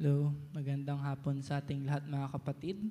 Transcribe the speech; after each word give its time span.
Hello, 0.00 0.32
magandang 0.56 0.96
hapon 1.04 1.44
sa 1.44 1.60
ating 1.60 1.84
lahat 1.84 2.08
mga 2.08 2.32
kapatid. 2.32 2.88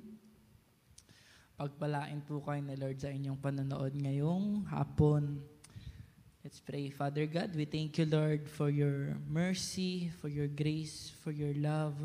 Pagpalain 1.58 2.22
po 2.22 2.38
kayo 2.38 2.62
ni 2.62 2.78
Lord 2.78 3.02
sa 3.02 3.10
inyong 3.10 3.34
panonood 3.34 3.98
ngayong 3.98 4.70
hapon. 4.70 5.42
Let's 6.46 6.62
pray. 6.62 6.86
Father 6.94 7.26
God, 7.26 7.50
we 7.58 7.66
thank 7.66 7.98
you, 7.98 8.06
Lord, 8.06 8.46
for 8.46 8.70
your 8.70 9.18
mercy, 9.26 10.14
for 10.22 10.30
your 10.30 10.46
grace, 10.46 11.10
for 11.26 11.34
your 11.34 11.50
love 11.58 11.98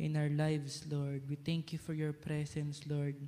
in 0.00 0.16
our 0.16 0.32
lives, 0.32 0.88
Lord. 0.88 1.28
We 1.28 1.36
thank 1.36 1.76
you 1.76 1.80
for 1.84 1.92
your 1.92 2.16
presence, 2.16 2.80
Lord. 2.88 3.20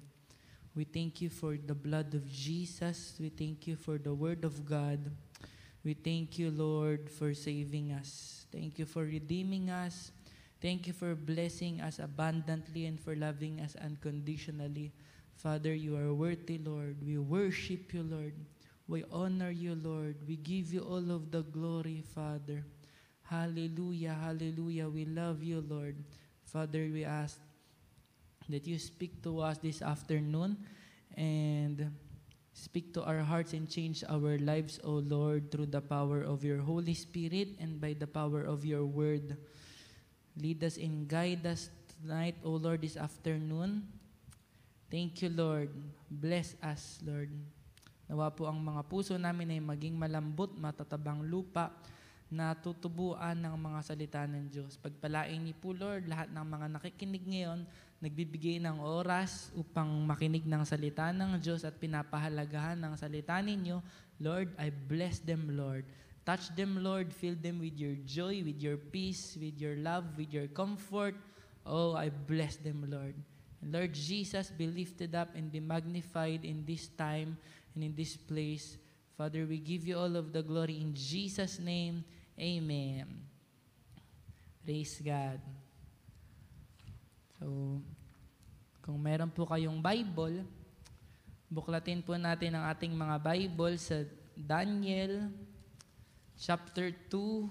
We 0.72 0.88
thank 0.88 1.20
you 1.20 1.28
for 1.28 1.60
the 1.60 1.76
blood 1.76 2.16
of 2.16 2.24
Jesus. 2.24 3.20
We 3.20 3.28
thank 3.28 3.68
you 3.68 3.76
for 3.76 4.00
the 4.00 4.16
word 4.16 4.48
of 4.48 4.64
God. 4.64 5.12
We 5.84 5.92
thank 5.92 6.40
you, 6.40 6.48
Lord, 6.48 7.12
for 7.12 7.36
saving 7.36 7.92
us. 7.92 8.48
Thank 8.48 8.80
you 8.80 8.88
for 8.88 9.04
redeeming 9.04 9.68
us. 9.68 10.16
Thank 10.67 10.91
you 10.91 10.98
for 10.98 11.15
blessing 11.15 11.79
us 11.79 12.02
abundantly 12.02 12.91
and 12.91 12.98
for 12.98 13.15
loving 13.15 13.62
us 13.62 13.79
unconditionally. 13.79 14.91
Father, 15.38 15.73
you 15.73 15.95
are 15.95 16.11
worthy, 16.12 16.59
Lord. 16.59 17.07
We 17.07 17.19
worship 17.19 17.95
you, 17.95 18.02
Lord. 18.02 18.34
We 18.91 19.05
honor 19.12 19.55
you, 19.55 19.79
Lord. 19.79 20.16
We 20.27 20.34
give 20.34 20.74
you 20.74 20.80
all 20.80 21.15
of 21.15 21.30
the 21.30 21.47
glory, 21.55 22.02
Father. 22.02 22.66
Hallelujah, 23.23 24.19
hallelujah. 24.19 24.88
We 24.88 25.05
love 25.05 25.41
you, 25.41 25.62
Lord. 25.62 26.02
Father, 26.43 26.91
we 26.91 27.05
ask 27.05 27.38
that 28.48 28.66
you 28.66 28.80
speak 28.80 29.23
to 29.23 29.38
us 29.46 29.59
this 29.59 29.83
afternoon 29.83 30.66
and 31.15 31.95
speak 32.55 32.93
to 32.95 33.05
our 33.05 33.23
hearts 33.23 33.52
and 33.52 33.71
change 33.71 34.02
our 34.09 34.37
lives, 34.43 34.80
O 34.83 34.98
Lord, 34.98 35.52
through 35.52 35.71
the 35.71 35.80
power 35.80 36.23
of 36.23 36.43
your 36.43 36.59
Holy 36.59 36.95
Spirit 36.95 37.55
and 37.60 37.80
by 37.80 37.95
the 37.95 38.09
power 38.10 38.43
of 38.43 38.65
your 38.65 38.85
word. 38.85 39.38
Lead 40.36 40.60
us 40.68 40.76
and 40.76 41.08
guide 41.08 41.40
us 41.48 41.72
tonight, 41.96 42.36
O 42.45 42.60
Lord, 42.60 42.84
this 42.84 43.00
afternoon. 43.00 43.80
Thank 44.93 45.24
you, 45.24 45.32
Lord. 45.32 45.73
Bless 46.12 46.52
us, 46.60 47.01
Lord. 47.01 47.32
Nawa 48.04 48.28
po 48.30 48.45
ang 48.45 48.60
mga 48.60 48.84
puso 48.84 49.16
namin 49.16 49.56
ay 49.56 49.60
maging 49.65 49.96
malambot, 49.96 50.52
matatabang 50.54 51.24
lupa, 51.24 51.73
na 52.26 52.52
tutubuan 52.59 53.38
ng 53.38 53.54
mga 53.54 53.80
salita 53.80 54.20
ng 54.26 54.51
Diyos. 54.51 54.74
Pagpalain 54.76 55.38
niyo 55.38 55.56
po, 55.56 55.70
Lord, 55.73 56.10
lahat 56.10 56.28
ng 56.28 56.43
mga 56.43 56.66
nakikinig 56.74 57.24
ngayon, 57.24 57.65
nagbibigay 58.02 58.59
ng 58.60 58.82
oras 58.82 59.54
upang 59.54 59.88
makinig 60.04 60.45
ng 60.45 60.62
salita 60.66 61.15
ng 61.15 61.38
Diyos 61.38 61.62
at 61.62 61.78
pinapahalagahan 61.78 62.76
ng 62.76 62.93
salita 62.98 63.38
ninyo. 63.38 63.78
Lord, 64.19 64.53
I 64.59 64.69
bless 64.69 65.22
them, 65.22 65.54
Lord. 65.54 65.87
Touch 66.27 66.50
them, 66.59 66.82
Lord. 66.82 67.15
Fill 67.15 67.38
them 67.38 67.62
with 67.62 67.78
your 67.78 67.94
joy, 68.03 68.43
with 68.43 68.59
your 68.59 68.75
peace, 68.75 69.38
with 69.38 69.62
your 69.62 69.78
love, 69.78 70.19
with 70.19 70.34
your 70.34 70.50
comfort. 70.50 71.15
Oh, 71.62 71.94
I 71.94 72.10
bless 72.10 72.59
them, 72.59 72.83
Lord. 72.91 73.15
And 73.62 73.71
Lord 73.71 73.94
Jesus, 73.94 74.50
be 74.50 74.66
lifted 74.66 75.15
up 75.15 75.31
and 75.38 75.55
be 75.55 75.62
magnified 75.62 76.43
in 76.43 76.66
this 76.66 76.91
time 76.99 77.38
and 77.78 77.87
in 77.87 77.94
this 77.94 78.19
place. 78.19 78.75
Father, 79.15 79.47
we 79.47 79.62
give 79.62 79.87
you 79.87 79.94
all 79.94 80.19
of 80.19 80.34
the 80.34 80.43
glory 80.43 80.83
in 80.83 80.91
Jesus' 80.99 81.62
name. 81.62 82.03
Amen. 82.34 83.06
Praise 84.66 84.99
God. 84.99 85.38
So, 87.38 87.78
kung 88.83 88.99
meron 88.99 89.31
po 89.31 89.47
kayong 89.47 89.78
Bible, 89.78 90.43
buklatin 91.47 92.03
po 92.03 92.19
natin 92.19 92.59
ang 92.59 92.66
ating 92.66 92.91
mga 92.91 93.16
Bible 93.22 93.78
sa 93.78 94.03
Daniel 94.34 95.31
chapter 96.41 96.92
2, 97.10 97.48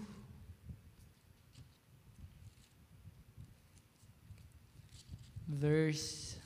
verse 5.47 6.37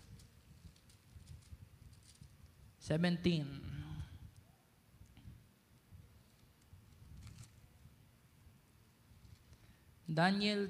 17. 2.79 3.45
Daniel 10.11 10.67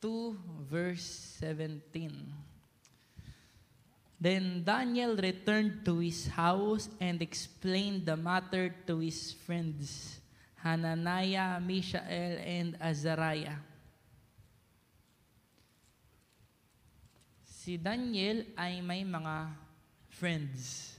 2, 0.00 0.38
verse 0.70 1.36
17. 1.40 2.32
Then 4.20 4.64
Daniel 4.64 5.14
returned 5.14 5.84
to 5.84 5.98
his 5.98 6.26
house 6.28 6.88
and 6.98 7.20
explained 7.20 8.06
the 8.06 8.16
matter 8.16 8.74
to 8.86 8.98
his 8.98 9.32
friends. 9.32 10.17
Hananiah, 10.68 11.56
Mishael, 11.64 12.36
and 12.44 12.76
Azariah. 12.76 13.56
Si 17.40 17.80
Daniel 17.80 18.44
ay 18.52 18.84
may 18.84 19.00
mga 19.00 19.48
friends. 20.12 20.92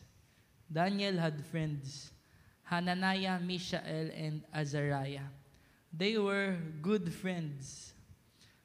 Daniel 0.65 1.21
had 1.21 1.37
friends. 1.53 2.09
Hananiah, 2.65 3.37
Mishael, 3.37 4.09
and 4.09 4.41
Azariah. 4.49 5.29
They 5.93 6.17
were 6.17 6.57
good 6.81 7.05
friends. 7.13 7.93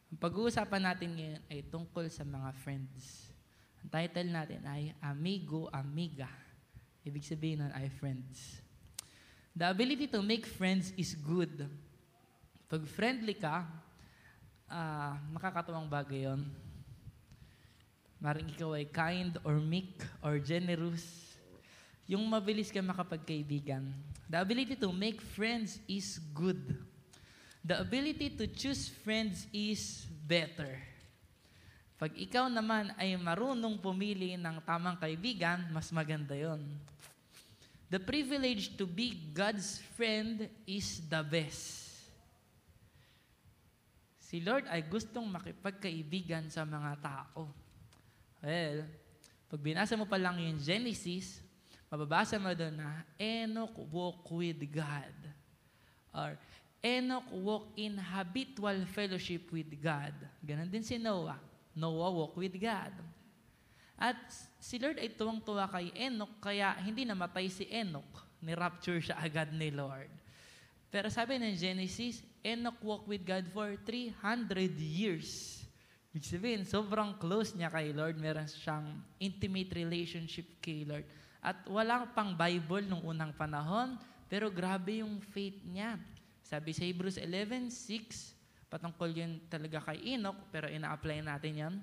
Ang 0.09 0.21
pag-uusapan 0.21 0.89
natin 0.89 1.11
ngayon 1.21 1.43
ay 1.53 1.61
tungkol 1.69 2.09
sa 2.09 2.25
mga 2.25 2.49
friends. 2.65 3.29
Ang 3.85 3.93
title 3.93 4.33
natin 4.33 4.65
ay 4.65 4.97
Amigo, 5.05 5.69
Amiga. 5.69 6.33
Ibig 7.05 7.25
sabihin 7.29 7.61
nun 7.61 7.73
ay 7.77 7.93
friends. 7.93 8.65
The 9.55 9.71
ability 9.71 10.11
to 10.11 10.19
make 10.19 10.51
friends 10.51 10.91
is 10.99 11.15
good. 11.15 11.71
Pag 12.67 12.83
friendly 12.91 13.39
ka, 13.39 13.63
uh, 14.67 15.15
nakakatuwang 15.31 15.87
bagay 15.87 16.27
yon. 16.27 16.43
Maring 18.19 18.51
ikaw 18.51 18.75
ay 18.75 18.91
kind 18.91 19.39
or 19.47 19.63
meek 19.63 20.03
or 20.19 20.43
generous. 20.43 21.07
Yung 22.11 22.27
mabilis 22.27 22.75
ka 22.75 22.83
makapagkaibigan. 22.83 23.95
The 24.27 24.43
ability 24.43 24.75
to 24.75 24.91
make 24.91 25.23
friends 25.23 25.79
is 25.87 26.19
good. 26.35 26.59
The 27.63 27.79
ability 27.79 28.35
to 28.35 28.51
choose 28.51 28.91
friends 28.91 29.47
is 29.55 30.03
better. 30.27 30.83
Pag 31.95 32.11
ikaw 32.19 32.51
naman 32.51 32.91
ay 32.99 33.15
marunong 33.15 33.79
pumili 33.79 34.35
ng 34.35 34.59
tamang 34.67 34.99
kaibigan, 34.99 35.63
mas 35.71 35.95
maganda 35.95 36.35
yon. 36.35 36.59
The 37.95 38.03
privilege 38.03 38.75
to 38.75 38.91
be 38.91 39.15
God's 39.31 39.79
friend 39.95 40.51
is 40.67 40.99
the 41.07 41.23
best. 41.23 41.95
Si 44.19 44.43
Lord 44.43 44.67
ay 44.67 44.83
gustong 44.83 45.31
makipagkaibigan 45.31 46.51
sa 46.51 46.67
mga 46.67 46.99
tao. 46.99 47.47
Well, 48.43 48.83
pag 49.47 49.61
binasa 49.63 49.95
mo 49.95 50.11
pa 50.11 50.19
lang 50.19 50.43
yung 50.43 50.59
Genesis, 50.59 51.39
mababasa 51.87 52.35
mo 52.35 52.51
doon 52.51 52.83
na 52.83 53.07
Enoch 53.15 53.79
walk 53.95 54.27
with 54.27 54.59
God. 54.75 55.15
Or 56.11 56.35
Enoch 56.83 57.31
walk 57.31 57.79
in 57.79 57.95
habitual 57.95 58.91
fellowship 58.91 59.55
with 59.55 59.71
God. 59.79 60.19
Ganon 60.43 60.67
din 60.67 60.83
si 60.83 60.99
Noah. 60.99 61.39
Noah 61.79 62.11
walk 62.11 62.35
with 62.35 62.59
God. 62.59 62.91
At 63.95 64.19
si 64.59 64.77
Lord 64.83 64.99
ay 64.99 65.15
tuwang-tuwa 65.15 65.71
kay 65.71 65.95
Enoch, 65.95 66.35
kaya 66.43 66.75
hindi 66.83 67.07
namatay 67.07 67.47
si 67.47 67.65
Enoch. 67.71 68.27
Ni-rapture 68.43 69.01
siya 69.01 69.17
agad 69.23 69.55
ni 69.55 69.71
Lord. 69.71 70.11
Pero 70.95 71.11
sabi 71.11 71.43
ng 71.43 71.59
Genesis, 71.59 72.23
Enoch 72.45 72.79
walked 72.85 73.11
with 73.11 73.27
God 73.27 73.47
for 73.51 73.75
300 73.83 74.79
years. 74.79 75.63
Ibig 76.15 76.31
sabihin, 76.31 76.63
sobrang 76.63 77.19
close 77.19 77.59
niya 77.59 77.73
kay 77.75 77.91
Lord. 77.91 78.15
Meron 78.23 78.47
siyang 78.47 79.03
intimate 79.19 79.75
relationship 79.75 80.47
kay 80.63 80.87
Lord. 80.87 81.03
At 81.43 81.67
walang 81.67 82.15
pang 82.15 82.39
Bible 82.39 82.87
nung 82.87 83.03
unang 83.03 83.35
panahon, 83.35 83.99
pero 84.31 84.47
grabe 84.49 85.03
yung 85.03 85.19
faith 85.19 85.59
niya. 85.67 85.99
Sabi 86.47 86.71
sa 86.71 86.87
Hebrews 86.87 87.19
11.6, 87.19 88.71
patungkol 88.71 89.11
yun 89.11 89.43
talaga 89.51 89.83
kay 89.91 90.15
Enoch, 90.15 90.39
pero 90.55 90.71
ina-apply 90.71 91.27
natin 91.27 91.53
yan. 91.59 91.75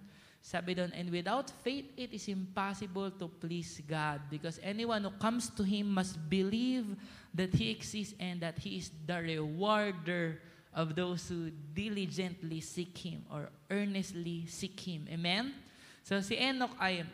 Sabi 0.42 0.74
doon, 0.74 0.90
and 0.98 1.14
without 1.14 1.54
faith, 1.62 1.86
it 1.94 2.10
is 2.18 2.26
impossible 2.26 3.14
to 3.22 3.30
please 3.30 3.78
God 3.86 4.26
because 4.26 4.58
anyone 4.66 5.06
who 5.06 5.14
comes 5.22 5.54
to 5.54 5.62
Him 5.62 5.94
must 5.94 6.18
believe 6.18 6.98
that 7.38 7.54
He 7.54 7.70
exists 7.70 8.18
and 8.18 8.42
that 8.42 8.58
He 8.58 8.82
is 8.82 8.90
the 9.06 9.22
rewarder 9.22 10.42
of 10.74 10.98
those 10.98 11.30
who 11.30 11.54
diligently 11.78 12.58
seek 12.58 12.98
Him 12.98 13.22
or 13.30 13.54
earnestly 13.70 14.50
seek 14.50 14.82
Him. 14.82 15.06
Amen? 15.14 15.54
So 16.02 16.18
si 16.26 16.42
Enoch 16.42 16.74
ay 16.82 17.06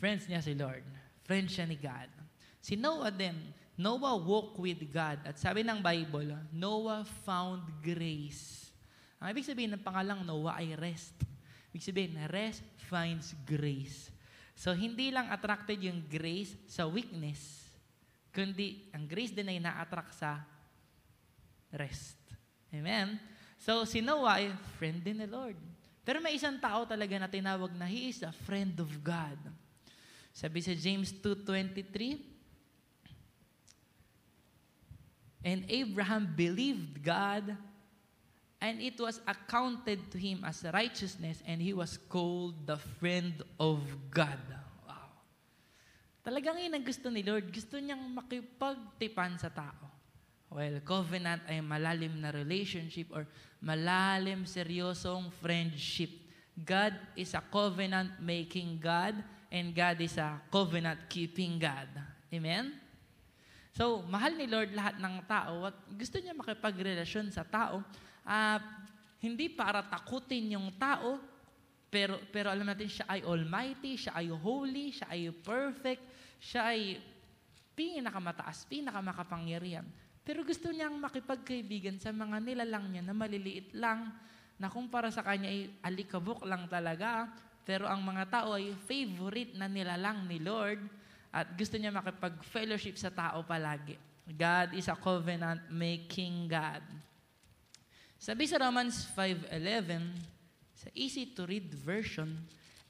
friends 0.00 0.24
niya 0.24 0.40
si 0.40 0.56
Lord. 0.56 0.82
Friends 1.28 1.52
siya 1.52 1.68
ni 1.68 1.76
God. 1.76 2.08
Si 2.64 2.72
Noah 2.72 3.12
din, 3.12 3.36
Noah 3.76 4.16
walked 4.16 4.56
with 4.56 4.80
God. 4.88 5.20
At 5.28 5.36
sabi 5.36 5.60
ng 5.60 5.84
Bible, 5.84 6.40
Noah 6.56 7.04
found 7.24 7.68
grace. 7.84 8.72
Ang 9.20 9.36
ibig 9.36 9.44
sabihin 9.44 9.76
ng 9.76 9.84
pangalang 9.84 10.24
Noah 10.24 10.56
ay 10.56 10.72
rest. 10.80 11.29
Ibig 11.70 11.86
sabihin, 11.86 12.18
rest 12.26 12.66
finds 12.90 13.30
grace. 13.46 14.10
So, 14.58 14.74
hindi 14.74 15.14
lang 15.14 15.30
attracted 15.30 15.78
yung 15.80 16.02
grace 16.10 16.58
sa 16.66 16.84
weakness, 16.84 17.70
kundi 18.34 18.90
ang 18.90 19.06
grace 19.06 19.32
din 19.32 19.48
ay 19.48 19.62
na-attract 19.62 20.12
sa 20.18 20.42
rest. 21.72 22.18
Amen? 22.74 23.16
So, 23.56 23.86
si 23.86 24.02
Noah 24.02 24.42
ay 24.42 24.50
friend 24.76 24.98
din 25.00 25.22
ni 25.22 25.28
Lord. 25.30 25.56
Pero 26.02 26.18
may 26.18 26.34
isang 26.34 26.58
tao 26.58 26.82
talaga 26.82 27.14
na 27.22 27.30
tinawag 27.30 27.70
na 27.78 27.86
he 27.86 28.10
is 28.10 28.26
a 28.26 28.34
friend 28.34 28.74
of 28.82 28.90
God. 28.98 29.38
Sabi 30.34 30.58
sa 30.58 30.74
James 30.74 31.14
2.23, 31.14 32.18
And 35.40 35.64
Abraham 35.72 36.28
believed 36.36 37.00
God, 37.00 37.56
and 38.60 38.76
it 38.84 39.00
was 39.00 39.24
accounted 39.24 40.12
to 40.12 40.20
him 40.20 40.44
as 40.44 40.62
righteousness, 40.68 41.40
and 41.48 41.64
he 41.64 41.72
was 41.72 41.96
called 41.96 42.54
the 42.68 42.76
friend 43.00 43.40
of 43.56 43.80
God. 44.12 44.36
Wow. 44.84 45.08
Talagang 46.20 46.60
yun 46.60 46.76
ang 46.76 46.84
gusto 46.84 47.08
ni 47.08 47.24
Lord. 47.24 47.48
Gusto 47.48 47.80
niyang 47.80 48.04
makipagtipan 48.12 49.40
sa 49.40 49.48
tao. 49.48 49.88
Well, 50.52 50.82
covenant 50.84 51.46
ay 51.48 51.62
malalim 51.64 52.20
na 52.20 52.28
relationship 52.34 53.08
or 53.14 53.24
malalim, 53.64 54.44
seryosong 54.44 55.32
friendship. 55.40 56.12
God 56.58 56.92
is 57.16 57.32
a 57.32 57.40
covenant-making 57.40 58.76
God 58.76 59.16
and 59.48 59.72
God 59.72 59.96
is 60.04 60.20
a 60.20 60.36
covenant-keeping 60.52 61.56
God. 61.56 61.88
Amen? 62.28 62.76
So, 63.72 64.02
mahal 64.04 64.34
ni 64.36 64.44
Lord 64.50 64.74
lahat 64.74 64.98
ng 64.98 65.24
tao 65.24 65.70
at 65.70 65.76
gusto 65.96 66.18
niya 66.20 66.36
makipagrelasyon 66.36 67.30
sa 67.32 67.46
tao. 67.46 67.80
Uh, 68.24 68.58
hindi 69.20 69.52
para 69.52 69.84
takutin 69.84 70.56
yung 70.56 70.72
tao, 70.80 71.20
pero, 71.92 72.22
pero 72.32 72.48
alam 72.48 72.64
natin 72.64 72.88
siya 72.88 73.06
ay 73.10 73.20
almighty, 73.26 73.98
siya 73.98 74.16
ay 74.16 74.32
holy, 74.32 74.94
siya 74.94 75.06
ay 75.12 75.28
perfect, 75.34 76.02
siya 76.40 76.72
ay 76.72 76.96
pinakamataas, 77.76 78.64
pinakamakapangyarihan. 78.70 79.84
Pero 80.24 80.46
gusto 80.46 80.70
niyang 80.70 80.96
makipagkaibigan 81.00 81.98
sa 81.98 82.14
mga 82.14 82.38
nilalang 82.40 82.86
niya 82.88 83.02
na 83.04 83.14
maliliit 83.16 83.74
lang, 83.74 84.14
na 84.60 84.68
kumpara 84.68 85.08
sa 85.08 85.24
kanya 85.24 85.48
ay 85.48 85.72
alikabok 85.80 86.44
lang 86.44 86.68
talaga, 86.68 87.32
pero 87.64 87.88
ang 87.88 88.04
mga 88.04 88.28
tao 88.28 88.56
ay 88.56 88.76
favorite 88.84 89.56
na 89.56 89.64
nilalang 89.64 90.28
ni 90.28 90.36
Lord 90.36 90.84
at 91.32 91.48
gusto 91.56 91.80
niya 91.80 91.88
makipag-fellowship 91.92 93.00
sa 93.00 93.08
tao 93.08 93.40
palagi. 93.40 93.96
God 94.28 94.76
is 94.76 94.86
a 94.86 94.94
covenant-making 94.94 96.46
God. 96.46 96.84
Sabi 98.20 98.44
sa 98.44 98.60
Romans 98.60 99.08
5.11, 99.16 100.04
sa 100.76 100.88
easy-to-read 100.92 101.72
version, 101.72 102.36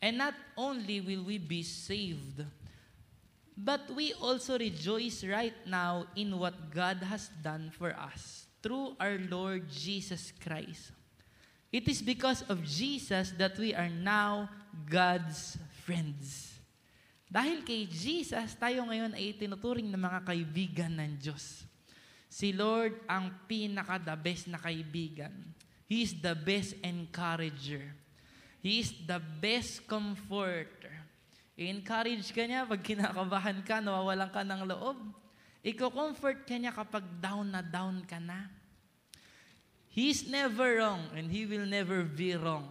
And 0.03 0.19
not 0.19 0.35
only 0.59 0.99
will 0.99 1.23
we 1.23 1.39
be 1.39 1.63
saved, 1.63 2.43
But 3.61 3.93
we 3.93 4.17
also 4.17 4.57
rejoice 4.57 5.21
right 5.21 5.53
now 5.69 6.09
in 6.17 6.33
what 6.41 6.73
God 6.73 7.05
has 7.05 7.29
done 7.45 7.69
for 7.69 7.93
us 7.93 8.49
through 8.65 8.97
our 8.97 9.21
Lord 9.29 9.69
Jesus 9.69 10.33
Christ. 10.41 10.97
It 11.69 11.85
is 11.85 12.01
because 12.01 12.41
of 12.49 12.65
Jesus 12.65 13.37
that 13.37 13.61
we 13.61 13.77
are 13.77 13.93
now 13.93 14.49
God's 14.89 15.61
friends. 15.85 16.57
Dahil 17.29 17.61
kay 17.61 17.85
Jesus, 17.85 18.57
tayo 18.57 18.81
ngayon 18.89 19.13
ay 19.13 19.37
tinuturing 19.37 19.93
ng 19.93 20.03
mga 20.09 20.21
kaibigan 20.25 20.97
ng 20.97 21.21
Diyos. 21.21 21.69
Si 22.31 22.55
Lord 22.55 22.95
ang 23.11 23.35
pinaka-the 23.51 24.15
best 24.15 24.47
na 24.47 24.63
kaibigan. 24.63 25.35
He 25.91 26.07
is 26.07 26.15
the 26.15 26.39
best 26.39 26.79
encourager. 26.87 27.83
He 28.63 28.79
is 28.79 28.95
the 29.03 29.19
best 29.19 29.83
comforter. 29.91 30.95
I-encourage 31.59 32.31
ka 32.31 32.47
niya 32.47 32.63
pag 32.65 32.81
kinakabahan 32.87 33.67
ka, 33.67 33.83
nawawalan 33.83 34.31
ka 34.31 34.47
ng 34.47 34.63
loob. 34.71 34.97
Iko-comfort 35.61 36.47
ka 36.47 36.55
niya 36.55 36.71
kapag 36.71 37.03
down 37.19 37.51
na 37.51 37.61
down 37.61 38.07
ka 38.07 38.23
na. 38.23 38.47
He's 39.91 40.31
never 40.31 40.79
wrong 40.79 41.03
and 41.19 41.27
He 41.29 41.45
will 41.51 41.67
never 41.67 42.07
be 42.07 42.39
wrong. 42.39 42.71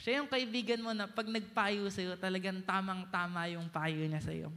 Siya 0.00 0.24
yung 0.24 0.32
kaibigan 0.32 0.80
mo 0.80 0.96
na 0.96 1.04
pag 1.04 1.28
nagpayo 1.28 1.86
sa'yo, 1.92 2.16
talagang 2.16 2.64
tamang-tama 2.64 3.52
yung 3.52 3.68
payo 3.68 4.00
niya 4.02 4.24
sa'yo. 4.24 4.48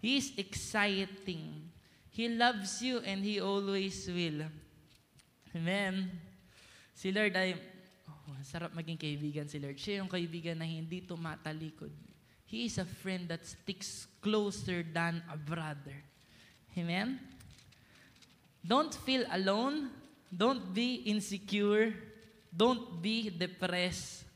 He 0.00 0.18
is 0.18 0.34
exciting. 0.34 1.71
He 2.12 2.28
loves 2.28 2.84
you 2.84 3.00
and 3.02 3.24
He 3.24 3.40
always 3.40 4.04
will. 4.06 4.46
Amen. 5.56 6.12
Si 6.92 7.08
Lord 7.10 7.32
ay, 7.34 7.56
oh, 8.06 8.36
sarap 8.44 8.76
maging 8.76 9.00
kaibigan 9.00 9.48
si 9.48 9.56
Lord. 9.56 9.80
Siya 9.80 10.04
yung 10.04 10.12
kaibigan 10.12 10.60
na 10.60 10.68
hindi 10.68 11.00
tumatalikod 11.02 11.92
He 12.52 12.68
is 12.68 12.76
a 12.76 12.84
friend 12.84 13.32
that 13.32 13.48
sticks 13.48 14.04
closer 14.20 14.84
than 14.84 15.24
a 15.32 15.40
brother. 15.40 15.96
Amen? 16.76 17.16
Don't 18.60 18.92
feel 18.92 19.24
alone. 19.32 19.88
Don't 20.28 20.60
be 20.74 21.00
insecure. 21.08 21.96
Don't 22.52 23.00
be 23.00 23.32
depressed. 23.32 24.28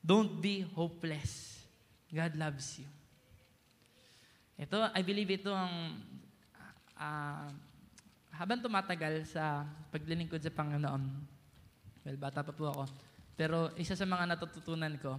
Don't 0.00 0.40
be 0.40 0.64
hopeless. 0.72 1.60
God 2.08 2.40
loves 2.40 2.80
you. 2.80 2.88
Ito, 4.64 4.88
I 4.88 5.04
believe 5.04 5.28
ito 5.36 5.52
ang 5.52 6.00
uh, 6.98 7.48
habang 8.34 8.62
tumatagal 8.62 9.26
sa 9.26 9.66
paglilingkod 9.90 10.42
sa 10.42 10.52
Panginoon. 10.52 11.02
Well, 12.06 12.18
bata 12.18 12.42
pa 12.42 12.52
po 12.54 12.70
ako. 12.70 12.84
Pero 13.38 13.70
isa 13.78 13.94
sa 13.94 14.06
mga 14.06 14.34
natututunan 14.34 14.94
ko, 14.98 15.18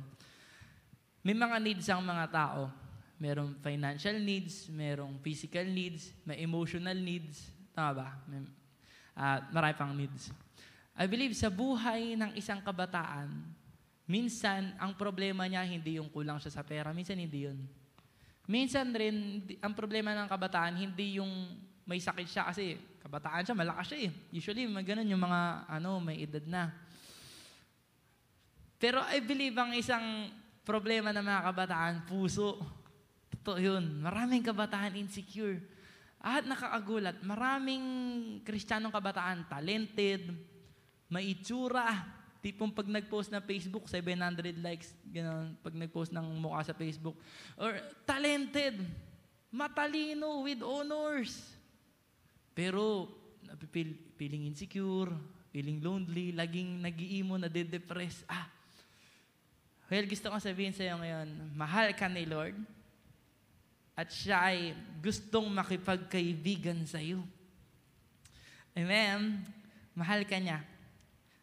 may 1.24 1.36
mga 1.36 1.58
needs 1.60 1.88
ang 1.92 2.04
mga 2.04 2.26
tao. 2.32 2.72
Merong 3.20 3.60
financial 3.60 4.16
needs, 4.24 4.72
merong 4.72 5.20
physical 5.20 5.68
needs, 5.68 6.16
may 6.24 6.40
emotional 6.40 6.96
needs. 6.96 7.52
Tama 7.76 7.92
ba? 7.92 8.08
May, 8.32 8.48
uh, 9.20 9.40
marami 9.52 9.76
pang 9.76 9.92
needs. 9.92 10.32
I 10.96 11.08
believe 11.08 11.36
sa 11.36 11.52
buhay 11.52 12.16
ng 12.16 12.36
isang 12.40 12.64
kabataan, 12.64 13.32
minsan 14.08 14.76
ang 14.80 14.96
problema 14.96 15.48
niya 15.48 15.64
hindi 15.68 16.00
yung 16.00 16.08
kulang 16.12 16.40
siya 16.40 16.60
sa 16.60 16.64
pera, 16.64 16.96
minsan 16.96 17.20
hindi 17.20 17.48
yun. 17.48 17.60
Minsan 18.48 18.96
rin, 18.96 19.44
ang 19.60 19.76
problema 19.76 20.16
ng 20.16 20.28
kabataan, 20.32 20.80
hindi 20.80 21.20
yung 21.20 21.32
may 21.90 21.98
sakit 21.98 22.28
siya 22.30 22.46
kasi 22.46 22.78
kabataan 23.02 23.42
siya, 23.42 23.58
malakas 23.58 23.90
siya 23.90 24.00
eh. 24.06 24.12
Usually, 24.30 24.70
mga 24.70 24.94
ganun 24.94 25.10
yung 25.10 25.26
mga 25.26 25.42
ano, 25.66 25.98
may 25.98 26.22
edad 26.22 26.46
na. 26.46 26.70
Pero 28.78 29.02
I 29.10 29.18
believe 29.26 29.58
ang 29.58 29.74
isang 29.74 30.30
problema 30.62 31.10
ng 31.10 31.26
mga 31.26 31.42
kabataan, 31.50 31.96
puso. 32.06 32.62
Totoo 33.34 33.58
yun. 33.58 34.06
Maraming 34.06 34.46
kabataan 34.46 34.94
insecure. 35.02 35.58
At 36.22 36.46
nakakagulat, 36.46 37.18
maraming 37.26 37.84
kristyanong 38.46 38.94
kabataan, 38.94 39.50
talented, 39.50 40.30
may 41.10 41.34
itsura. 41.34 42.06
Tipong 42.40 42.72
pag 42.72 42.88
nag-post 42.88 43.34
na 43.34 43.42
Facebook, 43.42 43.90
700 43.90 44.62
likes, 44.62 44.94
gano'n, 45.10 45.58
pag 45.60 45.76
nag-post 45.76 46.14
ng 46.14 46.38
mukha 46.40 46.62
sa 46.70 46.78
Facebook. 46.78 47.18
Or 47.58 47.74
talented, 48.06 48.80
matalino, 49.52 50.46
with 50.46 50.62
honors. 50.64 51.59
Pero, 52.60 53.08
feeling 54.20 54.52
insecure, 54.52 55.16
feeling 55.56 55.80
lonely, 55.80 56.36
laging 56.36 56.84
nag-iimo, 56.84 57.40
nade-depress. 57.40 58.28
Ah, 58.28 58.52
Well, 59.90 60.06
gusto 60.06 60.30
kong 60.30 60.38
sabihin 60.38 60.70
sa 60.70 60.86
iyo 60.86 61.02
ngayon, 61.02 61.58
mahal 61.58 61.98
ka 61.98 62.06
ni 62.06 62.22
Lord 62.30 62.54
at 63.98 64.14
siya 64.14 64.54
ay 64.54 64.78
gustong 65.02 65.50
makipagkaibigan 65.50 66.86
sa 66.86 67.02
iyo. 67.02 67.26
Amen? 68.78 69.42
Mahal 69.98 70.30
ka 70.30 70.38
niya. 70.38 70.62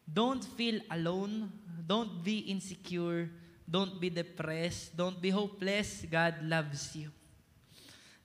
Don't 0.07 0.47
feel 0.55 0.79
alone. 0.95 1.51
Don't 1.91 2.23
be 2.23 2.47
insecure. 2.47 3.27
Don't 3.67 3.99
be 3.99 4.15
depressed. 4.15 4.95
Don't 4.95 5.19
be 5.19 5.35
hopeless. 5.35 6.07
God 6.07 6.39
loves 6.47 6.95
you. 6.95 7.11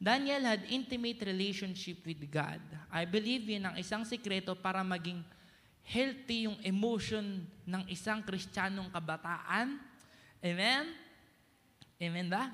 Daniel 0.02 0.42
had 0.50 0.66
intimate 0.74 1.22
relationship 1.22 2.02
with 2.02 2.26
God. 2.26 2.58
I 2.90 3.06
believe 3.06 3.46
yun 3.46 3.70
ang 3.70 3.78
isang 3.78 4.02
sikreto 4.02 4.58
para 4.58 4.82
maging 4.82 5.22
healthy 5.86 6.50
yung 6.50 6.58
emotion 6.66 7.46
ng 7.70 7.86
isang 7.86 8.26
kristyanong 8.26 8.90
kabataan 8.90 9.92
Amen? 10.42 10.90
Amen 12.02 12.28
ba? 12.34 12.50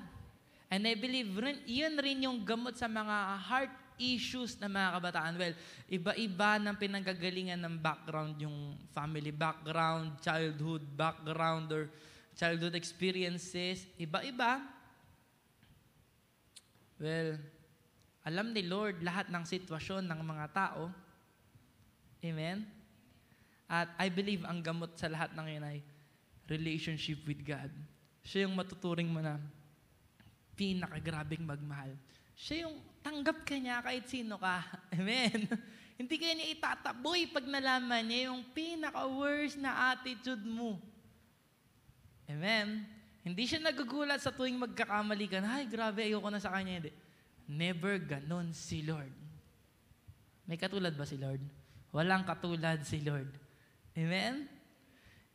And 0.68 0.84
I 0.84 0.92
believe 0.92 1.32
rin, 1.32 1.56
yun 1.64 1.96
rin 1.96 2.20
yung 2.28 2.44
gamot 2.44 2.76
sa 2.76 2.84
mga 2.84 3.40
heart 3.48 3.72
issues 3.96 4.60
ng 4.60 4.68
mga 4.68 4.88
kabataan. 5.00 5.32
Well, 5.40 5.56
iba-iba 5.88 6.60
ng 6.60 6.76
pinanggagalingan 6.76 7.56
ng 7.64 7.80
background, 7.80 8.36
yung 8.44 8.76
family 8.92 9.32
background, 9.32 10.20
childhood 10.20 10.84
background, 10.92 11.72
or 11.72 11.88
childhood 12.36 12.76
experiences. 12.76 13.88
Iba-iba. 13.96 14.60
Well, 16.98 17.38
alam 18.26 18.50
ni 18.50 18.66
Lord 18.66 19.00
lahat 19.06 19.30
ng 19.30 19.46
sitwasyon 19.46 20.04
ng 20.10 20.20
mga 20.20 20.46
tao. 20.50 20.90
Amen? 22.18 22.66
At 23.70 23.94
I 23.96 24.10
believe 24.10 24.42
ang 24.42 24.58
gamot 24.58 24.98
sa 24.98 25.06
lahat 25.06 25.30
ng 25.38 25.46
yun 25.46 25.64
ay 25.64 25.78
relationship 26.50 27.22
with 27.22 27.46
God. 27.46 27.70
Siya 28.26 28.44
yung 28.44 28.58
matuturing 28.58 29.06
mo 29.06 29.22
na 29.22 29.38
pinakagrabing 30.58 31.46
magmahal. 31.46 31.94
Siya 32.34 32.66
yung 32.66 32.82
tanggap 32.98 33.46
ka 33.46 33.54
niya 33.54 33.78
kahit 33.78 34.10
sino 34.10 34.34
ka. 34.42 34.66
Amen. 34.98 35.46
Hindi 35.94 36.14
kayo 36.18 36.34
niya 36.34 36.54
itataboy 36.58 37.30
pag 37.30 37.46
nalaman 37.46 38.02
niya 38.02 38.34
yung 38.34 38.42
pinaka-worst 38.50 39.58
na 39.62 39.94
attitude 39.94 40.42
mo. 40.42 40.82
Amen? 42.26 42.97
Hindi 43.28 43.44
siya 43.44 43.60
nagugulat 43.60 44.24
sa 44.24 44.32
tuwing 44.32 44.56
magkakamali 44.56 45.28
ka 45.28 45.44
na, 45.44 45.60
ay, 45.60 45.68
grabe, 45.68 46.00
ayoko 46.00 46.32
na 46.32 46.40
sa 46.40 46.48
kanya. 46.48 46.80
Hindi. 46.80 46.92
Never 47.44 48.00
ganon 48.00 48.56
si 48.56 48.80
Lord. 48.80 49.12
May 50.48 50.56
katulad 50.56 50.96
ba 50.96 51.04
si 51.04 51.20
Lord? 51.20 51.44
Walang 51.92 52.24
katulad 52.24 52.80
si 52.88 53.04
Lord. 53.04 53.28
Amen? 53.92 54.48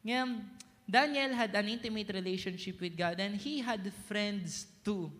Ngayon, 0.02 0.42
Daniel 0.90 1.38
had 1.38 1.54
an 1.54 1.70
intimate 1.70 2.10
relationship 2.10 2.82
with 2.82 2.98
God 2.98 3.22
and 3.22 3.38
he 3.38 3.62
had 3.62 3.86
friends 4.10 4.66
too. 4.82 5.14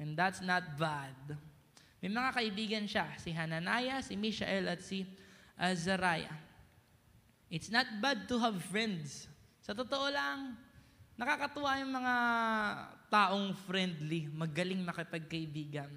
And 0.00 0.16
that's 0.16 0.40
not 0.40 0.80
bad. 0.80 1.36
May 2.00 2.08
mga 2.08 2.32
kaibigan 2.32 2.84
siya, 2.88 3.12
si 3.20 3.28
Hananiah, 3.36 4.00
si 4.00 4.16
Mishael, 4.16 4.72
at 4.72 4.80
si 4.80 5.04
Azariah. 5.52 6.32
It's 7.52 7.68
not 7.68 7.84
bad 8.00 8.24
to 8.24 8.40
have 8.40 8.56
friends. 8.72 9.28
Sa 9.60 9.76
totoo 9.76 10.08
lang, 10.08 10.56
nakakatuwa 11.20 11.76
yung 11.84 11.92
mga 11.92 12.14
taong 13.12 13.52
friendly, 13.68 14.32
magaling 14.32 14.80
makipagkaibigan. 14.80 15.92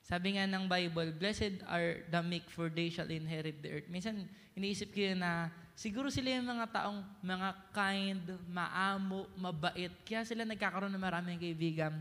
Sabi 0.00 0.40
nga 0.40 0.48
ng 0.48 0.64
Bible, 0.64 1.12
Blessed 1.12 1.60
are 1.68 2.08
the 2.08 2.22
meek 2.24 2.48
for 2.48 2.72
they 2.72 2.88
shall 2.88 3.12
inherit 3.12 3.60
the 3.60 3.76
earth. 3.76 3.88
Minsan, 3.92 4.24
iniisip 4.56 4.96
ko 4.96 5.12
na 5.12 5.52
siguro 5.76 6.08
sila 6.08 6.32
yung 6.40 6.48
mga 6.48 6.66
taong 6.72 7.04
mga 7.20 7.48
kind, 7.76 8.24
maamo, 8.48 9.28
mabait. 9.36 9.92
Kaya 10.08 10.24
sila 10.24 10.48
nagkakaroon 10.48 10.96
ng 10.96 11.04
maraming 11.04 11.36
kaibigan. 11.36 11.92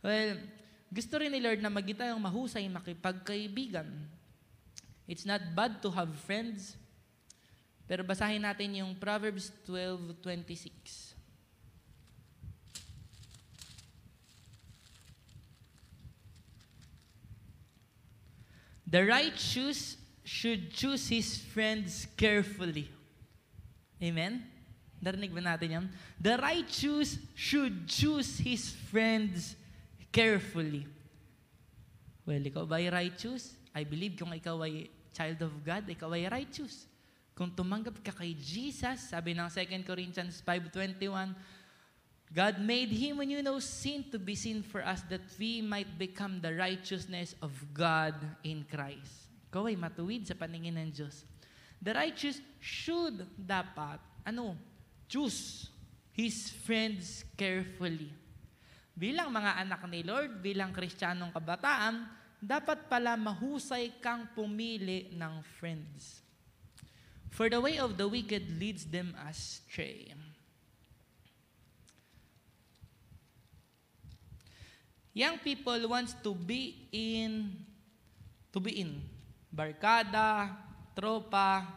Well, 0.00 0.40
gusto 0.88 1.20
rin 1.20 1.28
ni 1.28 1.44
Lord 1.44 1.60
na 1.60 1.68
maging 1.68 2.00
tayong 2.00 2.24
mahusay 2.24 2.64
makipagkaibigan. 2.72 3.92
It's 5.04 5.28
not 5.28 5.44
bad 5.52 5.84
to 5.84 5.92
have 5.92 6.08
friends. 6.24 6.80
Pero 7.84 8.00
basahin 8.06 8.40
natin 8.40 8.80
yung 8.80 8.96
Proverbs 8.96 9.52
12:26. 9.68 11.09
The 18.90 19.06
righteous 19.06 19.94
should 20.26 20.74
choose 20.74 21.06
his 21.06 21.38
friends 21.38 22.10
carefully. 22.18 22.90
Amen? 24.02 24.42
Narinig 24.98 25.30
ba 25.30 25.40
natin 25.40 25.68
yan? 25.70 25.86
The 26.18 26.34
righteous 26.36 27.16
should 27.38 27.86
choose 27.86 28.42
his 28.42 28.74
friends 28.90 29.54
carefully. 30.10 30.90
Well, 32.26 32.42
ikaw 32.42 32.66
ba 32.66 32.82
ay 32.82 32.90
righteous? 32.90 33.54
I 33.70 33.86
believe 33.86 34.18
kung 34.18 34.34
ikaw 34.34 34.58
ay 34.66 34.90
child 35.14 35.38
of 35.46 35.54
God, 35.62 35.86
ikaw 35.86 36.10
ay 36.12 36.26
righteous. 36.26 36.90
Kung 37.32 37.54
tumanggap 37.54 37.96
ka 38.04 38.12
kay 38.12 38.36
Jesus, 38.36 39.08
sabi 39.08 39.32
ng 39.32 39.48
2 39.48 39.86
Corinthians 39.86 40.42
5.21, 40.44 41.32
God 42.30 42.62
made 42.62 42.94
Him 42.94 43.18
when 43.18 43.30
you 43.30 43.42
know 43.42 43.58
sin 43.58 44.06
to 44.14 44.18
be 44.18 44.38
sin 44.38 44.62
for 44.62 44.86
us 44.86 45.02
that 45.10 45.26
we 45.34 45.58
might 45.58 45.98
become 45.98 46.38
the 46.38 46.54
righteousness 46.54 47.34
of 47.42 47.50
God 47.74 48.14
in 48.46 48.62
Christ. 48.70 49.26
Ikaw 49.50 49.66
ay 49.66 49.74
matuwid 49.74 50.30
sa 50.30 50.38
paningin 50.38 50.78
ng 50.78 50.94
Diyos. 50.94 51.26
The 51.82 51.90
righteous 51.90 52.38
should 52.62 53.26
dapat, 53.34 53.98
ano, 54.22 54.54
choose 55.10 55.66
his 56.14 56.54
friends 56.62 57.26
carefully. 57.34 58.14
Bilang 58.94 59.34
mga 59.34 59.66
anak 59.66 59.82
ni 59.90 60.06
Lord, 60.06 60.38
bilang 60.38 60.70
kristyanong 60.70 61.34
kabataan, 61.34 62.06
dapat 62.38 62.86
pala 62.86 63.18
mahusay 63.18 63.98
kang 63.98 64.30
pumili 64.38 65.10
ng 65.18 65.42
friends. 65.58 66.22
For 67.34 67.50
the 67.50 67.58
way 67.58 67.82
of 67.82 67.98
the 67.98 68.06
wicked 68.06 68.54
leads 68.54 68.86
them 68.86 69.18
astray. 69.26 70.14
Young 75.20 75.36
people 75.44 75.76
wants 75.84 76.16
to 76.24 76.32
be 76.32 76.88
in 76.88 77.52
to 78.48 78.56
be 78.56 78.80
in 78.80 79.04
barkada, 79.52 80.48
tropa, 80.96 81.68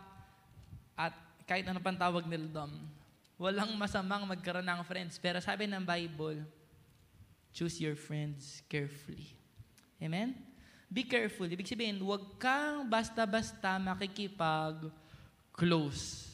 at 0.96 1.12
kahit 1.44 1.68
ano 1.68 1.84
pang 1.84 2.00
tawag 2.00 2.24
nila 2.24 2.48
doon. 2.48 2.72
Walang 3.36 3.76
masamang 3.76 4.24
magkaroon 4.24 4.64
ng 4.64 4.80
friends. 4.88 5.20
Pero 5.20 5.44
sabi 5.44 5.68
ng 5.68 5.84
Bible, 5.84 6.40
Choose 7.54 7.78
your 7.84 8.00
friends 8.00 8.64
carefully. 8.66 9.30
Amen? 10.02 10.34
Be 10.90 11.06
careful. 11.06 11.46
Ibig 11.46 11.70
sabihin, 11.70 12.02
huwag 12.02 12.42
kang 12.42 12.90
basta-basta 12.90 13.78
makikipag-close. 13.78 16.34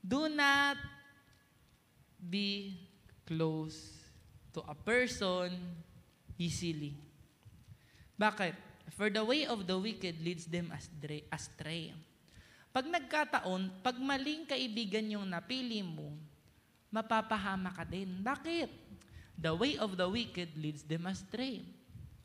Do 0.00 0.32
not 0.32 0.80
be 2.16 2.80
close 3.28 4.01
to 4.52 4.60
a 4.68 4.76
person 4.76 5.52
easily. 6.36 6.94
Bakit? 8.16 8.54
For 8.92 9.08
the 9.08 9.24
way 9.24 9.48
of 9.48 9.64
the 9.64 9.76
wicked 9.76 10.20
leads 10.20 10.44
them 10.44 10.68
astray. 11.32 11.96
Pag 12.72 12.88
nagkataon, 12.88 13.84
pag 13.84 13.96
maling 14.00 14.48
kaibigan 14.48 15.04
yung 15.12 15.28
napili 15.28 15.80
mo, 15.84 16.12
mapapahama 16.92 17.72
ka 17.72 17.84
din. 17.84 18.20
Bakit? 18.20 18.68
The 19.36 19.52
way 19.56 19.80
of 19.80 19.96
the 19.96 20.08
wicked 20.08 20.52
leads 20.60 20.84
them 20.84 21.08
astray. 21.08 21.64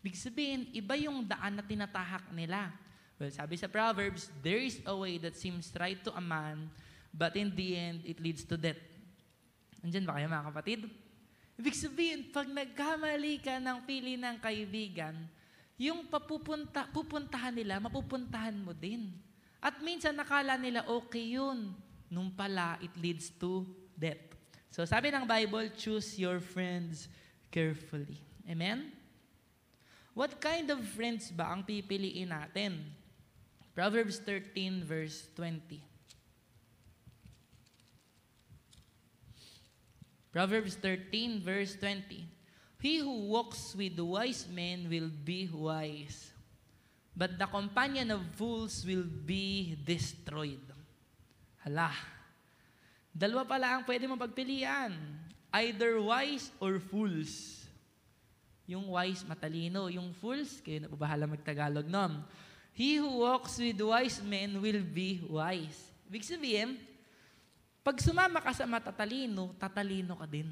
Big 0.03 0.15
sabihin, 0.15 0.67
iba 0.75 0.95
yung 0.99 1.23
daan 1.23 1.59
na 1.59 1.63
tinatahak 1.63 2.31
nila. 2.35 2.71
Well, 3.17 3.33
sabi 3.33 3.57
sa 3.57 3.71
Proverbs, 3.71 4.29
there 4.45 4.61
is 4.61 4.77
a 4.85 4.93
way 4.93 5.17
that 5.17 5.33
seems 5.33 5.73
right 5.73 5.97
to 6.05 6.13
a 6.13 6.21
man, 6.21 6.69
but 7.09 7.33
in 7.33 7.49
the 7.55 7.73
end, 7.73 8.05
it 8.05 8.21
leads 8.21 8.45
to 8.45 8.55
death. 8.55 8.77
Andyan 9.81 10.05
ba 10.05 10.19
kayo 10.19 10.29
mga 10.29 10.47
kapatid? 10.53 10.79
Ibig 11.57 11.73
sabihin, 11.73 12.21
pag 12.29 12.45
nagkamali 12.45 13.41
ka 13.41 13.57
ng 13.57 13.81
pili 13.81 14.13
ng 14.13 14.37
kaibigan, 14.37 15.17
yung 15.77 16.05
papupunta, 16.05 16.85
pupuntahan 16.89 17.53
nila, 17.53 17.81
mapupuntahan 17.81 18.53
mo 18.53 18.73
din. 18.77 19.09
At 19.57 19.81
minsan 19.81 20.13
nakala 20.13 20.53
nila 20.57 20.85
okay 20.85 21.33
yun. 21.37 21.73
Nung 22.13 22.29
pala, 22.29 22.77
it 22.81 22.93
leads 22.97 23.33
to 23.41 23.65
death. 23.97 24.21
So 24.69 24.85
sabi 24.85 25.09
ng 25.09 25.25
Bible, 25.25 25.73
choose 25.73 26.17
your 26.21 26.37
friends 26.37 27.09
carefully. 27.49 28.21
Amen? 28.45 28.93
What 30.13 30.37
kind 30.37 30.69
of 30.69 30.81
friends 30.93 31.33
ba 31.33 31.49
ang 31.49 31.65
pipiliin 31.65 32.29
natin? 32.29 32.93
Proverbs 33.73 34.17
13 34.21 34.81
verse 34.81 35.29
20. 35.33 35.96
Proverbs 40.37 40.77
13 40.77 41.41
verse 41.41 41.73
20. 41.81 42.21
He 42.77 43.01
who 43.01 43.25
walks 43.25 43.73
with 43.73 43.97
the 43.97 44.05
wise 44.05 44.45
men 44.45 44.85
will 44.85 45.09
be 45.09 45.49
wise, 45.49 46.29
but 47.17 47.41
the 47.41 47.49
companion 47.49 48.13
of 48.13 48.21
fools 48.37 48.85
will 48.85 49.09
be 49.25 49.73
destroyed. 49.81 50.61
Hala, 51.65 51.89
Dalawa 53.17 53.49
pala 53.49 53.81
ang 53.81 53.83
pwede 53.89 54.05
mong 54.05 54.29
pagpilian. 54.29 54.93
Either 55.57 55.97
wise 55.97 56.53
or 56.61 56.77
fools. 56.77 57.65
Yung 58.69 58.93
wise, 58.93 59.25
matalino. 59.25 59.89
Yung 59.89 60.13
fools, 60.21 60.61
kayo 60.61 60.85
na 60.85 60.93
bahala 60.93 61.25
magtagalog 61.25 61.89
nom. 61.89 62.21
He 62.77 63.01
who 63.01 63.25
walks 63.25 63.57
with 63.57 63.81
wise 63.81 64.21
men 64.21 64.61
will 64.61 64.85
be 64.85 65.17
wise. 65.25 65.89
Ibig 66.05 66.29
sabihin, 66.29 66.77
pag 67.87 68.03
sumama 68.03 68.43
ka 68.43 68.51
sa 68.51 68.67
matatalino, 68.67 69.55
tatalino 69.55 70.19
ka 70.19 70.27
din. 70.27 70.51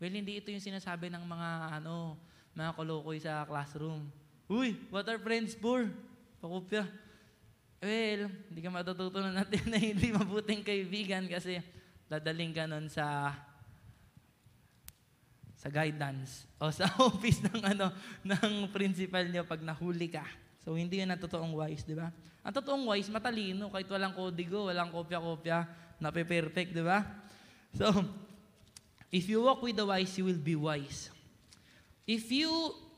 Well, 0.00 0.16
hindi 0.16 0.40
ito 0.40 0.48
yung 0.48 0.64
sinasabi 0.64 1.12
ng 1.12 1.20
mga, 1.20 1.48
ano, 1.76 2.16
mga 2.56 2.72
kolokoy 2.72 3.20
sa 3.20 3.44
classroom. 3.44 4.08
Uy, 4.48 4.72
what 4.88 5.04
are 5.04 5.20
friends 5.20 5.52
for? 5.52 5.84
Pakupya. 6.40 6.88
Well, 7.84 8.32
hindi 8.48 8.60
ka 8.64 8.72
matututunan 8.72 9.36
natin 9.36 9.60
na 9.68 9.76
hindi 9.76 10.08
mabuting 10.08 10.64
kaibigan 10.64 11.28
kasi 11.28 11.60
dadaling 12.08 12.56
ka 12.56 12.64
nun 12.64 12.88
sa 12.88 13.36
sa 15.52 15.68
guidance 15.68 16.48
o 16.56 16.72
sa 16.72 16.88
office 17.12 17.44
ng 17.44 17.60
ano 17.60 17.92
ng 18.24 18.72
principal 18.72 19.28
niyo 19.28 19.44
pag 19.44 19.60
nahuli 19.60 20.08
ka. 20.08 20.24
So 20.64 20.80
hindi 20.80 20.96
'yan 20.96 21.12
ang 21.12 21.20
totoong 21.20 21.52
wise, 21.52 21.84
di 21.84 21.92
ba? 21.92 22.08
Ang 22.44 22.52
totoong 22.56 22.88
wise 22.88 23.12
matalino 23.12 23.68
kahit 23.68 23.88
walang 23.88 24.16
kodigo, 24.16 24.68
walang 24.68 24.92
kopya-kopya, 24.92 25.64
nape-perfect, 26.00 26.74
di 26.74 26.84
ba? 26.84 27.02
So 27.74 27.90
if 29.10 29.26
you 29.26 29.42
walk 29.42 29.62
with 29.62 29.78
the 29.78 29.86
wise, 29.86 30.14
you 30.18 30.24
will 30.26 30.40
be 30.40 30.54
wise. 30.54 31.10
If 32.06 32.30
you 32.30 32.50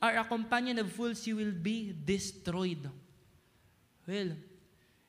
are 0.03 0.21
a 0.21 0.27
companion 0.27 0.79
of 0.81 0.93
fools, 0.93 1.25
you 1.27 1.37
will 1.37 1.55
be 1.55 1.95
destroyed. 1.95 2.89
Well, 4.07 4.37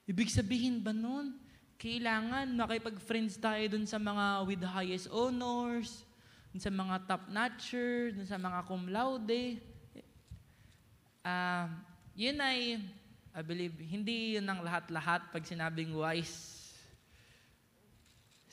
ibig 0.07 0.31
sabihin 0.31 0.79
ba 0.81 0.95
nun? 0.95 1.47
kailangan 1.77 2.57
makipag-friends 2.57 3.37
tayo 3.37 3.61
dun 3.69 3.85
sa 3.85 4.01
mga 4.01 4.25
with 4.49 4.61
highest 4.65 5.07
honors, 5.13 6.01
dun 6.49 6.61
sa 6.61 6.73
mga 6.73 7.05
top-notcher, 7.05 8.17
dun 8.17 8.25
sa 8.25 8.41
mga 8.41 8.65
cum 8.65 8.89
laude. 8.89 9.61
Uh, 11.21 11.69
yun 12.17 12.37
ay 12.41 12.81
I 13.37 13.45
believe, 13.45 13.77
hindi 13.77 14.33
yun 14.33 14.49
ang 14.49 14.65
lahat-lahat 14.65 15.29
pag 15.29 15.45
sinabing 15.45 15.93
wise. 15.93 16.56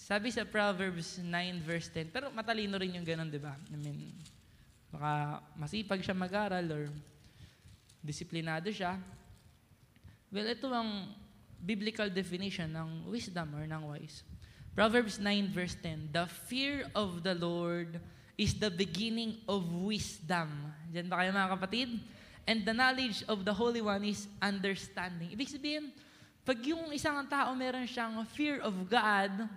Sabi 0.05 0.29
sa 0.29 0.45
Proverbs 0.45 1.17
9 1.17 1.65
verse 1.65 1.89
10, 1.89 2.13
pero 2.13 2.29
matalino 2.29 2.77
rin 2.77 2.93
yung 2.93 3.09
ganun, 3.09 3.33
di 3.33 3.41
ba? 3.41 3.57
I 3.73 3.77
mean, 3.81 4.13
baka 4.93 5.41
masipag 5.57 6.05
siya 6.05 6.13
mag-aral 6.13 6.67
or 6.69 6.85
disiplinado 8.05 8.69
siya. 8.69 9.01
Well, 10.29 10.45
ito 10.45 10.69
ang 10.69 11.09
biblical 11.57 12.13
definition 12.13 12.69
ng 12.77 13.09
wisdom 13.09 13.57
or 13.57 13.65
ng 13.65 13.81
wise. 13.89 14.21
Proverbs 14.77 15.17
9 15.17 15.57
verse 15.57 15.73
10, 15.81 16.13
The 16.13 16.29
fear 16.53 16.85
of 16.93 17.25
the 17.25 17.33
Lord 17.33 17.97
is 18.37 18.53
the 18.61 18.69
beginning 18.69 19.41
of 19.49 19.65
wisdom. 19.73 20.69
Diyan 20.93 21.09
ba 21.09 21.25
kayo 21.25 21.33
mga 21.33 21.53
kapatid? 21.57 21.89
And 22.45 22.61
the 22.61 22.77
knowledge 22.77 23.25
of 23.25 23.49
the 23.49 23.57
Holy 23.57 23.81
One 23.81 24.05
is 24.05 24.29
understanding. 24.37 25.33
Ibig 25.33 25.49
sabihin, 25.49 25.97
pag 26.45 26.61
yung 26.61 26.93
isang 26.93 27.25
tao 27.25 27.57
meron 27.57 27.89
siyang 27.89 28.21
fear 28.37 28.61
of 28.61 28.77
God, 28.85 29.49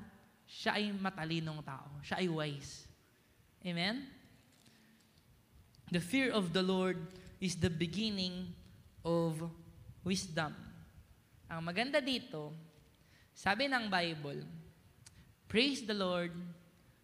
siya 0.48 0.80
ay 0.80 0.96
matalinong 0.96 1.60
tao. 1.60 2.00
Siya 2.00 2.24
ay 2.24 2.32
wise. 2.32 2.88
Amen? 3.68 4.08
The 5.92 6.00
fear 6.00 6.32
of 6.32 6.56
the 6.56 6.63
Lord 6.63 6.96
is 7.44 7.60
the 7.60 7.72
beginning 7.72 8.56
of 9.04 9.44
wisdom. 10.08 10.56
Ang 11.48 11.63
maganda 11.63 12.00
dito, 12.00 12.56
sabi 13.36 13.68
ng 13.68 13.92
Bible, 13.92 14.44
Praise 15.48 15.84
the 15.84 15.96
Lord, 15.96 16.36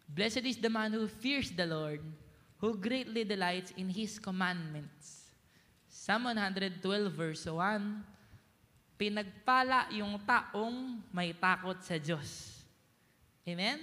blessed 0.07 0.43
is 0.43 0.59
the 0.59 0.71
man 0.71 0.91
who 0.91 1.07
fears 1.07 1.51
the 1.55 1.63
Lord, 1.67 2.03
who 2.59 2.75
greatly 2.75 3.23
delights 3.23 3.71
in 3.79 3.87
His 3.87 4.19
commandments. 4.19 5.31
Psalm 5.87 6.27
112 6.35 6.83
verse 7.07 7.47
1, 7.47 8.99
Pinagpala 8.99 9.87
yung 9.95 10.19
taong 10.27 10.99
may 11.15 11.31
takot 11.31 11.79
sa 11.79 11.95
Diyos. 11.95 12.52
Amen? 13.43 13.79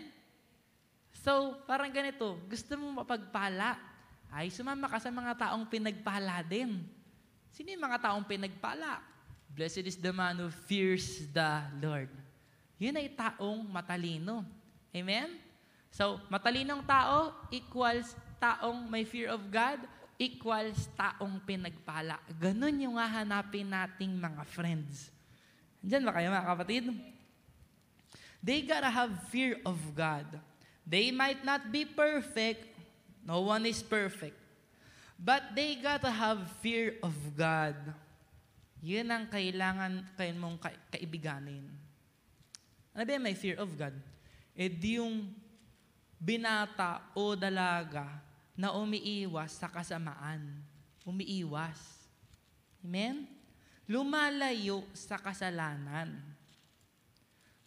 So, 1.21 1.61
parang 1.69 1.93
ganito, 1.93 2.40
gusto 2.49 2.73
mo 2.81 3.05
mapagpala, 3.05 3.76
ay 4.31 4.49
sumama 4.49 4.87
ka 4.87 5.02
sa 5.02 5.11
mga 5.11 5.35
taong 5.37 5.67
pinagpala 5.67 6.40
din. 6.47 6.81
Sino 7.50 7.75
yung 7.75 7.83
mga 7.83 8.09
taong 8.09 8.25
pinagpala? 8.25 9.02
Blessed 9.50 9.85
is 9.85 9.99
the 9.99 10.14
man 10.14 10.38
who 10.38 10.49
fears 10.49 11.26
the 11.35 11.67
Lord. 11.83 12.09
Yun 12.79 12.97
ay 12.97 13.11
taong 13.11 13.67
matalino. 13.67 14.47
Amen? 14.95 15.35
So, 15.90 16.23
matalinong 16.31 16.87
tao 16.87 17.35
equals 17.50 18.14
taong 18.38 18.87
may 18.87 19.02
fear 19.02 19.29
of 19.29 19.43
God 19.50 19.83
equals 20.21 20.87
taong 20.95 21.43
pinagpala. 21.43 22.23
Ganon 22.38 22.76
yung 22.81 22.97
hahanapin 22.97 23.67
nating 23.67 24.14
mga 24.14 24.47
friends. 24.47 25.11
Diyan 25.83 26.07
ba 26.07 26.12
kayo 26.14 26.31
mga 26.31 26.50
kapatid? 26.55 26.85
They 28.40 28.64
gotta 28.64 28.88
have 28.88 29.12
fear 29.28 29.61
of 29.68 29.76
God. 29.92 30.26
They 30.88 31.12
might 31.12 31.44
not 31.44 31.68
be 31.68 31.85
perfect. 31.85 32.64
No 33.20 33.44
one 33.44 33.68
is 33.68 33.85
perfect. 33.85 34.37
But 35.20 35.52
they 35.52 35.76
gotta 35.76 36.09
have 36.09 36.49
fear 36.64 36.97
of 37.04 37.12
God. 37.37 37.76
Yun 38.80 39.12
ang 39.12 39.28
kailangan 39.28 40.09
kayo 40.16 40.32
mong 40.40 40.56
ka- 40.56 40.80
kaibiganin. 40.88 41.68
Ano 42.97 43.04
ba 43.04 43.20
may 43.20 43.37
fear 43.37 43.61
of 43.61 43.68
God? 43.76 43.92
Eh 44.56 44.73
di 44.73 44.97
yung 44.97 45.28
binata 46.16 47.04
o 47.12 47.37
dalaga 47.37 48.09
na 48.56 48.73
umiiwas 48.73 49.61
sa 49.61 49.68
kasamaan. 49.68 50.64
Umiiwas. 51.04 52.09
Amen? 52.80 53.28
Lumalayo 53.85 54.85
sa 54.97 55.20
kasalanan. 55.20 56.29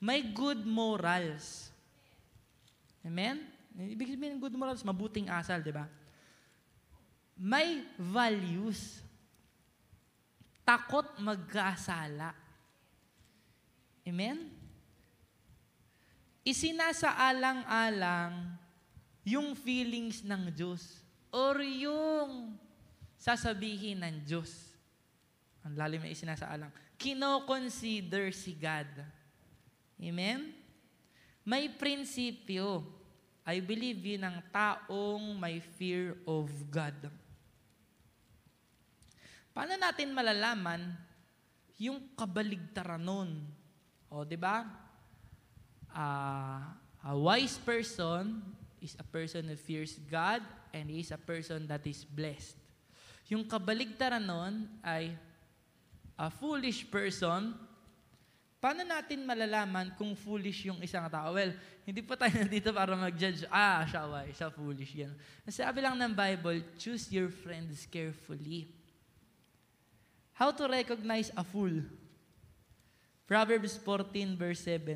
May 0.03 0.19
good 0.19 0.67
morals. 0.67 1.71
Amen? 3.07 3.39
Ibig 3.71 4.19
sabihin 4.19 4.35
ng 4.35 4.43
good 4.43 4.59
morals, 4.59 4.83
mabuting 4.83 5.31
asal, 5.31 5.63
di 5.63 5.71
ba? 5.71 5.87
May 7.39 7.87
values. 7.95 8.99
Takot 10.67 11.07
magkasala. 11.23 12.35
Amen? 14.03 14.51
Isinasaalang-alang 16.43 18.59
yung 19.23 19.55
feelings 19.55 20.19
ng 20.27 20.51
Diyos 20.51 20.99
or 21.31 21.63
yung 21.63 22.59
sasabihin 23.15 24.03
ng 24.03 24.19
Diyos. 24.27 24.51
Ang 25.63 25.79
lalim 25.79 26.03
na 26.03 26.11
isinasaalang. 26.11 26.75
Kino-consider 26.99 28.35
si 28.35 28.51
God. 28.59 29.22
Amen? 29.99 30.55
May 31.43 31.67
prinsipyo. 31.67 32.85
I 33.43 33.59
believe 33.59 33.99
yun 33.99 34.23
ang 34.23 34.39
taong 34.49 35.35
may 35.35 35.59
fear 35.59 36.15
of 36.23 36.47
God. 36.71 36.95
Paano 39.51 39.75
natin 39.75 40.15
malalaman 40.15 40.95
yung 41.75 41.99
kabaligtaran 42.15 43.03
nun? 43.03 43.43
O, 44.07 44.23
di 44.23 44.39
ba? 44.39 44.63
Ah, 45.91 46.79
a 47.03 47.13
wise 47.13 47.59
person 47.59 48.39
is 48.79 48.95
a 48.95 49.05
person 49.05 49.43
who 49.45 49.59
fears 49.59 49.99
God 50.07 50.41
and 50.71 50.87
is 50.89 51.11
a 51.11 51.19
person 51.19 51.67
that 51.67 51.83
is 51.83 52.07
blessed. 52.07 52.55
Yung 53.27 53.43
kabaligtaran 53.43 54.23
nun 54.23 54.67
ay 54.81 55.13
a 56.17 56.31
foolish 56.31 56.87
person. 56.87 57.55
Paano 58.63 58.87
natin 58.87 59.27
malalaman 59.27 59.91
kung 59.99 60.15
foolish 60.15 60.71
yung 60.71 60.79
isang 60.79 61.03
tao? 61.11 61.35
Well, 61.35 61.51
hindi 61.83 61.99
pa 61.99 62.15
tayo 62.15 62.31
nandito 62.47 62.71
para 62.71 62.95
mag-judge, 62.95 63.43
ah, 63.51 63.83
siya 63.83 64.07
wise, 64.07 64.39
siya 64.39 64.47
foolish, 64.47 64.95
yan. 64.95 65.11
Sabi 65.51 65.83
lang 65.83 65.99
ng 65.99 66.15
Bible, 66.15 66.63
choose 66.79 67.11
your 67.11 67.27
friends 67.27 67.83
carefully. 67.91 68.71
How 70.31 70.55
to 70.55 70.63
recognize 70.71 71.27
a 71.35 71.43
fool? 71.43 71.83
Proverbs 73.27 73.75
14 73.83 74.39
verse 74.39 74.63
7. 74.63 74.95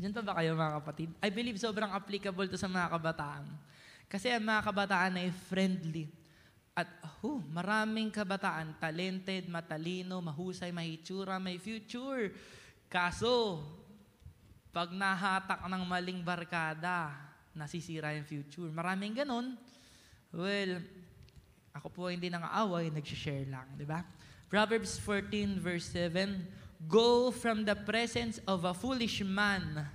Diyan 0.00 0.16
pa 0.16 0.24
ba 0.24 0.32
kayo 0.40 0.56
mga 0.56 0.80
kapatid? 0.80 1.12
I 1.20 1.28
believe 1.28 1.60
sobrang 1.60 1.92
applicable 1.92 2.48
to 2.48 2.56
sa 2.56 2.72
mga 2.72 2.88
kabataan. 2.88 3.44
Kasi 4.08 4.32
ang 4.32 4.48
mga 4.48 4.64
kabataan 4.64 5.20
ay 5.20 5.28
friendly. 5.28 6.08
At 6.76 6.92
oh, 7.24 7.40
maraming 7.48 8.12
kabataan, 8.12 8.76
talented, 8.76 9.48
matalino, 9.48 10.20
mahusay, 10.20 10.68
mahitsura, 10.76 11.40
may 11.40 11.56
future. 11.56 12.36
Kaso, 12.92 13.64
pag 14.76 14.92
nahatak 14.92 15.64
ng 15.64 15.82
maling 15.88 16.20
barkada, 16.20 17.16
nasisira 17.56 18.12
yung 18.12 18.28
future. 18.28 18.68
Maraming 18.68 19.16
ganun. 19.16 19.56
Well, 20.28 20.84
ako 21.72 21.88
po 21.88 22.02
hindi 22.12 22.28
nang-aaway, 22.28 22.92
nag-share 22.92 23.48
lang, 23.48 23.72
di 23.80 23.88
ba? 23.88 24.04
Proverbs 24.52 25.00
14 25.00 25.56
verse 25.56 25.88
7, 25.96 26.44
Go 26.84 27.32
from 27.32 27.64
the 27.64 27.72
presence 27.72 28.36
of 28.44 28.68
a 28.68 28.76
foolish 28.76 29.24
man 29.24 29.88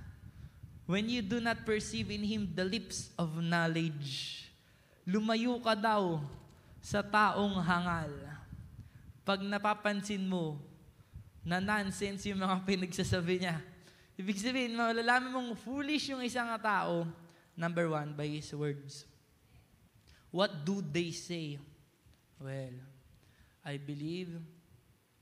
when 0.90 1.06
you 1.06 1.22
do 1.22 1.38
not 1.38 1.62
perceive 1.62 2.10
in 2.10 2.26
him 2.26 2.50
the 2.58 2.66
lips 2.66 3.14
of 3.14 3.38
knowledge. 3.38 4.42
Lumayo 5.06 5.62
ka 5.62 5.78
daw 5.78 6.18
sa 6.82 6.98
taong 6.98 7.62
hangal. 7.62 8.10
Pag 9.22 9.46
napapansin 9.46 10.26
mo 10.26 10.58
na 11.46 11.62
nonsense 11.62 12.26
yung 12.26 12.42
mga 12.42 12.58
pinagsasabi 12.68 13.46
niya, 13.46 13.62
ibig 14.18 14.42
sabihin, 14.42 14.74
malalaman 14.74 15.30
mong 15.30 15.50
foolish 15.62 16.10
yung 16.10 16.26
isang 16.26 16.50
tao, 16.58 17.06
number 17.54 17.86
one, 17.86 18.10
by 18.18 18.26
his 18.26 18.50
words. 18.50 19.06
What 20.34 20.66
do 20.66 20.82
they 20.82 21.14
say? 21.14 21.62
Well, 22.42 22.74
I 23.62 23.78
believe 23.78 24.42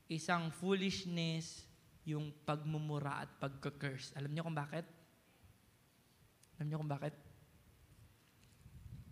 isang 0.09 0.49
foolishness 0.49 1.61
yung 2.01 2.33
pagmumura 2.41 3.21
at 3.23 3.29
pagka-curse. 3.37 4.17
Alam 4.17 4.33
niyo 4.33 4.41
kung 4.49 4.57
bakit? 4.57 4.83
Alam 6.57 6.65
niyo 6.65 6.77
kung 6.81 6.89
bakit? 6.89 7.13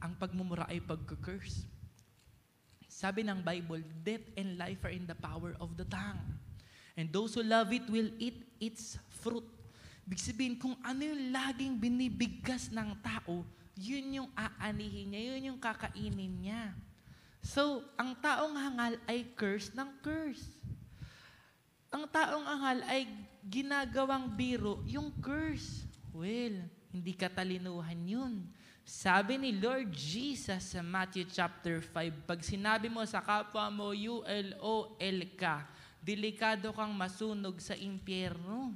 Ang 0.02 0.18
pagmumura 0.18 0.66
ay 0.66 0.82
pagka-curse. 0.82 1.79
Sabi 3.00 3.24
ng 3.24 3.40
Bible, 3.40 3.80
death 4.04 4.28
and 4.36 4.60
life 4.60 4.84
are 4.84 4.92
in 4.92 5.08
the 5.08 5.16
power 5.16 5.56
of 5.64 5.72
the 5.80 5.88
tongue. 5.88 6.20
And 7.00 7.08
those 7.08 7.32
who 7.32 7.48
love 7.48 7.72
it 7.72 7.88
will 7.88 8.12
eat 8.20 8.44
its 8.60 9.00
fruit. 9.24 9.48
Ibig 10.04 10.20
sabihin, 10.20 10.60
kung 10.60 10.76
ano 10.84 11.08
yung 11.08 11.32
laging 11.32 11.80
binibigkas 11.80 12.68
ng 12.68 13.00
tao, 13.00 13.48
yun 13.80 14.20
yung 14.20 14.30
aanihin 14.36 15.16
niya, 15.16 15.22
yun 15.32 15.56
yung 15.56 15.60
kakainin 15.64 16.44
niya. 16.44 16.76
So, 17.40 17.88
ang 17.96 18.20
taong 18.20 18.52
hangal 18.60 19.00
ay 19.08 19.32
curse 19.32 19.72
ng 19.72 19.88
curse. 20.04 20.44
Ang 21.96 22.04
taong 22.12 22.44
hangal 22.44 22.84
ay 22.84 23.08
ginagawang 23.48 24.28
biro 24.36 24.84
yung 24.84 25.08
curse. 25.24 25.88
Well, 26.12 26.68
hindi 26.92 27.16
katalinuhan 27.16 28.02
yun. 28.04 28.44
Sabi 28.90 29.38
ni 29.38 29.54
Lord 29.54 29.94
Jesus 29.94 30.74
sa 30.74 30.82
Matthew 30.82 31.30
chapter 31.30 31.78
5, 31.78 32.26
pag 32.26 32.42
sinabi 32.42 32.90
mo 32.90 33.06
sa 33.06 33.22
kapwa 33.22 33.70
mo, 33.70 33.94
U-L-O-L 33.94 35.20
ka, 35.38 35.70
delikado 36.02 36.74
kang 36.74 36.90
masunog 36.98 37.62
sa 37.62 37.78
impyerno. 37.78 38.74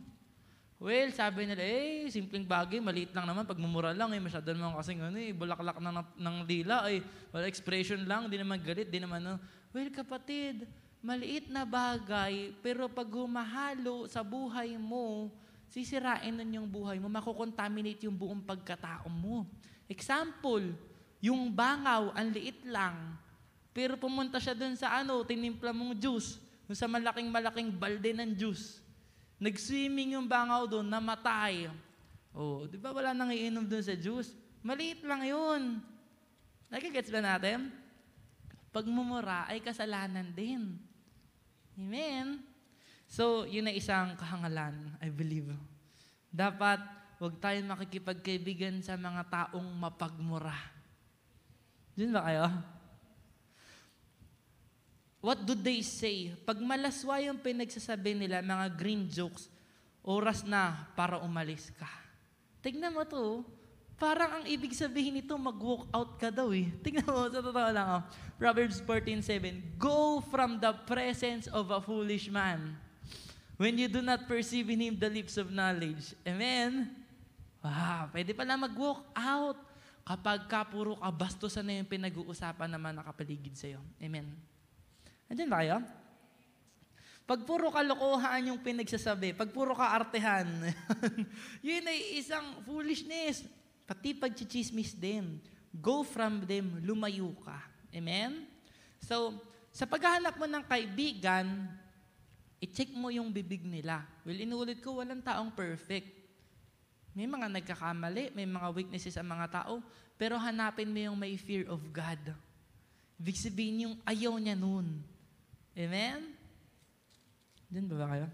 Well, 0.78 1.10
sabi 1.18 1.50
nila, 1.50 1.66
eh, 1.66 2.06
simpleng 2.14 2.46
bagay, 2.46 2.78
maliit 2.78 3.10
lang 3.10 3.26
naman, 3.26 3.50
pagmumura 3.50 3.90
lang, 3.90 4.14
eh, 4.14 4.22
masyado 4.22 4.54
naman 4.54 4.78
kasing 4.78 5.02
ano, 5.02 5.18
eh, 5.18 5.34
bulaklak 5.34 5.82
na 5.82 5.90
ng, 5.90 6.10
ng 6.22 6.38
dila, 6.46 6.86
eh, 6.94 7.02
wala 7.34 7.50
expression 7.50 8.06
lang, 8.06 8.30
di 8.30 8.38
naman 8.38 8.62
galit, 8.62 8.94
di 8.94 9.02
naman, 9.02 9.18
ano. 9.18 9.42
Well, 9.74 9.90
kapatid, 9.90 10.70
maliit 11.02 11.50
na 11.50 11.66
bagay, 11.66 12.54
pero 12.62 12.86
pag 12.86 13.10
humahalo 13.10 14.06
sa 14.06 14.22
buhay 14.22 14.78
mo, 14.78 15.34
sisirain 15.74 16.38
nun 16.38 16.62
yung 16.62 16.70
buhay 16.70 17.02
mo, 17.02 17.10
makukontaminate 17.10 18.06
yung 18.06 18.14
buong 18.14 18.46
pagkatao 18.46 19.10
mo. 19.10 19.50
Example, 19.94 20.74
yung 21.22 21.54
bangaw, 21.54 22.10
ang 22.18 22.34
liit 22.34 22.66
lang, 22.66 23.14
pero 23.70 23.94
pumunta 23.94 24.42
siya 24.42 24.58
dun 24.58 24.74
sa 24.74 25.00
ano, 25.00 25.22
tinimpla 25.22 25.70
mong 25.70 25.94
juice, 26.02 26.42
dun 26.66 26.78
sa 26.78 26.90
malaking-malaking 26.90 27.70
balde 27.70 28.12
ng 28.12 28.34
juice. 28.34 28.82
Nag-swimming 29.38 30.18
yung 30.18 30.26
bangaw 30.26 30.66
doon, 30.66 30.90
namatay. 30.90 31.70
Oh, 32.34 32.66
di 32.66 32.82
ba 32.82 32.90
wala 32.90 33.14
nang 33.14 33.30
iinom 33.30 33.66
dun 33.70 33.86
sa 33.86 33.94
juice? 33.94 34.34
Maliit 34.66 35.06
lang 35.06 35.22
yun. 35.22 35.78
Nagigets 36.74 37.14
ba 37.14 37.22
natin? 37.22 37.70
Pagmumura 38.74 39.46
ay 39.46 39.62
kasalanan 39.62 40.34
din. 40.34 40.82
Amen? 41.78 42.42
So, 43.06 43.46
yun 43.46 43.70
na 43.70 43.74
isang 43.76 44.18
kahangalan, 44.18 44.98
I 44.98 45.14
believe. 45.14 45.54
Dapat, 46.34 46.82
huwag 47.24 47.40
tayong 47.40 47.72
makikipagkaibigan 47.72 48.84
sa 48.84 49.00
mga 49.00 49.24
taong 49.32 49.64
mapagmura. 49.80 50.52
Diyan 51.96 52.12
ba 52.12 52.28
kayo? 52.28 52.52
What 55.24 55.48
do 55.48 55.56
they 55.56 55.80
say? 55.80 56.36
Pag 56.44 56.60
malaswa 56.60 57.24
yung 57.24 57.40
pinagsasabi 57.40 58.12
nila, 58.12 58.44
mga 58.44 58.76
green 58.76 59.08
jokes, 59.08 59.48
oras 60.04 60.44
na 60.44 60.92
para 61.00 61.16
umalis 61.24 61.72
ka. 61.80 61.88
Tignan 62.60 62.92
mo 62.92 63.08
to, 63.08 63.48
parang 63.96 64.44
ang 64.44 64.46
ibig 64.52 64.76
sabihin 64.76 65.16
nito, 65.16 65.32
mag-walk 65.40 65.88
out 65.96 66.20
ka 66.20 66.28
daw 66.28 66.52
eh. 66.52 66.68
Tignan 66.84 67.08
mo, 67.08 67.32
sa 67.32 67.40
totoo 67.40 67.72
lang. 67.72 67.88
Oh. 67.88 68.02
Proverbs 68.36 68.84
14.7, 68.84 69.80
Go 69.80 70.20
from 70.28 70.60
the 70.60 70.76
presence 70.84 71.48
of 71.48 71.72
a 71.72 71.80
foolish 71.80 72.28
man 72.28 72.76
when 73.56 73.80
you 73.80 73.88
do 73.88 74.04
not 74.04 74.28
perceive 74.28 74.68
in 74.68 74.84
him 74.84 75.00
the 75.00 75.08
lips 75.08 75.40
of 75.40 75.56
knowledge. 75.56 76.12
Amen? 76.28 77.03
Wow, 77.64 78.12
pwede 78.12 78.36
pala 78.36 78.60
mag-walk 78.60 79.08
out 79.16 79.56
kapag 80.04 80.52
ka 80.52 80.68
puro 80.68 81.00
ka 81.00 81.08
bastusan 81.16 81.64
na 81.64 81.80
yung 81.80 81.88
pinag-uusapan 81.88 82.68
naman 82.68 83.00
nakapaligid 83.00 83.56
sa'yo. 83.56 83.80
Amen? 84.04 84.28
Andiyan 85.32 85.48
ba 85.48 85.64
kayo? 85.64 85.80
Pag 87.24 87.48
puro 87.48 87.72
kalokohan 87.72 88.52
yung 88.52 88.60
pinagsasabi, 88.60 89.32
pag 89.32 89.48
puro 89.56 89.72
ka 89.72 89.96
artehan, 89.96 90.44
yun 91.64 91.88
ay 91.88 92.20
isang 92.20 92.60
foolishness. 92.68 93.48
Pati 93.88 94.12
pag-chismis 94.12 94.92
din. 94.92 95.40
Go 95.72 96.04
from 96.04 96.44
them, 96.44 96.84
lumayo 96.84 97.32
ka. 97.48 97.64
Amen? 97.96 98.44
So, 99.00 99.40
sa 99.72 99.88
paghahanap 99.88 100.36
mo 100.36 100.52
ng 100.52 100.64
kaibigan, 100.68 101.48
i-check 102.60 102.92
mo 102.92 103.08
yung 103.08 103.32
bibig 103.32 103.64
nila. 103.64 104.04
Well, 104.28 104.36
inulit 104.36 104.84
ko, 104.84 105.00
walang 105.00 105.24
taong 105.24 105.56
perfect. 105.56 106.23
May 107.14 107.30
mga 107.30 107.48
nagkakamali, 107.50 108.34
may 108.34 108.50
mga 108.50 108.74
weaknesses 108.74 109.14
ang 109.22 109.30
mga 109.30 109.62
tao, 109.62 109.78
pero 110.18 110.38
hanapin 110.38 110.90
mo 110.90 110.98
yung 110.98 111.18
may 111.18 111.38
fear 111.38 111.70
of 111.70 111.82
God. 111.94 112.34
Ibig 113.22 113.38
sabihin 113.38 113.86
yung 113.90 113.96
ayaw 114.02 114.34
niya 114.42 114.58
nun. 114.58 115.02
Amen? 115.78 116.34
Diyan 117.70 117.86
ba 117.90 117.96
ba 118.02 118.08
kayo? 118.18 118.28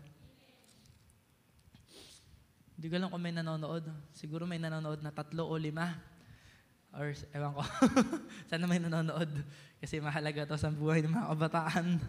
Hindi 2.79 2.87
ko 2.87 2.95
alam 2.95 3.11
kung 3.11 3.23
may 3.23 3.35
nanonood. 3.35 3.83
Siguro 4.15 4.47
may 4.47 4.55
nanonood 4.55 5.03
na 5.03 5.11
tatlo 5.11 5.51
o 5.51 5.55
lima. 5.59 5.99
Or, 6.95 7.11
ewan 7.11 7.51
ko. 7.51 7.63
Sana 8.49 8.63
may 8.63 8.79
nanonood. 8.79 9.27
Kasi 9.83 9.99
mahalaga 9.99 10.47
to 10.47 10.55
sa 10.55 10.71
buhay 10.71 11.03
ng 11.03 11.11
mga 11.11 11.27
kabataan. 11.35 11.99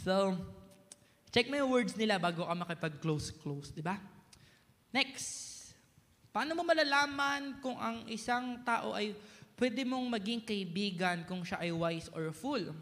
So, 0.00 0.32
check 1.28 1.52
mo 1.52 1.60
yung 1.60 1.68
words 1.68 1.92
nila 1.92 2.16
bago 2.16 2.48
ka 2.48 2.56
makipag-close-close. 2.56 3.76
Di 3.76 3.84
ba? 3.84 4.00
Next. 4.96 5.35
Paano 6.36 6.52
mo 6.52 6.68
malalaman 6.68 7.64
kung 7.64 7.80
ang 7.80 8.04
isang 8.12 8.60
tao 8.60 8.92
ay 8.92 9.16
pwede 9.56 9.88
mong 9.88 10.04
maging 10.20 10.44
kaibigan 10.44 11.24
kung 11.24 11.40
siya 11.40 11.64
ay 11.64 11.72
wise 11.72 12.12
or 12.12 12.28
fool? 12.28 12.76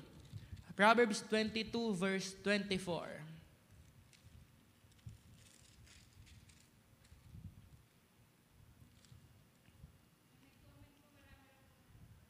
Proverbs 0.75 1.23
22 1.31 1.71
verse 1.95 2.35
24. 2.43 2.83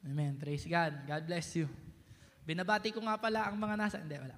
Amen. 0.05 0.37
Praise 0.37 0.69
God. 0.69 0.93
God 1.09 1.25
bless 1.25 1.57
you. 1.57 1.65
Binabati 2.45 2.93
ko 2.93 3.01
nga 3.01 3.17
pala 3.17 3.49
ang 3.49 3.57
mga 3.57 3.81
nasa... 3.81 3.97
Hindi, 3.97 4.21
wala. 4.21 4.37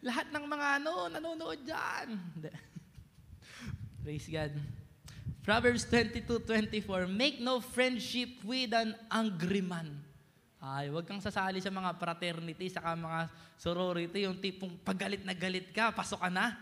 Lahat 0.08 0.32
ng 0.32 0.44
mga 0.48 0.66
ano, 0.80 1.12
nanonood 1.12 1.60
dyan. 1.60 2.08
Hindi. 2.40 2.73
Praise 4.04 4.28
God. 4.28 4.52
Proverbs 5.40 5.88
22:24, 5.88 7.08
Make 7.08 7.40
no 7.40 7.56
friendship 7.64 8.36
with 8.44 8.68
an 8.76 8.92
angry 9.08 9.64
man. 9.64 9.96
Ay, 10.60 10.92
huwag 10.92 11.08
kang 11.08 11.24
sasali 11.24 11.56
sa 11.64 11.72
mga 11.72 11.96
fraternity, 11.96 12.68
sa 12.68 12.84
mga 12.84 13.32
sorority, 13.56 14.28
yung 14.28 14.36
tipong 14.36 14.76
pagalit 14.84 15.24
na 15.24 15.32
galit 15.32 15.72
ka, 15.72 15.88
pasok 15.88 16.20
ka 16.20 16.28
na. 16.28 16.52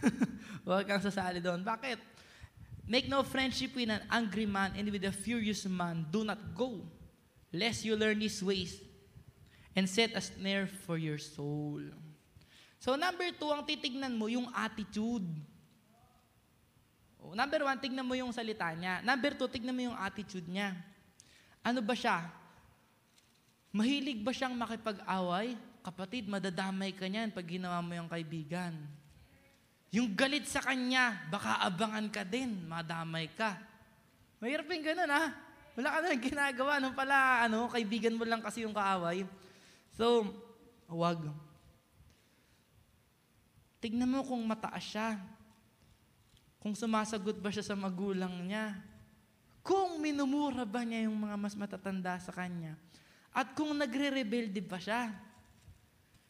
huwag 0.64 0.88
kang 0.88 1.04
sasali 1.04 1.44
doon. 1.44 1.60
Bakit? 1.60 2.00
Make 2.88 3.04
no 3.04 3.20
friendship 3.20 3.76
with 3.76 3.92
an 3.92 4.08
angry 4.08 4.48
man 4.48 4.72
and 4.72 4.88
with 4.88 5.04
a 5.04 5.12
furious 5.12 5.68
man. 5.68 6.08
Do 6.08 6.24
not 6.24 6.40
go, 6.56 6.80
lest 7.52 7.84
you 7.84 8.00
learn 8.00 8.24
his 8.24 8.40
ways 8.40 8.80
and 9.76 9.84
set 9.84 10.16
a 10.16 10.24
snare 10.24 10.72
for 10.88 10.96
your 10.96 11.20
soul. 11.20 11.84
So 12.80 12.96
number 12.96 13.28
two, 13.36 13.52
ang 13.52 13.68
titignan 13.68 14.16
mo, 14.16 14.24
yung 14.32 14.48
attitude. 14.56 15.51
Oh, 17.22 17.38
number 17.38 17.62
one, 17.62 17.78
tignan 17.78 18.02
mo 18.02 18.18
yung 18.18 18.34
salita 18.34 18.66
niya. 18.74 18.98
Number 19.06 19.38
two, 19.38 19.46
tignan 19.46 19.70
mo 19.70 19.82
yung 19.86 19.98
attitude 19.98 20.46
niya. 20.50 20.74
Ano 21.62 21.78
ba 21.78 21.94
siya? 21.94 22.26
Mahilig 23.70 24.20
ba 24.26 24.34
siyang 24.34 24.58
makipag-away? 24.58 25.54
Kapatid, 25.86 26.26
madadamay 26.26 26.90
ka 26.94 27.06
niyan 27.06 27.30
pag 27.30 27.46
ginawa 27.46 27.78
mo 27.78 27.94
yung 27.94 28.10
kaibigan. 28.10 28.74
Yung 29.94 30.10
galit 30.18 30.50
sa 30.50 30.58
kanya, 30.64 31.22
baka 31.30 31.62
abangan 31.62 32.10
ka 32.10 32.26
din, 32.26 32.66
madamay 32.66 33.30
ka. 33.30 33.54
Mahirap 34.42 34.66
yung 34.66 34.82
ganun, 34.82 35.10
ha? 35.14 35.30
Wala 35.78 35.88
ka 35.88 35.98
na 36.02 36.18
ginagawa. 36.28 36.72
Nung 36.82 36.96
pala, 36.96 37.46
ano, 37.46 37.70
kaibigan 37.70 38.18
mo 38.18 38.26
lang 38.26 38.42
kasi 38.42 38.66
yung 38.66 38.74
kaaway. 38.74 39.22
So, 39.94 40.26
huwag. 40.90 41.30
Tignan 43.78 44.10
mo 44.10 44.26
kung 44.26 44.42
mataas 44.42 44.84
siya. 44.84 45.08
Kung 46.62 46.78
sumasagot 46.78 47.42
ba 47.42 47.50
siya 47.50 47.66
sa 47.66 47.74
magulang 47.74 48.46
niya. 48.46 48.78
Kung 49.66 49.98
minumura 49.98 50.62
ba 50.62 50.86
niya 50.86 51.10
yung 51.10 51.18
mga 51.18 51.34
mas 51.34 51.58
matatanda 51.58 52.14
sa 52.22 52.30
kanya. 52.30 52.78
At 53.34 53.50
kung 53.58 53.74
nagre-rebelde 53.74 54.62
ba 54.62 54.78
siya. 54.78 55.10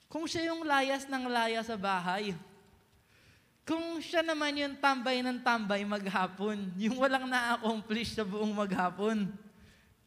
Kung 0.09 0.25
siya 0.25 0.49
yung 0.49 0.65
layas 0.65 1.05
ng 1.05 1.29
laya 1.29 1.61
sa 1.61 1.77
bahay. 1.77 2.33
Kung 3.69 4.01
siya 4.01 4.25
naman 4.25 4.57
yung 4.57 4.81
tambay 4.81 5.21
ng 5.21 5.45
tambay 5.45 5.85
maghapon, 5.85 6.73
yung 6.81 6.97
walang 6.97 7.29
na-accomplish 7.29 8.17
sa 8.17 8.25
buong 8.25 8.57
maghapon, 8.57 9.29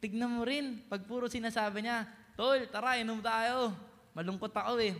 tignan 0.02 0.28
mo 0.28 0.42
rin, 0.42 0.82
pag 0.90 1.06
puro 1.06 1.30
sinasabi 1.30 1.86
niya, 1.86 2.02
Tol, 2.36 2.68
tara, 2.68 3.00
inom 3.00 3.22
tayo. 3.24 3.72
Malungkot 4.12 4.52
ako 4.52 4.76
eh. 4.82 4.92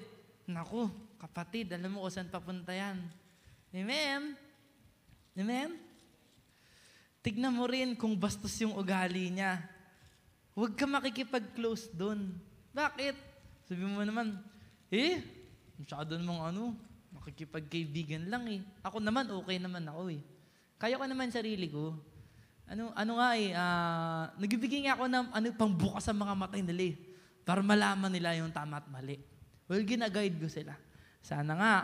Naku, 0.48 0.88
kapatid, 1.18 1.74
alam 1.74 1.92
mo 1.92 2.06
kung 2.06 2.14
saan 2.14 2.32
papunta 2.32 2.72
yan. 2.72 2.96
Amen? 3.74 4.45
Amen? 5.36 5.76
Tignan 7.20 7.52
mo 7.52 7.68
rin 7.68 7.92
kung 7.92 8.16
bastos 8.16 8.56
yung 8.64 8.72
ugali 8.72 9.28
niya. 9.28 9.60
Huwag 10.56 10.72
ka 10.72 10.88
makikipag-close 10.88 11.92
doon. 11.92 12.32
Bakit? 12.72 13.12
Sabi 13.68 13.84
mo 13.84 14.00
naman, 14.00 14.40
eh, 14.88 15.20
masyado 15.76 16.16
namang 16.16 16.56
ano, 16.56 16.72
makikipagkaibigan 17.12 18.32
lang 18.32 18.48
eh. 18.48 18.60
Ako 18.80 19.04
naman, 19.04 19.28
okay 19.28 19.60
naman 19.60 19.84
ako 19.84 20.16
eh. 20.16 20.22
Kaya 20.80 20.96
ko 20.96 21.04
naman 21.04 21.28
sarili 21.28 21.68
ko. 21.68 21.92
Ano, 22.64 22.96
ano 22.96 23.12
nga 23.20 23.28
eh, 23.36 23.52
uh, 23.52 24.24
nagbibigay 24.40 24.88
nga 24.88 24.96
ako 24.96 25.04
ng 25.04 25.26
ano, 25.36 25.46
pangbukas 25.52 26.08
sa 26.08 26.16
mga 26.16 26.32
mata 26.32 26.56
nila 26.56 26.84
eh, 26.88 26.96
para 27.44 27.60
malaman 27.60 28.08
nila 28.08 28.32
yung 28.40 28.48
tama 28.54 28.80
at 28.80 28.88
mali. 28.88 29.20
Well, 29.68 29.84
ginaguide 29.84 30.40
ko 30.40 30.48
sila. 30.48 30.72
Sana 31.20 31.52
nga. 31.58 31.74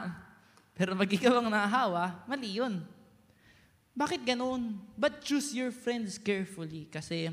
Pero 0.73 0.97
pag 0.97 1.11
ikaw 1.11 1.43
ang 1.43 1.53
nahawa, 1.53 2.25
mali 2.25 2.57
yun. 2.57 2.81
Bakit 3.93 4.25
ganun? 4.25 4.81
But 4.97 5.21
choose 5.21 5.53
your 5.53 5.69
friends 5.69 6.17
carefully 6.17 6.89
kasi 6.89 7.29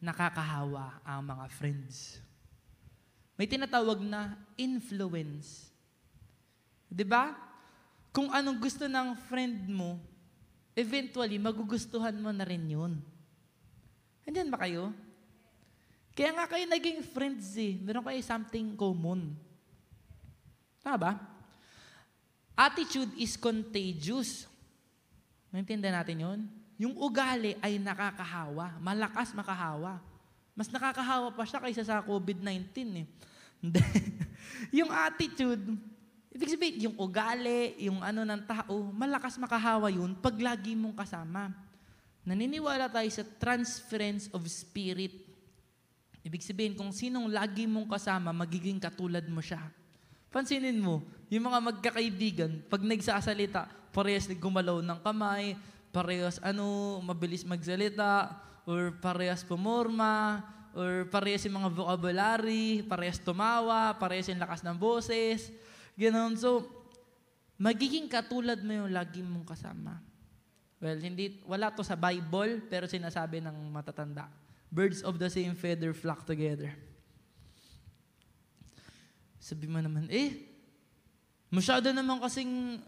nakakahawa 0.00 1.00
ang 1.04 1.24
mga 1.24 1.46
friends. 1.52 2.20
May 3.40 3.48
tinatawag 3.48 4.04
na 4.04 4.36
influence. 4.60 5.72
'Di 6.92 7.04
ba? 7.08 7.32
Kung 8.12 8.28
anong 8.34 8.58
gusto 8.60 8.84
ng 8.84 9.16
friend 9.30 9.70
mo, 9.70 9.96
eventually 10.76 11.40
magugustuhan 11.40 12.16
mo 12.20 12.34
na 12.34 12.44
rin 12.44 12.64
'yun. 12.68 13.00
Andiyan 14.28 14.52
ba 14.52 14.60
kayo? 14.60 14.92
Kaya 16.12 16.36
nga 16.36 16.50
kayo 16.50 16.66
naging 16.66 17.00
friends 17.06 17.54
eh. 17.56 17.80
Meron 17.80 18.04
kayo 18.04 18.20
something 18.20 18.76
common. 18.76 19.32
Tama 20.82 20.98
ba? 20.98 21.12
Attitude 22.58 23.14
is 23.16 23.40
contagious. 23.40 24.49
Maintindihan 25.50 25.98
natin 25.98 26.18
yun? 26.22 26.40
Yung 26.80 26.94
ugali 26.96 27.58
ay 27.60 27.76
nakakahawa. 27.76 28.78
Malakas 28.80 29.34
makahawa. 29.34 30.00
Mas 30.54 30.70
nakakahawa 30.70 31.34
pa 31.34 31.44
siya 31.44 31.60
kaysa 31.60 31.82
sa 31.84 32.00
COVID-19 32.02 33.04
eh. 33.04 33.06
yung 34.80 34.88
attitude, 34.88 35.60
ibig 36.32 36.48
sabihin, 36.48 36.88
yung 36.88 36.96
ugali, 36.96 37.76
yung 37.76 38.00
ano 38.00 38.24
ng 38.24 38.42
tao, 38.48 38.88
malakas 38.94 39.36
makahawa 39.36 39.92
yun 39.92 40.16
pag 40.16 40.32
lagi 40.40 40.72
mong 40.72 40.96
kasama. 40.96 41.52
Naniniwala 42.24 42.88
tayo 42.88 43.08
sa 43.12 43.24
transference 43.24 44.28
of 44.32 44.44
spirit. 44.48 45.12
Ibig 46.20 46.44
sabihin, 46.44 46.76
kung 46.76 46.92
sinong 46.92 47.32
lagi 47.32 47.64
mong 47.64 47.88
kasama, 47.88 48.32
magiging 48.32 48.76
katulad 48.76 49.24
mo 49.28 49.40
siya. 49.40 49.60
Pansinin 50.28 50.76
mo, 50.76 51.02
yung 51.32 51.48
mga 51.48 51.58
magkakaibigan, 51.58 52.68
pag 52.68 52.84
nagsasalita, 52.84 53.79
parehas 53.90 54.26
gumalaw 54.30 54.82
ng 54.82 54.98
kamay, 55.02 55.58
parehas 55.90 56.38
ano, 56.42 56.98
mabilis 57.02 57.42
magsalita, 57.42 58.34
or 58.66 58.94
parehas 59.02 59.42
pumorma, 59.42 60.46
or 60.74 61.06
parehas 61.10 61.42
yung 61.46 61.58
mga 61.58 61.70
vocabulary, 61.74 62.86
parehas 62.86 63.18
tumawa, 63.18 63.94
parehas 63.98 64.30
yung 64.30 64.38
lakas 64.38 64.62
ng 64.62 64.76
boses. 64.78 65.50
Ganon. 65.98 66.38
So, 66.38 66.66
magiging 67.58 68.06
katulad 68.06 68.62
mo 68.62 68.72
yung 68.72 68.90
lagi 68.94 69.20
mong 69.20 69.44
kasama. 69.44 69.98
Well, 70.80 70.96
hindi, 70.96 71.42
wala 71.44 71.68
to 71.74 71.84
sa 71.84 71.98
Bible, 71.98 72.64
pero 72.72 72.88
sinasabi 72.88 73.44
ng 73.44 73.68
matatanda. 73.68 74.32
Birds 74.72 75.04
of 75.04 75.20
the 75.20 75.28
same 75.28 75.52
feather 75.52 75.92
flock 75.92 76.24
together. 76.24 76.72
Sabi 79.36 79.66
mo 79.68 79.76
naman, 79.82 80.08
eh, 80.08 80.46
masyado 81.52 81.90
naman 81.92 82.22
kasing 82.22 82.80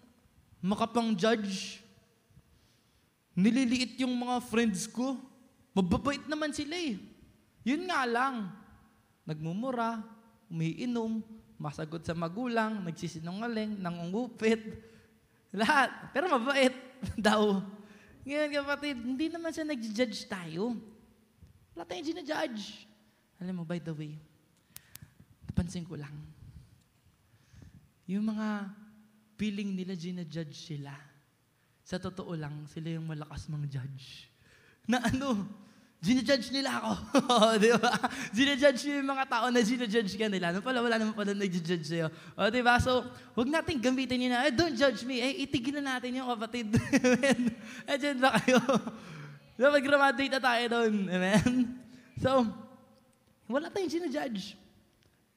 makapang 0.63 1.13
judge. 1.19 1.83
Nililiit 3.35 3.99
yung 3.99 4.15
mga 4.15 4.39
friends 4.47 4.87
ko. 4.87 5.19
Mababait 5.75 6.23
naman 6.31 6.55
sila 6.55 6.79
eh. 6.79 6.97
Yun 7.67 7.91
nga 7.91 8.07
lang, 8.07 8.51
nagmumura, 9.27 10.03
umiinom, 10.47 11.23
masagot 11.59 12.03
sa 12.03 12.15
magulang, 12.15 12.83
nagsisinungaling, 12.83 13.79
nangungupit, 13.79 14.61
lahat. 15.61 15.91
Pero 16.15 16.31
mabait 16.31 16.75
daw. 17.19 17.63
Ngayon 18.23 18.51
kapatid, 18.63 18.97
hindi 19.03 19.27
naman 19.27 19.51
siya 19.51 19.67
nag-judge 19.67 20.31
tayo. 20.31 20.79
Wala 21.75 21.89
tayong 21.89 22.09
ginajudge. 22.15 22.87
Alam 23.43 23.63
mo, 23.63 23.65
by 23.67 23.83
the 23.83 23.91
way, 23.91 24.15
napansin 25.49 25.83
ko 25.83 25.99
lang, 25.99 26.15
yung 28.07 28.23
mga 28.29 28.71
feeling 29.43 29.75
nila 29.75 29.99
ginajudge 29.99 30.55
sila, 30.55 30.95
sa 31.83 31.99
totoo 31.99 32.39
lang, 32.39 32.63
sila 32.71 32.95
yung 32.95 33.11
malakas 33.11 33.51
mang 33.51 33.67
judge. 33.67 34.31
Na 34.87 35.03
ano, 35.03 35.51
Ginajudge 36.03 36.51
nila 36.51 36.83
ako. 36.83 36.93
di 37.63 37.71
ba? 37.79 37.95
Ginajudge 38.35 38.91
yung 38.91 39.07
mga 39.07 39.23
tao 39.23 39.47
na 39.55 39.63
ginajudge 39.63 40.19
ka 40.19 40.27
nila. 40.27 40.51
Ano 40.51 40.59
pala, 40.59 40.83
wala 40.83 40.99
naman 40.99 41.15
pala 41.15 41.31
nag-judge 41.31 41.87
sa'yo. 41.87 42.11
O, 42.35 42.51
di 42.51 42.59
ba? 42.59 42.83
So, 42.83 43.07
huwag 43.39 43.47
natin 43.47 43.79
gamitin 43.79 44.27
yun 44.27 44.35
na, 44.35 44.43
eh, 44.43 44.51
don't 44.51 44.75
judge 44.75 45.07
me. 45.07 45.23
Eh, 45.23 45.47
itigil 45.47 45.79
na 45.79 45.95
natin 45.95 46.19
yung 46.19 46.27
kapatid. 46.27 46.75
Amen. 47.07 47.55
Eh, 47.87 47.97
dyan 48.03 48.19
ba 48.19 48.35
kayo? 48.35 48.59
so, 49.63 49.71
mag-graduate 49.71 50.35
na 50.35 50.43
tayo 50.43 50.65
doon. 50.75 51.07
Amen? 51.07 51.79
So, 52.19 52.51
wala 53.47 53.71
tayong 53.71 53.95
ginajudge. 53.95 54.59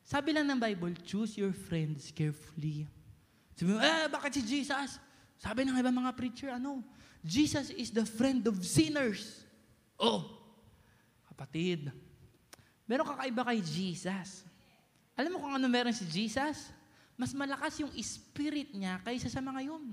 Sabi 0.01 0.33
lang 0.33 0.49
ng 0.49 0.57
Bible, 0.57 0.97
choose 1.05 1.37
your 1.37 1.53
friends 1.53 2.09
carefully. 2.09 2.89
Sabi 3.55 3.71
mo, 3.71 3.79
eh, 3.79 4.07
bakit 4.11 4.39
si 4.39 4.41
Jesus? 4.43 4.99
Sabi 5.39 5.63
ng 5.63 5.79
ibang 5.79 5.95
mga 5.95 6.11
preacher, 6.15 6.51
ano? 6.51 6.83
Jesus 7.25 7.71
is 7.73 7.89
the 7.89 8.03
friend 8.05 8.45
of 8.45 8.59
sinners. 8.61 9.47
Oh, 9.95 10.35
Kapatid, 11.35 11.91
meron 12.87 13.11
kakaiba 13.11 13.43
kay 13.51 13.59
Jesus. 13.59 14.47
Alam 15.19 15.35
mo 15.35 15.43
kung 15.43 15.59
ano 15.59 15.67
meron 15.67 15.91
si 15.91 16.07
Jesus? 16.07 16.71
Mas 17.19 17.35
malakas 17.35 17.75
yung 17.83 17.91
spirit 17.99 18.71
niya 18.71 19.03
kaysa 19.03 19.27
sa 19.27 19.43
mga 19.43 19.67
yun. 19.67 19.83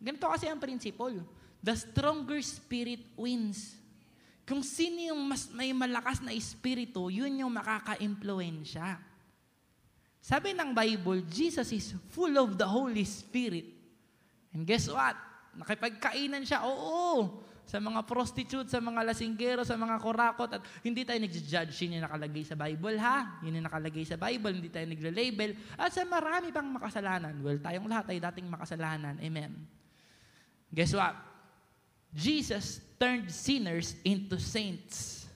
Ganito 0.00 0.24
kasi 0.24 0.48
ang 0.48 0.56
principle. 0.56 1.20
The 1.60 1.76
stronger 1.76 2.40
spirit 2.40 3.04
wins. 3.20 3.76
Kung 4.48 4.64
sino 4.64 5.12
yung 5.12 5.20
mas 5.28 5.44
may 5.52 5.76
malakas 5.76 6.24
na 6.24 6.32
espiritu, 6.32 7.12
yun 7.12 7.36
yung 7.36 7.52
makaka-impluensya. 7.52 8.96
Sabi 10.26 10.58
ng 10.58 10.74
Bible, 10.74 11.22
Jesus 11.30 11.70
is 11.70 11.94
full 12.10 12.34
of 12.34 12.58
the 12.58 12.66
Holy 12.66 13.06
Spirit. 13.06 13.70
And 14.50 14.66
guess 14.66 14.90
what? 14.90 15.14
Nakipagkainan 15.54 16.42
siya. 16.42 16.66
Oo, 16.66 17.46
sa 17.62 17.78
mga 17.78 18.02
prostitute, 18.02 18.66
sa 18.66 18.82
mga 18.82 19.06
lasinggero, 19.06 19.62
sa 19.62 19.78
mga 19.78 20.02
kurakot, 20.02 20.50
at 20.50 20.66
hindi 20.82 21.06
tayo 21.06 21.22
nag-judge, 21.22 21.70
yun 21.78 22.02
yung 22.02 22.10
nakalagay 22.10 22.42
sa 22.42 22.58
Bible, 22.58 22.98
ha? 22.98 23.38
Yun 23.46 23.62
yung 23.62 23.66
nakalagay 23.70 24.02
sa 24.02 24.18
Bible, 24.18 24.50
hindi 24.50 24.66
tayo 24.66 24.90
nagle-label. 24.90 25.54
At 25.78 25.94
sa 25.94 26.02
marami 26.02 26.50
pang 26.50 26.74
makasalanan, 26.74 27.38
well, 27.38 27.62
tayong 27.62 27.86
lahat 27.86 28.10
ay 28.10 28.18
dating 28.18 28.50
makasalanan. 28.50 29.22
Amen. 29.22 29.54
Guess 30.74 30.98
what? 30.98 31.14
Jesus 32.10 32.82
turned 32.98 33.30
sinners 33.30 33.94
into 34.02 34.42
saints. 34.42 35.30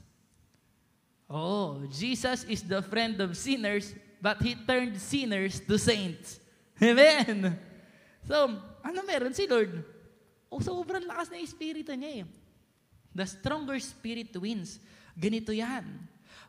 Oh, 1.31 1.79
Jesus 1.87 2.43
is 2.51 2.59
the 2.67 2.83
friend 2.83 3.15
of 3.23 3.39
sinners, 3.39 3.95
but 4.21 4.37
He 4.39 4.53
turned 4.53 4.95
sinners 5.01 5.57
to 5.65 5.75
saints. 5.81 6.37
Amen. 6.79 7.57
So, 8.29 8.55
ano 8.85 8.99
meron 9.01 9.33
si 9.33 9.49
Lord? 9.49 9.81
O 10.47 10.61
sobrang 10.61 11.03
lakas 11.03 11.33
na 11.33 11.41
espiritu 11.41 11.91
niya 11.97 12.21
eh. 12.21 12.25
The 13.11 13.25
stronger 13.27 13.81
spirit 13.81 14.31
wins. 14.37 14.79
Ganito 15.17 15.51
yan. 15.51 15.83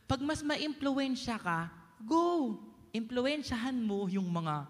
Pag 0.06 0.20
mas 0.22 0.44
ma-impluensya 0.44 1.40
ka, 1.40 1.72
go! 2.04 2.60
Impluensyahan 2.92 3.74
mo 3.74 4.04
yung 4.06 4.28
mga, 4.28 4.68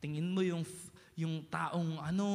tingin 0.00 0.32
mo 0.32 0.40
yung, 0.40 0.64
yung 1.12 1.44
taong 1.52 2.00
ano, 2.00 2.28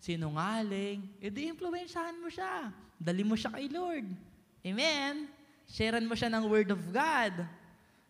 sinungaling, 0.00 1.04
edi 1.20 1.52
impluensyahan 1.52 2.16
mo 2.16 2.32
siya. 2.32 2.72
Dali 2.96 3.20
mo 3.20 3.36
siya 3.36 3.52
kay 3.52 3.68
Lord. 3.68 4.08
Amen? 4.64 5.28
Sharean 5.68 6.08
mo 6.08 6.16
siya 6.16 6.32
ng 6.32 6.44
Word 6.48 6.70
of 6.72 6.80
God. 6.88 7.44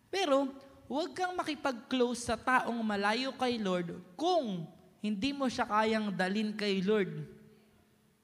Pero, 0.07 0.47
huwag 0.87 1.11
kang 1.13 1.35
makipag-close 1.35 2.25
sa 2.27 2.35
taong 2.39 2.79
malayo 2.79 3.35
kay 3.35 3.59
Lord 3.59 3.99
kung 4.15 4.65
hindi 5.03 5.31
mo 5.35 5.45
siya 5.51 5.67
kayang 5.67 6.09
dalin 6.11 6.55
kay 6.55 6.81
Lord. 6.81 7.11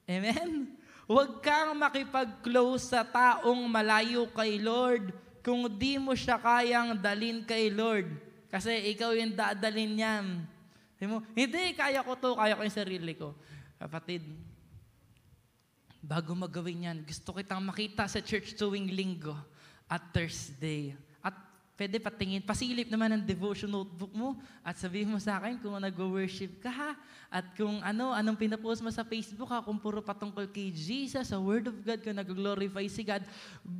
Amen? 0.08 0.72
Huwag 1.04 1.44
kang 1.44 1.76
makipag-close 1.76 2.96
sa 2.96 3.04
taong 3.04 3.68
malayo 3.68 4.28
kay 4.32 4.60
Lord 4.60 5.12
kung 5.44 5.68
di 5.68 6.00
mo 6.00 6.16
siya 6.16 6.40
kayang 6.40 6.96
dalin 6.96 7.44
kay 7.44 7.68
Lord. 7.68 8.08
Kasi 8.48 8.96
ikaw 8.96 9.12
yung 9.12 9.36
dadalin 9.36 9.92
niyan. 10.00 10.26
Mo, 11.04 11.20
hindi, 11.36 11.76
kaya 11.76 12.00
ko 12.00 12.16
to, 12.16 12.40
kaya 12.40 12.56
ko 12.56 12.64
yung 12.64 12.80
sarili 12.80 13.12
ko. 13.12 13.36
Kapatid, 13.76 14.24
bago 16.00 16.32
magawin 16.32 16.88
yan, 16.88 16.98
gusto 17.04 17.36
kitang 17.36 17.60
makita 17.60 18.08
sa 18.08 18.24
church 18.24 18.56
tuwing 18.56 18.88
linggo 18.88 19.36
at 19.92 20.00
Thursday. 20.16 20.96
Pwede 21.74 21.98
patingin, 21.98 22.46
pasilip 22.46 22.86
naman 22.86 23.18
ng 23.18 23.24
devotion 23.26 23.66
notebook 23.66 24.14
mo 24.14 24.38
at 24.62 24.78
sabihin 24.78 25.10
mo 25.10 25.18
sa 25.18 25.42
akin 25.42 25.58
kung 25.58 25.74
nag-worship 25.82 26.62
ka 26.62 26.70
ha. 26.70 26.92
At 27.34 27.50
kung 27.58 27.82
ano, 27.82 28.14
anong 28.14 28.38
pinapost 28.38 28.78
mo 28.86 28.94
sa 28.94 29.02
Facebook 29.02 29.50
ha, 29.50 29.66
kung 29.66 29.82
puro 29.82 29.98
patungkol 29.98 30.46
kay 30.54 30.70
Jesus, 30.70 31.34
sa 31.34 31.42
Word 31.42 31.74
of 31.74 31.82
God, 31.82 32.06
kung 32.06 32.14
nag-glorify 32.14 32.86
si 32.86 33.02
God, 33.02 33.26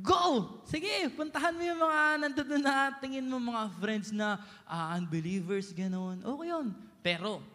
go! 0.02 0.58
Sige, 0.66 1.06
puntahan 1.14 1.54
mo 1.54 1.62
yung 1.62 1.78
mga 1.78 2.00
nandun 2.18 2.58
na 2.58 2.90
tingin 2.98 3.30
mo 3.30 3.38
mga 3.38 3.70
friends 3.78 4.10
na 4.10 4.42
uh, 4.66 4.98
unbelievers, 4.98 5.70
gano'n. 5.70 6.18
Okay 6.18 6.50
yun. 6.50 6.74
Pero, 6.98 7.46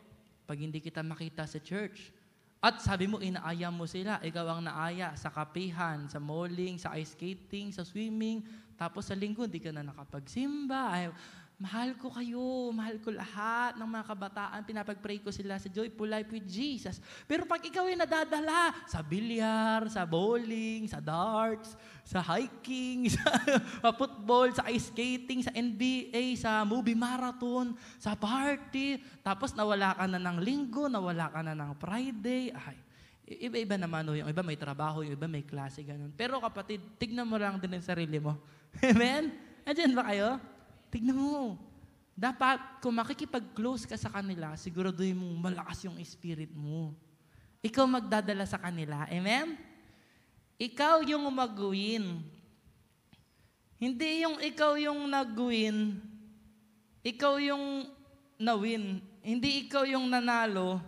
pag 0.47 0.55
hindi 0.55 0.79
kita 0.79 1.03
makita 1.03 1.43
sa 1.43 1.59
church, 1.59 2.15
at 2.59 2.79
sabi 2.83 3.07
mo, 3.07 3.23
inaaya 3.23 3.71
mo 3.71 3.87
sila. 3.87 4.19
Ikaw 4.19 4.45
ang 4.51 4.61
naaya 4.67 5.15
sa 5.15 5.31
kapihan, 5.31 6.07
sa 6.11 6.19
malling, 6.19 6.75
sa 6.75 6.91
ice 6.99 7.15
skating, 7.15 7.71
sa 7.71 7.87
swimming, 7.87 8.43
tapos 8.79 9.11
sa 9.11 9.15
linggo, 9.19 9.43
hindi 9.43 9.59
ka 9.59 9.75
na 9.75 9.83
nakapagsimba. 9.83 10.81
Ay, 10.87 11.11
Mahal 11.59 11.91
ko 11.99 12.07
kayo, 12.07 12.71
mahal 12.71 13.03
ko 13.03 13.11
lahat 13.11 13.75
ng 13.75 13.83
mga 13.83 14.05
kabataan, 14.07 14.63
pinapag-pray 14.63 15.19
ko 15.19 15.27
sila 15.27 15.59
sa 15.59 15.67
Joyful 15.67 16.07
Life 16.07 16.31
with 16.31 16.47
Jesus. 16.47 17.03
Pero 17.27 17.43
pag 17.43 17.59
ikaw 17.59 17.83
ay 17.83 17.99
nadadala 17.99 18.71
sa 18.87 19.03
bilyar, 19.03 19.83
sa 19.91 20.07
bowling, 20.07 20.87
sa 20.87 21.03
darts, 21.03 21.75
sa 22.07 22.23
hiking, 22.23 23.11
sa 23.83 23.91
football, 23.91 24.55
sa 24.55 24.71
ice 24.71 24.87
skating, 24.87 25.43
sa 25.43 25.51
NBA, 25.51 26.39
sa 26.39 26.63
movie 26.63 26.95
marathon, 26.95 27.75
sa 27.99 28.15
party, 28.15 29.03
tapos 29.19 29.51
nawala 29.51 29.99
ka 29.99 30.07
na 30.07 30.15
ng 30.15 30.39
linggo, 30.39 30.87
nawala 30.87 31.27
ka 31.27 31.43
na 31.43 31.51
ng 31.59 31.75
Friday, 31.75 32.55
ay, 32.55 32.79
iba-iba 33.35 33.75
naman 33.75 34.07
o 34.07 34.15
yung 34.15 34.31
iba 34.31 34.47
may 34.47 34.55
trabaho, 34.55 35.03
yung 35.03 35.19
iba 35.19 35.27
may 35.27 35.43
klase, 35.43 35.83
ganun. 35.83 36.15
Pero 36.15 36.39
kapatid, 36.39 36.79
tignan 36.95 37.27
mo 37.27 37.35
lang 37.35 37.59
din 37.59 37.75
ang 37.75 37.83
sarili 37.83 38.15
mo. 38.15 38.39
Amen? 38.91 39.33
Andiyan 39.65 39.93
ba 39.93 40.03
kayo? 40.09 40.37
Tignan 40.89 41.17
mo. 41.17 41.57
Dapat, 42.19 42.83
kung 42.83 42.99
makikipag-close 42.99 43.87
ka 43.87 43.95
sa 43.95 44.11
kanila, 44.11 44.51
siguraduhin 44.59 45.15
mong 45.15 45.37
malakas 45.39 45.87
yung 45.87 45.95
spirit 46.03 46.51
mo. 46.51 46.91
Ikaw 47.63 47.85
magdadala 47.87 48.43
sa 48.43 48.59
kanila. 48.59 49.07
Amen? 49.07 49.55
Ikaw 50.59 51.07
yung 51.07 51.23
mag-win. 51.31 52.19
Hindi 53.79 54.27
yung 54.27 54.43
ikaw 54.43 54.75
yung 54.75 55.07
nag-win. 55.07 56.03
Ikaw 56.99 57.39
yung 57.39 57.87
na-win. 58.35 58.99
Hindi 59.23 59.67
ikaw 59.67 59.87
yung 59.87 60.11
nanalo. 60.11 60.83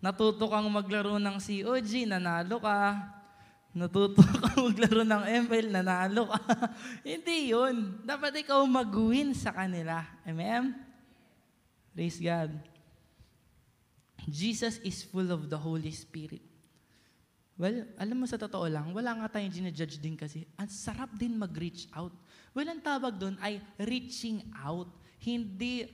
Natuto 0.00 0.48
kang 0.48 0.64
maglaro 0.72 1.20
ng 1.20 1.36
COG, 1.36 2.08
nanalo 2.08 2.56
ka. 2.56 3.19
Natuto 3.70 4.18
ka 4.26 4.58
maglaro 4.66 5.06
ng 5.06 5.24
ML, 5.46 5.66
nanalo 5.70 6.26
ka. 6.26 6.40
Hindi 7.06 7.54
yun. 7.54 8.02
Dapat 8.02 8.42
ikaw 8.42 8.58
mag-win 8.66 9.30
sa 9.30 9.54
kanila. 9.54 10.02
Amen? 10.26 10.74
Praise 11.94 12.18
God. 12.18 12.50
Jesus 14.26 14.82
is 14.82 15.06
full 15.06 15.30
of 15.30 15.46
the 15.46 15.58
Holy 15.58 15.94
Spirit. 15.94 16.42
Well, 17.54 17.86
alam 18.00 18.16
mo 18.18 18.26
sa 18.26 18.40
totoo 18.40 18.66
lang, 18.66 18.90
wala 18.90 19.12
nga 19.20 19.36
tayong 19.38 19.52
ginajudge 19.52 20.00
din 20.02 20.18
kasi. 20.18 20.48
Ang 20.58 20.70
sarap 20.72 21.14
din 21.14 21.38
mag-reach 21.38 21.86
out. 21.94 22.14
Well, 22.50 22.66
ang 22.66 22.82
tawag 22.82 23.20
doon 23.20 23.38
ay 23.38 23.62
reaching 23.78 24.50
out. 24.56 24.90
Hindi 25.22 25.86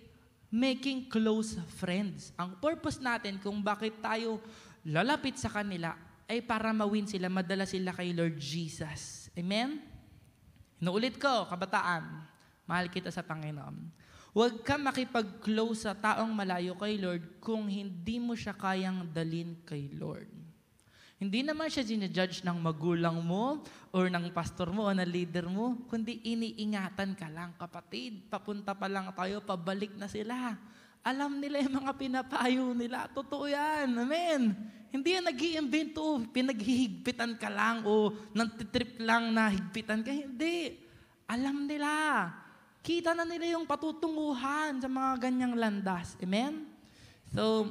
making 0.48 1.12
close 1.12 1.58
friends. 1.76 2.32
Ang 2.40 2.56
purpose 2.56 3.02
natin 3.02 3.36
kung 3.42 3.60
bakit 3.60 3.98
tayo 4.00 4.40
lalapit 4.86 5.36
sa 5.36 5.50
kanila 5.50 6.05
ay 6.26 6.42
para 6.42 6.74
mawin 6.74 7.06
sila, 7.06 7.30
madala 7.30 7.64
sila 7.64 7.94
kay 7.94 8.10
Lord 8.10 8.38
Jesus. 8.38 9.30
Amen? 9.38 9.78
Inuulit 10.82 11.16
ko, 11.16 11.46
kabataan, 11.46 12.26
mahal 12.66 12.90
kita 12.90 13.08
sa 13.14 13.22
Panginoon. 13.22 14.06
Huwag 14.36 14.60
ka 14.60 14.76
makipag-close 14.76 15.88
sa 15.88 15.96
taong 15.96 16.28
malayo 16.28 16.76
kay 16.76 17.00
Lord 17.00 17.40
kung 17.40 17.64
hindi 17.64 18.20
mo 18.20 18.36
siya 18.36 18.52
kayang 18.52 19.08
dalin 19.08 19.56
kay 19.64 19.88
Lord. 19.96 20.28
Hindi 21.16 21.40
naman 21.40 21.72
siya 21.72 21.80
ginajudge 21.80 22.44
ng 22.44 22.60
magulang 22.60 23.24
mo 23.24 23.64
or 23.88 24.12
ng 24.12 24.28
pastor 24.36 24.68
mo 24.68 24.84
o 24.84 24.92
ng 24.92 25.08
leader 25.08 25.48
mo, 25.48 25.80
kundi 25.88 26.20
iniingatan 26.20 27.16
ka 27.16 27.32
lang, 27.32 27.56
kapatid. 27.56 28.28
Papunta 28.28 28.76
pa 28.76 28.84
lang 28.84 29.08
tayo, 29.16 29.40
pabalik 29.40 29.96
na 29.96 30.12
sila. 30.12 30.60
Alam 31.06 31.38
nila 31.38 31.62
yung 31.62 31.78
mga 31.86 31.92
pinapayo 31.94 32.74
nila. 32.74 33.06
Totoo 33.14 33.46
yan. 33.46 33.94
Amen. 33.94 34.58
Hindi 34.90 35.14
yan 35.14 35.30
nag 35.30 35.38
iimbento 35.38 36.02
pinaghihigpitan 36.34 37.38
ka 37.38 37.46
lang 37.46 37.86
o 37.86 38.10
nantitrip 38.34 38.98
lang 38.98 39.30
na 39.30 39.46
higpitan 39.46 40.02
ka. 40.02 40.10
Hindi. 40.10 40.82
Alam 41.30 41.70
nila. 41.70 42.26
Kita 42.82 43.14
na 43.14 43.22
nila 43.22 43.54
yung 43.54 43.70
patutunguhan 43.70 44.82
sa 44.82 44.90
mga 44.90 45.30
ganyang 45.30 45.54
landas. 45.54 46.18
Amen? 46.18 46.66
So, 47.30 47.70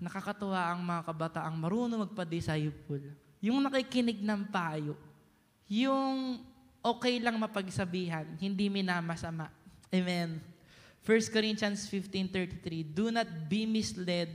nakakatuwa 0.00 0.72
ang 0.72 0.80
mga 0.84 1.02
kabataang 1.08 1.56
marunong 1.56 2.04
magpa-disciple. 2.04 3.12
Yung 3.44 3.60
nakikinig 3.60 4.24
ng 4.24 4.48
payo, 4.48 4.96
yung 5.68 6.40
okay 6.84 7.16
lang 7.20 7.36
mapagsabihan, 7.40 8.24
hindi 8.40 8.68
minamasama. 8.68 9.48
Amen. 9.92 10.53
1 11.04 11.28
Corinthians 11.28 11.84
15.33, 11.84 12.80
Do 12.96 13.12
not 13.12 13.28
be 13.44 13.68
misled. 13.68 14.32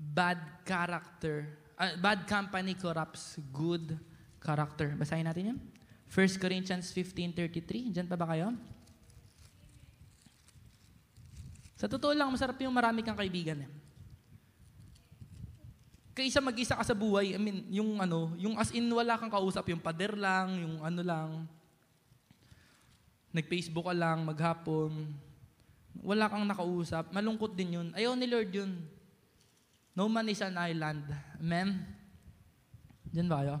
Bad 0.00 0.40
character, 0.64 1.44
uh, 1.76 1.92
bad 2.00 2.24
company 2.24 2.72
corrupts 2.72 3.36
good 3.52 4.00
character. 4.40 4.96
Basahin 4.96 5.28
natin 5.28 5.52
yan. 5.52 5.58
1 6.08 6.40
Corinthians 6.40 6.88
15.33. 6.88 7.92
Diyan 7.92 8.08
pa 8.08 8.16
ba 8.16 8.32
kayo? 8.32 8.56
Sa 11.76 11.84
totoo 11.86 12.16
lang, 12.16 12.32
masarap 12.32 12.56
yung 12.64 12.72
marami 12.72 13.04
kang 13.04 13.14
kaibigan. 13.14 13.68
Eh. 13.68 13.70
Kaysa 16.16 16.40
mag-isa 16.40 16.74
ka 16.74 16.82
sa 16.82 16.96
buhay, 16.96 17.36
I 17.36 17.38
mean, 17.38 17.62
yung 17.70 18.00
ano, 18.00 18.34
yung 18.40 18.58
as 18.58 18.74
in 18.74 18.88
wala 18.90 19.20
kang 19.20 19.30
kausap, 19.30 19.68
yung 19.70 19.78
pader 19.78 20.16
lang, 20.18 20.58
yung 20.58 20.82
ano 20.82 21.00
lang, 21.04 21.28
nag-Facebook 23.32 23.86
ka 23.88 23.94
lang, 23.94 24.24
maghapon, 24.24 25.12
wala 26.00 26.30
kang 26.30 26.46
nakausap, 26.46 27.10
malungkot 27.10 27.52
din 27.58 27.80
yun. 27.80 27.88
Ayaw 27.92 28.14
ni 28.14 28.26
Lord 28.30 28.50
yun. 28.54 28.72
No 29.98 30.06
man 30.06 30.30
is 30.30 30.38
an 30.38 30.54
island. 30.54 31.02
Amen? 31.42 31.82
Diyan 33.10 33.26
ba 33.26 33.42
kayo? 33.42 33.56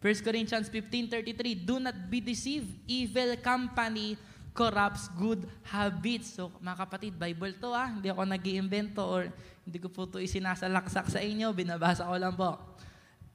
1 0.00 0.24
Corinthians 0.24 0.68
15.33, 0.72 1.60
Do 1.60 1.76
not 1.76 1.96
be 2.08 2.24
deceived. 2.24 2.72
Evil 2.88 3.36
company 3.40 4.16
corrupts 4.56 5.12
good 5.16 5.44
habits. 5.64 6.36
So, 6.36 6.52
mga 6.60 6.76
kapatid, 6.84 7.12
Bible 7.20 7.52
to 7.60 7.72
ah. 7.72 7.88
Hindi 7.88 8.08
ako 8.08 8.24
nag 8.24 8.44
iimbento 8.44 9.04
or 9.04 9.28
hindi 9.64 9.78
ko 9.78 9.92
po 9.92 10.08
ito 10.08 10.16
isinasalaksak 10.16 11.12
sa 11.12 11.20
inyo. 11.20 11.52
Binabasa 11.52 12.08
ko 12.08 12.16
lang 12.16 12.32
po. 12.32 12.56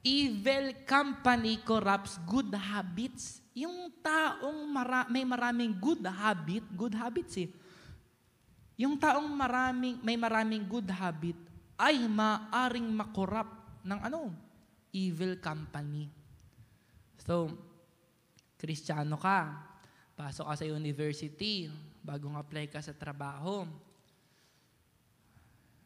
Evil 0.02 0.74
company 0.86 1.62
corrupts 1.62 2.18
good 2.26 2.50
habits. 2.54 3.42
Yung 3.56 3.88
taong 4.04 4.68
mara- 4.68 5.08
may 5.08 5.24
maraming 5.24 5.72
good 5.72 6.04
habit, 6.04 6.62
good 6.76 6.92
habits 6.92 7.40
eh. 7.40 7.50
Yung 8.76 9.00
taong 9.00 9.32
maraming, 9.32 9.96
may 10.04 10.20
maraming 10.20 10.68
good 10.68 10.92
habit 10.92 11.36
ay 11.80 12.04
maaring 12.04 12.84
makorap 12.92 13.48
ng 13.80 13.96
ano? 14.04 14.28
Evil 14.92 15.40
company. 15.40 16.12
So, 17.24 17.48
Kristiyano 18.60 19.16
ka, 19.16 19.66
Pasok 20.16 20.48
ka 20.48 20.54
sa 20.56 20.64
university, 20.64 21.68
bagong 22.00 22.40
apply 22.40 22.72
ka 22.72 22.80
sa 22.80 22.96
trabaho. 22.96 23.68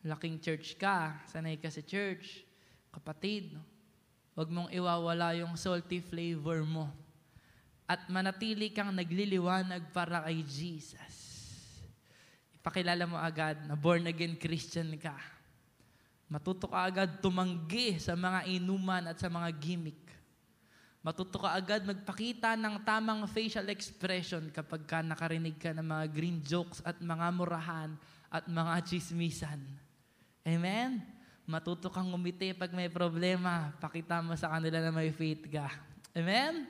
Laking 0.07 0.39
church 0.39 0.79
ka, 0.79 1.19
sanay 1.27 1.59
ka 1.59 1.67
sa 1.67 1.83
church. 1.83 2.47
Kapatid, 2.95 3.59
huwag 4.39 4.49
mong 4.55 4.71
iwawala 4.71 5.35
yung 5.35 5.59
salty 5.59 5.99
flavor 5.99 6.63
mo. 6.63 6.87
At 7.90 8.07
manatili 8.07 8.70
kang 8.70 8.94
nagliliwanag 8.94 9.90
para 9.90 10.22
kay 10.31 10.46
Jesus. 10.46 11.14
Ipakilala 12.55 13.03
mo 13.11 13.18
agad 13.18 13.59
na 13.66 13.74
born 13.74 14.07
again 14.07 14.38
Christian 14.38 14.94
ka. 14.94 15.18
Matuto 16.31 16.70
ka 16.70 16.87
agad 16.87 17.18
tumanggi 17.18 17.98
sa 17.98 18.14
mga 18.14 18.46
inuman 18.46 19.11
at 19.11 19.18
sa 19.18 19.26
mga 19.26 19.50
gimmick 19.59 20.11
Matuto 21.00 21.40
ka 21.40 21.57
agad 21.57 21.81
magpakita 21.88 22.61
ng 22.61 22.85
tamang 22.85 23.24
facial 23.24 23.64
expression 23.72 24.53
kapag 24.53 24.85
ka 24.85 25.00
nakarinig 25.00 25.57
ka 25.57 25.72
ng 25.72 25.81
mga 25.81 26.05
green 26.12 26.44
jokes 26.44 26.85
at 26.85 27.00
mga 27.00 27.33
murahan 27.33 27.96
at 28.29 28.44
mga 28.44 28.85
chismisan. 28.85 29.64
Amen? 30.44 31.00
Matuto 31.48 31.88
kang 31.88 32.12
umiti 32.12 32.53
pag 32.53 32.68
may 32.76 32.92
problema. 32.92 33.72
Pakita 33.81 34.20
mo 34.20 34.37
sa 34.37 34.53
kanila 34.53 34.76
na 34.85 34.92
may 34.92 35.09
faith 35.09 35.48
ka. 35.48 35.72
Amen? 36.12 36.68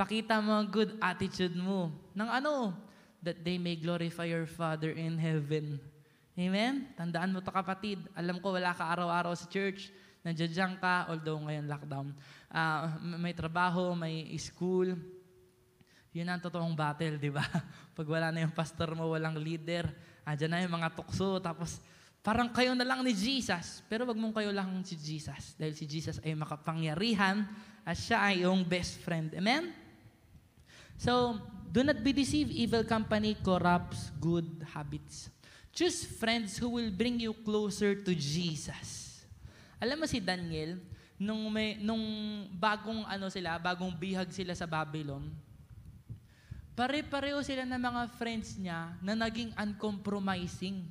Pakita 0.00 0.40
mo 0.40 0.56
good 0.64 0.96
attitude 0.96 1.52
mo. 1.52 1.92
Nang 2.16 2.32
ano? 2.32 2.72
That 3.20 3.44
they 3.44 3.60
may 3.60 3.76
glorify 3.76 4.32
your 4.32 4.48
Father 4.48 4.96
in 4.96 5.20
heaven. 5.20 5.76
Amen? 6.40 6.88
Tandaan 6.96 7.36
mo 7.36 7.44
to 7.44 7.52
kapatid. 7.52 8.00
Alam 8.16 8.40
ko 8.40 8.56
wala 8.56 8.72
ka 8.72 8.88
araw-araw 8.88 9.36
sa 9.36 9.44
church 9.44 9.92
nandiyan 10.20 10.76
ka, 10.76 11.08
although 11.08 11.40
ngayon 11.40 11.66
lockdown, 11.68 12.12
uh, 12.52 12.80
may 13.16 13.32
trabaho, 13.32 13.96
may 13.96 14.28
school, 14.36 14.92
yun 16.12 16.28
ang 16.28 16.42
totoong 16.42 16.76
battle, 16.76 17.16
di 17.16 17.32
ba? 17.32 17.44
Pag 17.96 18.06
wala 18.06 18.28
na 18.28 18.44
yung 18.44 18.52
pastor 18.52 18.92
mo, 18.92 19.08
walang 19.08 19.40
leader, 19.40 19.88
andyan 20.26 20.50
na 20.52 20.64
yung 20.64 20.76
mga 20.76 20.92
tukso, 20.92 21.40
tapos 21.40 21.80
parang 22.20 22.52
kayo 22.52 22.76
na 22.76 22.84
lang 22.84 23.00
ni 23.00 23.16
Jesus. 23.16 23.80
Pero 23.88 24.04
wag 24.04 24.18
mong 24.18 24.36
kayo 24.36 24.52
lang 24.52 24.68
si 24.84 24.98
Jesus, 24.98 25.56
dahil 25.56 25.72
si 25.72 25.88
Jesus 25.88 26.20
ay 26.20 26.36
makapangyarihan 26.36 27.48
at 27.80 27.96
siya 27.96 28.18
ay 28.28 28.44
yung 28.44 28.60
best 28.60 29.00
friend. 29.00 29.32
Amen? 29.32 29.72
So, 31.00 31.40
do 31.72 31.80
not 31.80 32.04
be 32.04 32.12
deceived. 32.12 32.52
Evil 32.52 32.84
company 32.84 33.32
corrupts 33.40 34.12
good 34.20 34.44
habits. 34.76 35.32
Choose 35.72 36.04
friends 36.04 36.60
who 36.60 36.68
will 36.68 36.92
bring 36.92 37.16
you 37.16 37.32
closer 37.32 37.96
to 37.96 38.12
Jesus. 38.12 39.24
Alam 39.80 40.04
mo 40.04 40.06
si 40.06 40.20
Daniel, 40.20 40.76
nung, 41.16 41.48
may, 41.48 41.80
nung 41.80 42.04
bagong 42.52 43.08
ano 43.08 43.32
sila, 43.32 43.56
bagong 43.56 43.96
bihag 43.96 44.28
sila 44.28 44.52
sa 44.52 44.68
Babylon, 44.68 45.24
pare-pareho 46.76 47.40
sila 47.40 47.64
ng 47.64 47.80
mga 47.80 48.02
friends 48.20 48.60
niya 48.60 48.92
na 49.00 49.16
naging 49.16 49.56
uncompromising. 49.56 50.84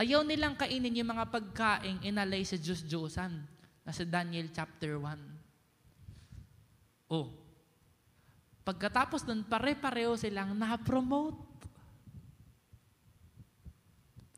Ayaw 0.00 0.24
nilang 0.24 0.56
kainin 0.56 0.96
yung 0.96 1.12
mga 1.12 1.28
pagkaing 1.28 2.08
inalay 2.08 2.40
sa 2.40 2.56
Diyos-Diyosan. 2.56 3.36
Nasa 3.84 4.04
Daniel 4.08 4.48
chapter 4.48 4.96
1. 4.96 7.12
Oh, 7.12 7.45
pagkatapos 8.66 9.22
nun, 9.22 9.46
pare-pareho 9.46 10.18
silang 10.18 10.50
na-promote. 10.58 11.38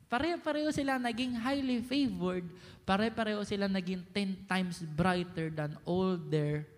Pare-pareho 0.05 0.69
sila 0.69 1.01
naging 1.01 1.33
highly 1.41 1.81
favored. 1.81 2.45
Pare-pareho 2.85 3.41
sila 3.49 3.73
naging 3.73 4.05
10 4.13 4.45
times 4.45 4.85
brighter 4.85 5.49
than 5.49 5.81
all 5.89 6.21
their 6.21 6.69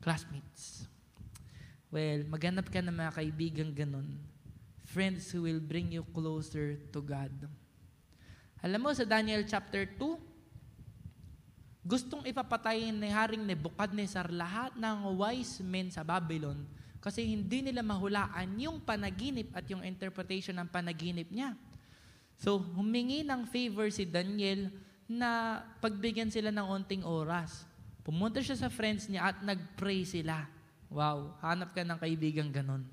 classmates. 0.00 0.88
Well, 1.92 2.24
maghanap 2.24 2.72
ka 2.72 2.80
ng 2.80 2.96
mga 2.96 3.12
kaibigan 3.20 3.68
ganun. 3.76 4.16
Friends 4.88 5.28
who 5.28 5.44
will 5.44 5.60
bring 5.60 5.92
you 5.92 6.08
closer 6.16 6.80
to 6.88 7.04
God. 7.04 7.32
Alam 8.64 8.80
mo, 8.80 8.96
sa 8.96 9.04
Daniel 9.04 9.44
chapter 9.44 9.84
2, 9.84 11.84
gustong 11.84 12.24
ipapatay 12.24 12.88
ni 12.88 13.12
Haring 13.12 13.44
Nebuchadnezzar 13.44 14.32
lahat 14.32 14.72
ng 14.72 15.20
wise 15.20 15.60
men 15.60 15.92
sa 15.92 16.00
Babylon 16.00 16.64
kasi 17.04 17.20
hindi 17.20 17.60
nila 17.60 17.84
mahulaan 17.84 18.56
yung 18.56 18.80
panaginip 18.80 19.52
at 19.52 19.68
yung 19.68 19.84
interpretation 19.84 20.56
ng 20.56 20.72
panaginip 20.72 21.28
niya. 21.28 21.52
So, 22.40 22.56
humingi 22.56 23.20
ng 23.20 23.44
favor 23.44 23.92
si 23.92 24.08
Daniel 24.08 24.72
na 25.04 25.60
pagbigyan 25.84 26.32
sila 26.32 26.48
ng 26.48 26.64
onting 26.64 27.04
oras. 27.04 27.68
Pumunta 28.00 28.40
siya 28.40 28.56
sa 28.56 28.72
friends 28.72 29.04
niya 29.12 29.28
at 29.28 29.44
nag-pray 29.44 30.08
sila. 30.08 30.48
Wow, 30.88 31.36
hanap 31.44 31.76
ka 31.76 31.84
ng 31.84 32.00
kaibigan 32.00 32.48
ganon. 32.48 32.88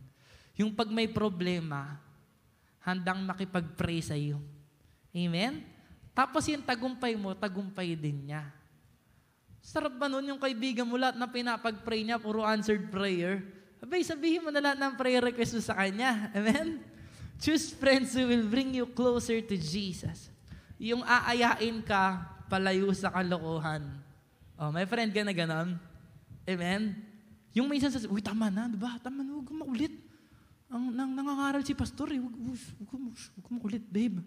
Yung 0.59 0.75
pag 0.75 0.91
may 0.91 1.07
problema, 1.07 1.95
handang 2.83 3.23
makipag-pray 3.23 4.03
sa 4.03 4.19
iyo. 4.19 4.43
Amen? 5.15 5.63
Tapos 6.11 6.43
yung 6.51 6.67
tagumpay 6.67 7.15
mo, 7.15 7.31
tagumpay 7.31 7.95
din 7.95 8.27
niya. 8.27 8.43
Sarap 9.63 9.95
ba 9.95 10.11
nun 10.11 10.27
yung 10.27 10.41
kaibigan 10.41 10.83
mo 10.83 10.99
lahat 10.99 11.15
na 11.15 11.31
pinapag-pray 11.31 12.03
niya, 12.03 12.19
puro 12.19 12.43
answered 12.43 12.91
prayer? 12.91 13.60
Abay, 13.81 14.05
sabihin 14.05 14.45
mo 14.45 14.53
na 14.53 14.61
lahat 14.61 14.77
ng 14.77 14.93
prayer 14.93 15.25
request 15.25 15.57
mo 15.57 15.61
sa 15.65 15.73
kanya. 15.73 16.29
Amen? 16.37 16.77
Choose 17.41 17.73
friends 17.73 18.13
who 18.13 18.29
will 18.29 18.45
bring 18.45 18.69
you 18.77 18.85
closer 18.85 19.41
to 19.41 19.57
Jesus. 19.57 20.29
Yung 20.77 21.01
aayain 21.01 21.81
ka, 21.81 22.21
palayo 22.45 22.93
sa 22.93 23.09
kalokohan. 23.09 23.81
Oh, 24.61 24.69
may 24.69 24.85
friend 24.85 25.09
ka 25.09 25.25
na 25.25 25.33
ganon? 25.33 25.81
Amen? 26.45 26.93
Yung 27.57 27.65
minsan 27.65 27.89
sa, 27.89 27.97
uy, 28.05 28.21
tama 28.21 28.53
na, 28.53 28.69
di 28.69 28.77
ba? 28.77 29.01
Tama 29.01 29.25
na, 29.25 29.33
huwag 29.33 29.49
makulit. 29.49 29.97
Ang 30.69 30.93
nang, 30.93 31.17
nangangaral 31.17 31.65
si 31.65 31.73
pastor, 31.73 32.13
eh. 32.13 32.21
Huwag, 32.21 32.37
huwag, 32.37 33.17
huwag 33.17 33.49
makulit, 33.49 33.83
babe. 33.89 34.21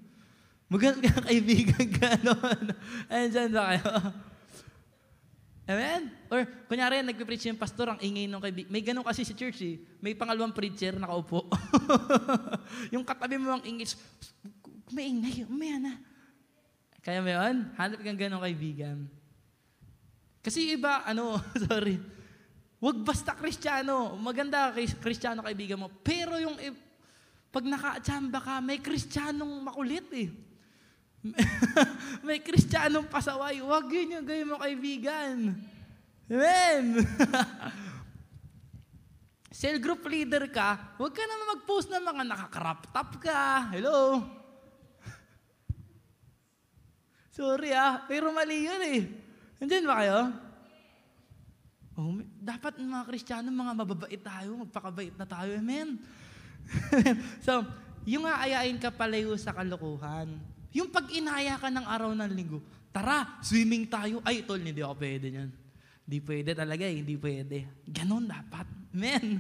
Maganda 0.67 1.07
ka 1.07 1.23
kaibigan 1.31 1.87
ka 1.95 2.19
noon. 2.27 2.75
Ayan 3.07 3.55
ba 3.55 3.63
kayo? 3.71 3.87
Amen? 5.65 6.13
Or, 6.29 6.45
kunyari, 6.69 7.01
nagpipreach 7.01 7.49
yung 7.49 7.57
pastor, 7.57 7.89
ang 7.89 8.01
ingay 8.01 8.29
ng 8.29 8.37
kaibigan. 8.37 8.69
May 8.69 8.85
ganun 8.85 9.01
kasi 9.01 9.25
sa 9.25 9.33
church 9.33 9.65
eh. 9.65 9.81
May 10.05 10.13
pangalawang 10.13 10.53
preacher, 10.53 10.93
nakaupo. 10.93 11.49
yung 12.93 13.01
katabi 13.01 13.41
mo 13.41 13.57
ang 13.57 13.65
ingay, 13.65 13.89
may 14.93 15.09
ingay, 15.09 15.49
umaya 15.49 15.77
na. 15.81 15.95
Kaya 17.01 17.25
mo 17.25 17.33
yun? 17.33 17.57
Hanap 17.81 18.01
kang 18.01 18.21
ganun 18.21 18.45
kaibigan. 18.45 19.09
Kasi 20.45 20.77
iba, 20.77 21.01
ano, 21.09 21.41
sorry, 21.65 21.97
wag 22.77 23.01
basta 23.01 23.33
kristyano. 23.33 24.21
Maganda 24.21 24.69
kristyano 24.77 25.41
kaibigan 25.41 25.81
mo. 25.81 25.89
Pero 26.05 26.37
yung, 26.37 26.61
pag 27.49 27.65
naka-chamba 27.65 28.39
ka, 28.45 28.55
may 28.61 28.85
kristyanong 28.85 29.65
makulit 29.65 30.05
eh. 30.13 30.29
May 32.27 32.41
kristyanong 32.45 33.09
pasaway. 33.09 33.61
Huwag 33.65 33.89
yun 33.89 34.21
yung 34.21 34.27
gawin 34.29 34.49
mo 34.49 34.61
kaibigan. 34.61 35.57
Amen! 36.29 36.85
Cell 39.55 39.79
group 39.79 40.03
leader 40.11 40.51
ka, 40.51 40.99
huwag 40.99 41.15
ka 41.15 41.23
naman 41.23 41.57
mag-post 41.57 41.87
ng 41.87 42.03
mga 42.03 42.23
nakakrap 42.27 42.91
top 42.91 43.23
ka. 43.23 43.71
Hello? 43.71 44.19
Sorry 47.39 47.71
ah, 47.71 48.03
pero 48.05 48.35
mali 48.35 48.67
yun 48.67 48.83
eh. 48.83 49.01
Nandiyan 49.63 49.87
ba 49.87 49.97
kayo? 50.03 50.21
Oh, 51.95 52.19
dapat 52.43 52.83
mga 52.83 53.07
Kristiyano, 53.07 53.55
mga 53.55 53.73
mababait 53.79 54.19
tayo, 54.19 54.59
magpakabait 54.67 55.15
na 55.15 55.23
tayo. 55.23 55.55
Amen? 55.55 56.03
so, 57.47 57.63
yung 58.03 58.27
aayain 58.27 58.75
ka 58.83 58.91
palayo 58.91 59.39
sa 59.39 59.55
kalokohan, 59.55 60.35
yung 60.75 60.91
pag 60.91 61.07
inaya 61.15 61.55
ka 61.55 61.71
ng 61.71 61.87
araw 61.87 62.11
ng 62.19 62.33
linggo, 62.35 62.59
tara, 62.91 63.39
swimming 63.41 63.87
tayo. 63.87 64.19
Ay, 64.27 64.43
tol, 64.43 64.59
hindi 64.59 64.83
ako 64.83 64.99
pwede 64.99 65.27
niyan. 65.31 65.51
Hindi 66.05 66.19
pwede 66.27 66.51
talaga 66.53 66.85
eh, 66.85 66.99
hindi 66.99 67.15
pwede. 67.15 67.87
Ganon 67.87 68.27
dapat. 68.27 68.67
Men, 68.91 69.39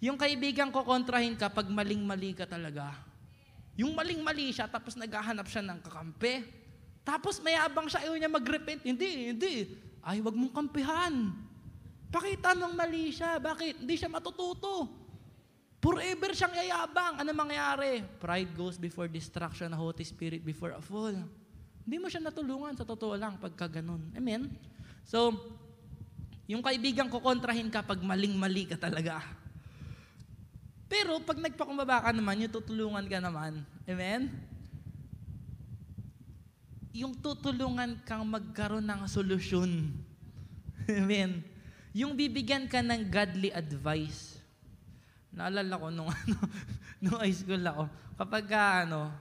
yung 0.00 0.16
kaibigan 0.16 0.72
ko 0.72 0.88
kontrahin 0.88 1.36
ka 1.36 1.52
pag 1.52 1.68
maling-mali 1.68 2.32
ka 2.32 2.48
talaga. 2.48 2.96
Yung 3.76 3.92
maling-mali 3.92 4.50
siya, 4.50 4.66
tapos 4.66 4.96
naghahanap 4.96 5.46
siya 5.46 5.62
ng 5.68 5.78
kakampi. 5.84 6.42
Tapos 7.06 7.38
mayabang 7.44 7.86
siya, 7.86 8.08
ayaw 8.08 8.16
niya 8.16 8.32
mag-repent. 8.32 8.82
Hindi, 8.82 9.30
hindi. 9.30 9.52
Ay, 10.02 10.24
wag 10.24 10.34
mong 10.34 10.56
kampihan. 10.56 11.14
Pakita 12.08 12.56
mong 12.56 12.72
mali 12.72 13.12
siya. 13.12 13.36
Bakit? 13.36 13.84
Hindi 13.84 13.94
siya 14.00 14.08
matututo. 14.08 14.88
Forever 15.78 16.34
siyang 16.34 16.54
yayabang. 16.58 17.22
Ano 17.22 17.30
mangyayari? 17.30 18.02
Pride 18.18 18.50
goes 18.58 18.74
before 18.74 19.06
destruction, 19.06 19.70
a 19.70 19.78
Holy 19.78 20.02
Spirit 20.02 20.42
before 20.42 20.74
a 20.74 20.82
fall. 20.82 21.14
Hindi 21.86 21.96
mo 22.02 22.10
siya 22.10 22.18
natulungan 22.18 22.74
sa 22.74 22.82
totoo 22.82 23.14
lang 23.14 23.38
pagka 23.38 23.70
ganun. 23.70 24.02
Amen? 24.18 24.50
So, 25.06 25.38
yung 26.50 26.66
kaibigan 26.66 27.06
ko 27.06 27.22
kontrahin 27.22 27.70
ka 27.70 27.86
pag 27.86 28.02
maling-mali 28.02 28.66
ka 28.66 28.74
talaga. 28.74 29.22
Pero 30.90 31.22
pag 31.22 31.38
nagpakumbaba 31.38 32.02
ka 32.02 32.10
naman, 32.10 32.42
yung 32.42 32.52
tutulungan 32.52 33.06
ka 33.06 33.22
naman. 33.22 33.62
Amen? 33.86 34.34
Yung 36.90 37.14
tutulungan 37.14 38.02
kang 38.02 38.26
magkaroon 38.26 38.82
ng 38.82 39.06
solusyon. 39.06 39.94
Amen? 40.90 41.46
Yung 41.94 42.18
bibigyan 42.18 42.66
ka 42.66 42.82
ng 42.82 43.06
godly 43.06 43.54
advice 43.54 44.37
Naalala 45.38 45.74
ko 45.78 45.86
nung 45.94 46.10
ano, 46.18 46.36
nung 46.98 47.18
high 47.22 47.30
school 47.30 47.62
ako, 47.62 47.86
kapag 48.18 48.44
ka, 48.50 48.62
ano, 48.82 49.14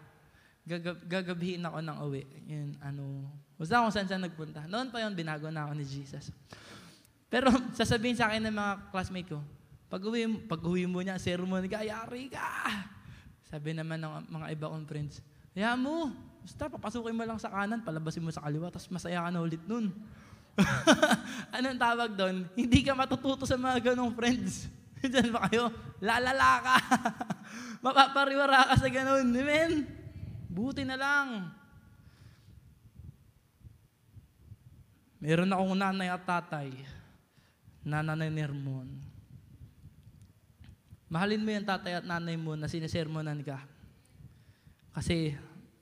gagab- 0.66 1.06
gagabihin 1.06 1.62
ako 1.62 1.78
ng 1.86 1.98
uwi, 2.10 2.24
yun, 2.50 2.74
ano, 2.82 3.30
basta 3.54 3.86
kung 3.86 3.94
saan 3.94 4.10
saan 4.10 4.26
nagpunta. 4.26 4.66
Noon 4.66 4.90
pa 4.90 5.06
yun, 5.06 5.14
binago 5.14 5.54
na 5.54 5.70
ako 5.70 5.78
ni 5.78 5.86
Jesus. 5.86 6.34
Pero 7.30 7.54
sasabihin 7.78 8.18
sa 8.18 8.34
akin 8.34 8.50
ng 8.50 8.56
mga 8.58 8.74
classmate 8.90 9.30
ko, 9.30 9.40
pag 9.88 10.02
uwi, 10.02 10.26
pag 10.50 10.62
uwi 10.66 10.90
mo 10.90 11.06
niya, 11.06 11.22
sermon 11.22 11.62
ka, 11.70 11.86
yari 11.86 12.34
ka. 12.34 12.50
Sabi 13.48 13.78
naman 13.78 14.02
ng 14.02 14.28
mga 14.28 14.46
iba 14.52 14.74
kong 14.74 14.90
friends, 14.90 15.22
kaya 15.54 15.78
mo, 15.78 16.12
basta 16.42 16.68
papasukin 16.68 17.16
mo 17.16 17.24
lang 17.24 17.40
sa 17.40 17.54
kanan, 17.54 17.86
palabasin 17.86 18.26
mo 18.26 18.34
sa 18.34 18.44
kaliwa, 18.44 18.74
tapos 18.74 18.90
masaya 18.90 19.22
ka 19.22 19.30
na 19.30 19.46
ulit 19.46 19.62
nun. 19.70 19.94
Anong 21.56 21.78
tawag 21.78 22.12
doon? 22.18 22.50
Hindi 22.58 22.82
ka 22.82 22.98
matututo 22.98 23.46
sa 23.46 23.56
mga 23.56 23.94
ganong 23.94 24.12
friends. 24.18 24.66
Diyan 25.12 25.30
ba 25.30 25.46
kayo? 25.50 25.70
Lalala 26.02 26.50
ka. 26.64 26.76
Mapapariwara 27.86 28.74
ka 28.74 28.76
sa 28.82 28.90
ganun. 28.90 29.30
Amen? 29.30 29.86
Buti 30.50 30.82
na 30.82 30.98
lang. 30.98 31.54
Meron 35.22 35.54
akong 35.54 35.78
nanay 35.78 36.10
at 36.10 36.26
tatay. 36.26 36.74
Nanay 37.86 38.30
Nermon. 38.30 38.90
Mahalin 41.08 41.42
mo 41.42 41.50
yung 41.56 41.66
tatay 41.68 42.04
at 42.04 42.06
nanay 42.06 42.36
mo 42.36 42.54
na 42.54 42.68
sinisermonan 42.68 43.40
ka. 43.42 43.64
Kasi 44.92 45.38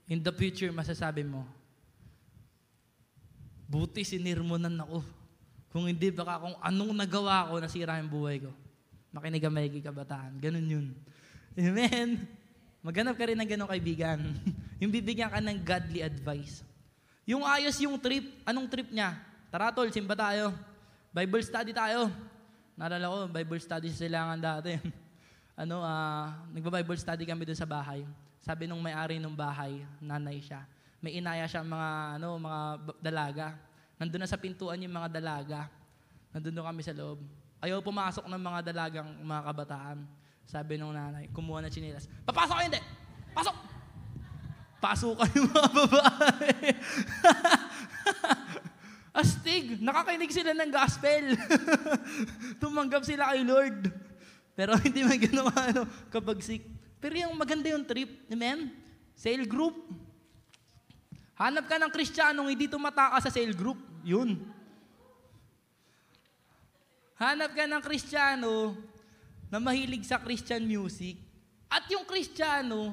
in 0.06 0.22
the 0.22 0.30
future, 0.30 0.70
masasabi 0.70 1.26
mo, 1.26 1.42
buti 3.66 4.06
sinirmonan 4.06 4.78
ako. 4.86 5.02
Kung 5.74 5.90
hindi, 5.90 6.14
baka 6.14 6.40
kung 6.40 6.56
anong 6.62 6.94
nagawa 6.94 7.50
ko, 7.50 7.58
nasira 7.58 7.98
yung 7.98 8.12
buhay 8.12 8.38
ko. 8.40 8.54
Makinig 9.16 9.40
ang 9.48 9.54
maigi 9.56 9.80
kabataan. 9.80 10.36
Ganun 10.36 10.68
yun. 10.68 10.86
Amen? 11.56 12.28
Maghanap 12.84 13.16
ka 13.16 13.24
rin 13.24 13.40
ng 13.40 13.48
ganong 13.48 13.72
kaibigan. 13.72 14.20
yung 14.84 14.92
bibigyan 14.92 15.32
ka 15.32 15.40
ng 15.40 15.56
godly 15.64 16.04
advice. 16.04 16.60
Yung 17.24 17.40
ayos 17.48 17.80
yung 17.80 17.96
trip, 17.96 18.28
anong 18.44 18.68
trip 18.68 18.92
niya? 18.92 19.16
Tara 19.48 19.72
tol, 19.72 19.88
simba 19.88 20.12
tayo. 20.12 20.52
Bible 21.16 21.40
study 21.40 21.72
tayo. 21.72 22.12
Naalala 22.76 23.08
ko, 23.08 23.16
Bible 23.32 23.56
study 23.56 23.88
sa 23.88 24.04
silangan 24.04 24.36
dati. 24.36 24.76
ano, 25.64 25.80
uh, 25.80 26.28
nagba-Bible 26.52 27.00
study 27.00 27.24
kami 27.24 27.48
doon 27.48 27.56
sa 27.56 27.64
bahay. 27.64 28.04
Sabi 28.44 28.68
nung 28.68 28.84
may-ari 28.84 29.16
ng 29.16 29.32
bahay, 29.32 29.80
nanay 29.96 30.44
siya. 30.44 30.60
May 31.00 31.16
inaya 31.16 31.48
siya 31.48 31.64
mga, 31.64 32.20
ano, 32.20 32.36
mga 32.36 32.60
dalaga. 33.00 33.46
Nandun 33.96 34.20
na 34.20 34.28
sa 34.28 34.36
pintuan 34.36 34.76
yung 34.84 34.92
mga 34.92 35.08
dalaga. 35.08 35.72
Nandun 36.36 36.60
kami 36.60 36.84
sa 36.84 36.92
loob. 36.92 37.24
Ayaw 37.60 37.80
pumasok 37.80 38.28
ng 38.28 38.42
mga 38.42 38.60
dalagang 38.72 39.08
mga 39.24 39.42
kabataan. 39.52 39.98
Sabi 40.46 40.78
nung 40.78 40.94
nanay, 40.94 41.26
kumuha 41.34 41.64
na 41.64 41.72
chinelas. 41.72 42.06
Papasok 42.22 42.56
ka 42.56 42.64
hindi! 42.68 42.80
Pasok! 43.34 43.56
Pasukan 44.76 45.30
yung 45.34 45.50
mga 45.50 45.70
babae. 45.72 46.52
Astig! 49.20 49.80
Nakakinig 49.80 50.30
sila 50.30 50.52
ng 50.52 50.70
gospel. 50.70 51.24
Tumanggap 52.62 53.02
sila 53.02 53.32
kay 53.32 53.42
Lord. 53.42 53.88
Pero 54.56 54.76
hindi 54.84 55.00
man 55.02 55.18
ginawa 55.20 55.52
ano, 55.52 55.88
kapag 56.12 56.38
sick. 56.44 56.64
Pero 57.00 57.16
yung 57.18 57.36
maganda 57.36 57.68
yung 57.72 57.84
trip, 57.84 58.28
amen? 58.28 58.72
Sale 59.16 59.48
group. 59.48 59.76
Hanap 61.36 61.68
ka 61.68 61.76
ng 61.76 61.92
kristyanong 61.92 62.48
hindi 62.48 62.68
tumataka 62.68 63.20
sa 63.20 63.32
sale 63.32 63.52
group. 63.52 63.76
Yun. 64.04 64.40
Hanap 67.16 67.56
ka 67.56 67.64
ng 67.64 67.80
kristyano 67.80 68.76
na 69.48 69.56
mahilig 69.56 70.04
sa 70.04 70.20
Christian 70.20 70.68
music. 70.68 71.16
At 71.72 71.88
yung 71.88 72.04
kristyano 72.04 72.92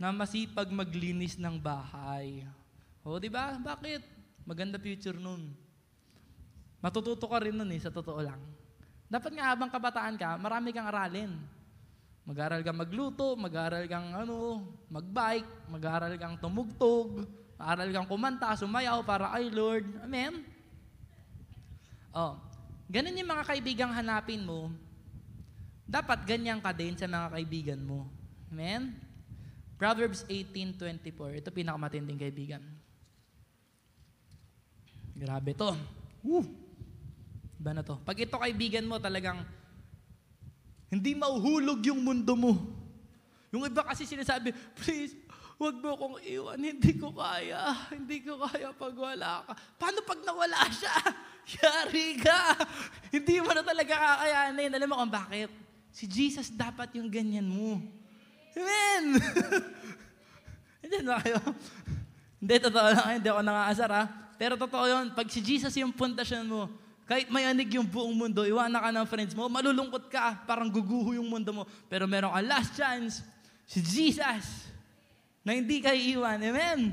na 0.00 0.08
masipag 0.16 0.72
maglinis 0.72 1.36
ng 1.36 1.60
bahay. 1.60 2.48
O, 3.04 3.20
di 3.20 3.28
ba? 3.28 3.60
Bakit? 3.60 4.00
Maganda 4.48 4.80
future 4.80 5.20
nun. 5.20 5.52
Matututo 6.80 7.28
ka 7.28 7.36
rin 7.44 7.52
nun 7.52 7.68
eh, 7.68 7.80
sa 7.82 7.92
totoo 7.92 8.16
lang. 8.24 8.40
Dapat 9.12 9.32
nga 9.36 9.52
habang 9.52 9.68
kabataan 9.68 10.16
ka, 10.16 10.40
marami 10.40 10.72
kang 10.72 10.88
aralin. 10.88 11.32
Mag-aral 12.24 12.64
kang 12.64 12.80
magluto, 12.80 13.36
mag-aral 13.36 13.84
kang 13.88 14.08
ano, 14.12 14.64
magbike, 14.88 15.68
mag-aral 15.68 16.12
kang 16.16 16.36
tumugtog, 16.40 17.28
mag-aral 17.56 17.88
kang 17.92 18.08
kumanta, 18.08 18.56
sumayaw 18.56 19.04
para 19.04 19.32
ay 19.36 19.52
Lord. 19.52 19.84
Amen? 20.04 20.44
Oh, 22.12 22.47
ganun 22.88 23.20
yung 23.20 23.30
mga 23.30 23.44
kaibigang 23.44 23.92
hanapin 23.92 24.42
mo, 24.42 24.72
dapat 25.84 26.24
ganyan 26.24 26.60
ka 26.60 26.72
din 26.72 26.96
sa 26.96 27.08
mga 27.08 27.32
kaibigan 27.32 27.80
mo. 27.84 28.08
Amen? 28.48 28.96
Proverbs 29.78 30.24
18.24. 30.26 31.38
Ito 31.38 31.48
pinakamatinding 31.54 32.18
kaibigan. 32.18 32.64
Grabe 35.14 35.54
to. 35.54 35.76
Woo! 36.24 36.42
Iba 37.58 37.70
na 37.76 37.82
to. 37.86 38.00
Pag 38.02 38.18
ito 38.22 38.34
kaibigan 38.38 38.86
mo 38.86 38.98
talagang 38.98 39.42
hindi 40.88 41.12
mauhulog 41.12 41.84
yung 41.84 42.00
mundo 42.00 42.32
mo. 42.34 42.52
Yung 43.52 43.64
iba 43.64 43.84
kasi 43.84 44.04
sinasabi, 44.04 44.52
please, 44.76 45.16
huwag 45.56 45.76
mo 45.80 45.88
akong 45.96 46.16
iwan, 46.24 46.60
hindi 46.60 46.92
ko 46.96 47.12
kaya, 47.12 47.72
hindi 47.92 48.20
ko 48.24 48.40
kaya 48.44 48.72
pag 48.72 48.94
wala 48.96 49.44
ka. 49.44 49.52
Paano 49.76 50.04
pag 50.04 50.20
nawala 50.22 50.68
siya? 50.68 50.94
Yari 51.48 52.20
ka! 52.20 52.60
hindi 53.08 53.40
mo 53.40 53.50
na 53.56 53.64
talaga 53.64 53.94
kakayanin. 53.96 54.70
Alam 54.76 54.88
mo 54.92 54.96
kung 55.00 55.12
bakit? 55.12 55.48
Si 55.88 56.04
Jesus 56.04 56.52
dapat 56.52 56.92
yung 57.00 57.08
ganyan 57.08 57.48
mo. 57.48 57.80
Amen! 58.52 59.16
hindi 60.84 60.96
na 61.00 61.16
kayo. 61.24 61.40
hindi, 62.36 62.54
totoo 62.60 62.88
lang. 62.92 63.08
Hindi 63.16 63.28
ako 63.32 63.40
nangaasar 63.40 63.90
ha. 63.90 64.04
Pero 64.38 64.54
totoo 64.54 64.84
yun, 64.86 65.06
pag 65.16 65.26
si 65.26 65.42
Jesus 65.42 65.74
yung 65.80 65.90
pundasyon 65.90 66.46
mo, 66.46 66.70
kahit 67.08 67.32
mayanig 67.32 67.72
yung 67.72 67.88
buong 67.88 68.12
mundo, 68.12 68.44
iwanan 68.44 68.78
ka 68.78 68.90
ng 68.92 69.06
friends 69.08 69.32
mo, 69.32 69.48
malulungkot 69.48 70.12
ka, 70.12 70.44
parang 70.44 70.68
guguho 70.68 71.16
yung 71.16 71.26
mundo 71.26 71.50
mo. 71.50 71.64
Pero 71.88 72.04
meron 72.04 72.30
ka 72.30 72.40
last 72.44 72.76
chance, 72.76 73.24
si 73.64 73.80
Jesus, 73.80 74.68
na 75.40 75.56
hindi 75.56 75.80
ka 75.80 75.96
iiwan. 75.96 76.36
Amen? 76.38 76.92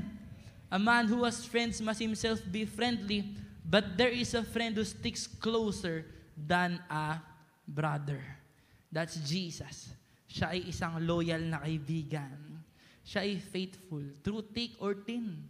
A 0.72 0.80
man 0.80 1.06
who 1.06 1.22
has 1.22 1.44
friends 1.44 1.78
must 1.84 2.00
himself 2.00 2.40
be 2.48 2.64
friendly, 2.66 3.28
but 3.66 3.98
there 3.98 4.14
is 4.14 4.30
a 4.38 4.46
friend 4.46 4.78
who 4.78 4.86
sticks 4.86 5.26
closer 5.26 6.06
than 6.38 6.78
a 6.86 7.18
brother. 7.66 8.22
That's 8.86 9.18
Jesus. 9.26 9.90
Siya 10.30 10.54
ay 10.54 10.70
isang 10.70 11.02
loyal 11.02 11.42
na 11.42 11.58
kaibigan. 11.58 12.62
Siya 13.02 13.26
ay 13.26 13.42
faithful 13.42 14.06
through 14.22 14.46
thick 14.54 14.78
or 14.78 14.94
thin. 15.02 15.42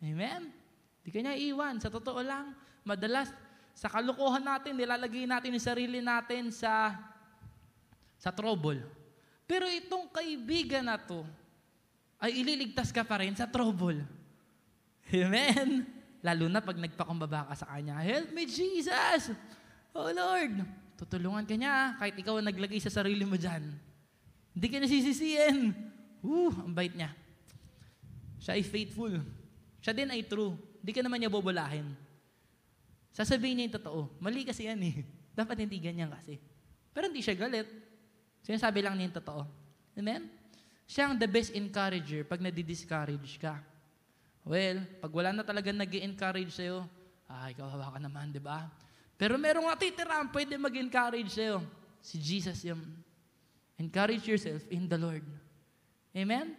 Amen? 0.00 0.48
Di 1.04 1.12
ka 1.12 1.20
niya 1.20 1.36
iwan. 1.36 1.76
Sa 1.78 1.92
totoo 1.92 2.18
lang, 2.24 2.56
madalas, 2.82 3.30
sa 3.76 3.92
kalukuhan 3.92 4.42
natin, 4.42 4.76
nilalagay 4.76 5.28
natin 5.28 5.52
yung 5.52 5.62
sarili 5.64 6.00
natin 6.00 6.48
sa 6.48 6.96
sa 8.16 8.30
trouble. 8.30 8.80
Pero 9.44 9.66
itong 9.66 10.08
kaibigan 10.08 10.86
na 10.86 10.96
to, 10.96 11.26
ay 12.22 12.38
ililigtas 12.38 12.94
ka 12.94 13.02
pa 13.02 13.18
rin 13.18 13.34
sa 13.34 13.50
trouble. 13.50 13.98
Amen? 15.10 16.01
Lalo 16.22 16.46
na 16.46 16.62
pag 16.62 16.78
nagpakumbaba 16.78 17.50
ka 17.50 17.54
sa 17.58 17.66
kanya, 17.74 17.98
Help 17.98 18.30
me, 18.30 18.46
Jesus! 18.46 19.34
Oh 19.90 20.08
Lord! 20.14 20.62
Tutulungan 20.94 21.42
ka 21.42 21.58
niya 21.58 21.98
kahit 21.98 22.14
ikaw 22.14 22.38
ang 22.38 22.46
naglagay 22.46 22.78
sa 22.78 22.94
sarili 22.94 23.26
mo 23.26 23.34
dyan. 23.34 23.74
Hindi 24.54 24.66
ka 24.70 24.78
nasisisihin. 24.78 25.74
Woo, 26.22 26.54
ang 26.54 26.70
bait 26.70 26.94
niya. 26.94 27.10
Siya 28.38 28.54
ay 28.54 28.62
faithful. 28.62 29.18
Siya 29.82 29.90
din 29.90 30.14
ay 30.14 30.22
true. 30.22 30.54
Hindi 30.78 30.92
ka 30.94 31.02
naman 31.02 31.18
niya 31.18 31.34
bobolahin. 31.34 31.90
Sasabihin 33.10 33.58
niya 33.58 33.66
yung 33.66 33.76
totoo. 33.82 34.00
Mali 34.22 34.46
kasi 34.46 34.70
yan 34.70 34.78
eh. 34.78 35.02
Dapat 35.38 35.66
hindi 35.66 35.82
ganyan 35.82 36.14
kasi. 36.14 36.38
Pero 36.94 37.10
hindi 37.10 37.18
siya 37.18 37.34
galit. 37.34 37.66
Sinasabi 38.46 38.78
lang 38.78 38.94
niya 38.94 39.10
yung 39.10 39.18
totoo. 39.18 39.42
Amen? 39.98 40.30
Siya 40.86 41.10
ang 41.10 41.18
the 41.18 41.26
best 41.26 41.50
encourager 41.50 42.22
pag 42.22 42.38
nadi-discourage 42.38 43.42
ka. 43.42 43.58
Well, 44.42 44.82
pag 44.98 45.12
wala 45.14 45.30
na 45.30 45.46
talaga 45.46 45.70
nag 45.70 45.90
encourage 46.02 46.58
sa'yo, 46.58 46.82
ay, 47.30 47.54
kawawa 47.54 47.94
ka 47.94 47.98
naman, 48.02 48.34
di 48.34 48.42
ba? 48.42 48.66
Pero 49.14 49.38
merong 49.38 49.70
natitira 49.70 50.18
ang 50.18 50.28
pwede 50.34 50.58
mag-encourage 50.58 51.30
sa'yo. 51.30 51.62
Si 52.02 52.18
Jesus 52.18 52.58
yung 52.66 52.82
encourage 53.78 54.26
yourself 54.26 54.66
in 54.66 54.90
the 54.90 54.98
Lord. 54.98 55.22
Amen? 56.10 56.58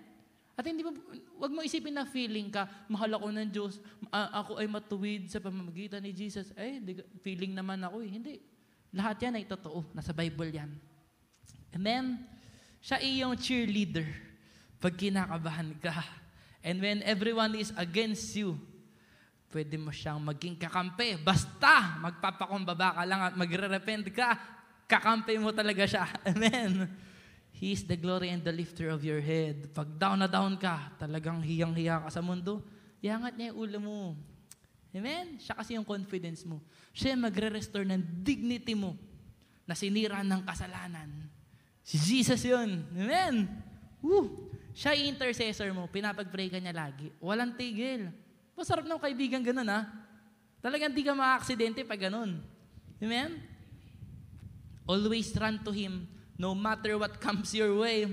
At 0.56 0.64
hindi 0.64 0.86
mo, 0.86 0.96
wag 1.42 1.52
mo 1.52 1.60
isipin 1.66 1.92
na 1.92 2.08
feeling 2.08 2.48
ka, 2.48 2.70
mahal 2.88 3.20
ako 3.20 3.28
ng 3.36 3.50
Diyos, 3.52 3.84
uh, 4.14 4.30
ako 4.32 4.64
ay 4.64 4.68
matuwid 4.70 5.24
sa 5.28 5.44
pamamagitan 5.44 6.00
ni 6.00 6.16
Jesus. 6.16 6.56
Eh, 6.56 6.80
feeling 7.20 7.52
naman 7.52 7.84
ako 7.84 8.06
eh. 8.06 8.10
Hindi. 8.10 8.34
Lahat 8.94 9.18
yan 9.20 9.42
ay 9.42 9.46
totoo. 9.50 9.82
Nasa 9.92 10.14
Bible 10.16 10.54
yan. 10.54 10.72
Amen? 11.74 12.22
Siya 12.80 13.02
ay 13.02 13.26
yung 13.26 13.34
cheerleader 13.36 14.06
pag 14.78 14.94
kinakabahan 14.94 15.74
ka. 15.82 16.23
And 16.64 16.80
when 16.80 17.04
everyone 17.04 17.60
is 17.60 17.76
against 17.76 18.32
you, 18.40 18.56
pwede 19.52 19.76
mo 19.76 19.92
siyang 19.92 20.24
maging 20.24 20.56
kakampi. 20.56 21.20
Basta 21.20 22.00
magpapakumbaba 22.00 22.98
ka 22.98 23.04
lang 23.04 23.22
at 23.22 23.36
magre-repent 23.36 24.10
ka, 24.16 24.34
kakampi 24.88 25.36
mo 25.38 25.52
talaga 25.52 25.84
siya. 25.84 26.08
Amen? 26.32 26.88
He 27.54 27.76
is 27.76 27.86
the 27.86 28.00
glory 28.00 28.34
and 28.34 28.42
the 28.42 28.56
lifter 28.56 28.90
of 28.90 29.06
your 29.06 29.22
head. 29.22 29.70
Pag 29.76 30.00
down 30.00 30.24
na 30.24 30.28
down 30.32 30.58
ka, 30.58 30.96
talagang 30.98 31.44
hiyang-hiya 31.44 32.08
ka 32.08 32.10
sa 32.10 32.24
mundo, 32.24 32.66
iangat 33.04 33.38
niya 33.38 33.54
yung 33.54 33.60
ulo 33.60 33.78
mo. 33.78 33.98
Amen? 34.96 35.38
Siya 35.38 35.54
kasi 35.60 35.76
yung 35.76 35.86
confidence 35.86 36.48
mo. 36.48 36.64
Siya 36.96 37.20
magre-restore 37.20 37.86
ng 37.86 38.24
dignity 38.24 38.74
mo 38.74 38.98
na 39.68 39.76
sinira 39.76 40.24
ng 40.24 40.42
kasalanan. 40.48 41.10
Si 41.84 42.00
Jesus 42.00 42.40
yun. 42.48 42.88
Amen? 42.96 43.52
Woo! 44.00 44.53
Siya 44.74 44.98
intercessor 44.98 45.70
mo. 45.70 45.86
Pinapag-pray 45.86 46.50
ka 46.50 46.58
niya 46.58 46.74
lagi. 46.74 47.14
Walang 47.22 47.54
tigil. 47.54 48.10
Masarap 48.58 48.86
ng 48.86 49.02
kaibigan 49.02 49.46
ganun, 49.46 49.70
ha? 49.70 49.86
Talagang 50.62 50.94
di 50.94 51.06
ka 51.06 51.14
maka-aksidente 51.14 51.86
pag 51.86 52.10
ganun. 52.10 52.42
Amen? 52.98 53.38
Always 54.90 55.30
run 55.38 55.62
to 55.62 55.72
Him 55.72 56.10
no 56.36 56.58
matter 56.58 56.98
what 56.98 57.22
comes 57.22 57.54
your 57.54 57.78
way. 57.78 58.10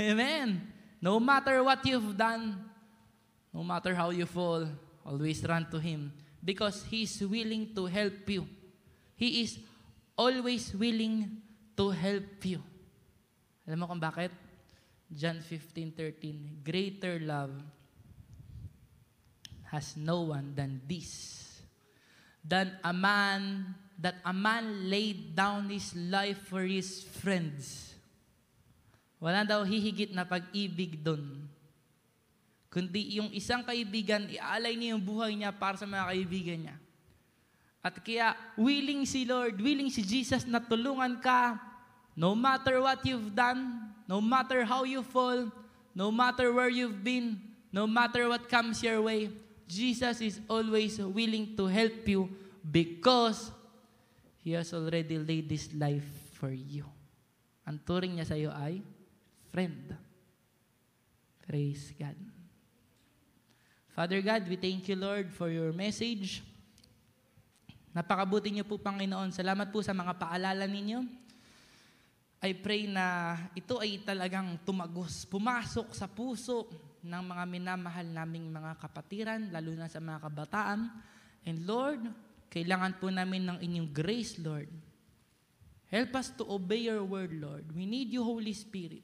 Amen. 0.00 0.64
No 0.98 1.20
matter 1.20 1.62
what 1.62 1.84
you've 1.86 2.16
done, 2.16 2.58
no 3.52 3.62
matter 3.62 3.94
how 3.94 4.10
you 4.10 4.26
fall, 4.26 4.66
always 5.04 5.42
run 5.44 5.66
to 5.70 5.78
Him 5.78 6.10
because 6.42 6.82
He's 6.88 7.20
willing 7.20 7.74
to 7.74 7.86
help 7.86 8.24
you. 8.26 8.46
He 9.14 9.42
is 9.42 9.58
always 10.16 10.74
willing 10.74 11.42
to 11.76 11.90
help 11.90 12.42
you. 12.42 12.62
Alam 13.66 13.78
mo 13.82 13.86
kung 13.90 14.02
bakit? 14.02 14.47
John 15.08 15.40
15:13, 15.40 16.60
Greater 16.60 17.16
love 17.24 17.56
has 19.72 19.96
no 19.96 20.32
one 20.32 20.52
than 20.52 20.84
this, 20.84 21.44
than 22.44 22.76
a 22.84 22.92
man 22.92 23.72
that 23.96 24.20
a 24.24 24.32
man 24.32 24.88
laid 24.88 25.34
down 25.34 25.68
his 25.72 25.96
life 25.96 26.38
for 26.48 26.62
his 26.62 27.02
friends. 27.02 27.92
Wala 29.18 29.42
daw 29.42 29.66
hihigit 29.66 30.14
na 30.14 30.22
pag-ibig 30.22 31.02
doon. 31.02 31.50
Kundi 32.70 33.18
yung 33.18 33.32
isang 33.34 33.66
kaibigan, 33.66 34.28
ialay 34.30 34.78
niya 34.78 34.94
yung 34.94 35.02
buhay 35.02 35.34
niya 35.34 35.50
para 35.50 35.74
sa 35.74 35.88
mga 35.88 36.14
kaibigan 36.14 36.58
niya. 36.68 36.76
At 37.82 37.98
kaya, 38.04 38.36
willing 38.54 39.08
si 39.08 39.24
Lord, 39.26 39.58
willing 39.58 39.90
si 39.90 40.04
Jesus 40.04 40.44
na 40.46 40.62
tulungan 40.62 41.18
ka, 41.18 41.56
no 42.18 42.34
matter 42.34 42.82
what 42.82 42.98
you've 43.06 43.30
done, 43.30 43.94
no 44.10 44.18
matter 44.18 44.66
how 44.66 44.82
you 44.82 45.06
fall, 45.06 45.46
no 45.94 46.10
matter 46.10 46.50
where 46.50 46.66
you've 46.66 47.06
been, 47.06 47.38
no 47.70 47.86
matter 47.86 48.26
what 48.26 48.50
comes 48.50 48.82
your 48.82 48.98
way, 49.06 49.30
Jesus 49.70 50.18
is 50.18 50.42
always 50.50 50.98
willing 50.98 51.54
to 51.54 51.70
help 51.70 52.02
you 52.10 52.26
because 52.66 53.54
He 54.42 54.58
has 54.58 54.74
already 54.74 55.14
laid 55.14 55.46
His 55.46 55.70
life 55.70 56.34
for 56.34 56.50
you. 56.50 56.82
Ang 57.62 57.78
turing 57.86 58.18
niya 58.18 58.26
sa 58.26 58.34
iyo 58.34 58.50
ay 58.50 58.82
friend. 59.54 59.94
Praise 61.46 61.94
God. 61.94 62.18
Father 63.94 64.18
God, 64.26 64.42
we 64.50 64.58
thank 64.58 64.90
you, 64.90 64.98
Lord, 64.98 65.30
for 65.30 65.54
your 65.54 65.70
message. 65.70 66.42
Napakabuti 67.94 68.50
niyo 68.50 68.66
po, 68.66 68.74
Panginoon. 68.74 69.30
Salamat 69.30 69.70
po 69.70 69.82
sa 69.86 69.94
mga 69.94 70.18
paalala 70.18 70.66
ninyo. 70.66 71.27
I 72.38 72.54
pray 72.54 72.86
na 72.86 73.34
ito 73.58 73.82
ay 73.82 73.98
talagang 74.06 74.62
tumagos, 74.62 75.26
pumasok 75.26 75.90
sa 75.90 76.06
puso 76.06 76.70
ng 77.02 77.22
mga 77.34 77.44
minamahal 77.50 78.06
naming 78.06 78.46
mga 78.46 78.78
kapatiran, 78.78 79.50
lalo 79.50 79.74
na 79.74 79.90
sa 79.90 79.98
mga 79.98 80.22
kabataan. 80.22 80.86
And 81.42 81.66
Lord, 81.66 82.06
kailangan 82.46 83.02
po 83.02 83.10
namin 83.10 83.42
ng 83.42 83.58
inyong 83.58 83.90
grace, 83.90 84.38
Lord. 84.38 84.70
Help 85.90 86.14
us 86.14 86.30
to 86.38 86.46
obey 86.46 86.86
your 86.86 87.02
word, 87.02 87.34
Lord. 87.34 87.66
We 87.74 87.90
need 87.90 88.14
you, 88.14 88.22
Holy 88.22 88.54
Spirit. 88.54 89.02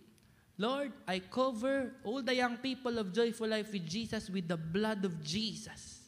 Lord, 0.54 0.94
I 1.02 1.18
cover 1.18 1.90
all 2.06 2.22
the 2.22 2.38
young 2.38 2.62
people 2.62 3.02
of 3.02 3.10
Joyful 3.10 3.50
Life 3.50 3.74
with 3.74 3.82
Jesus 3.82 4.30
with 4.30 4.46
the 4.46 4.60
blood 4.60 5.02
of 5.02 5.18
Jesus. 5.26 6.06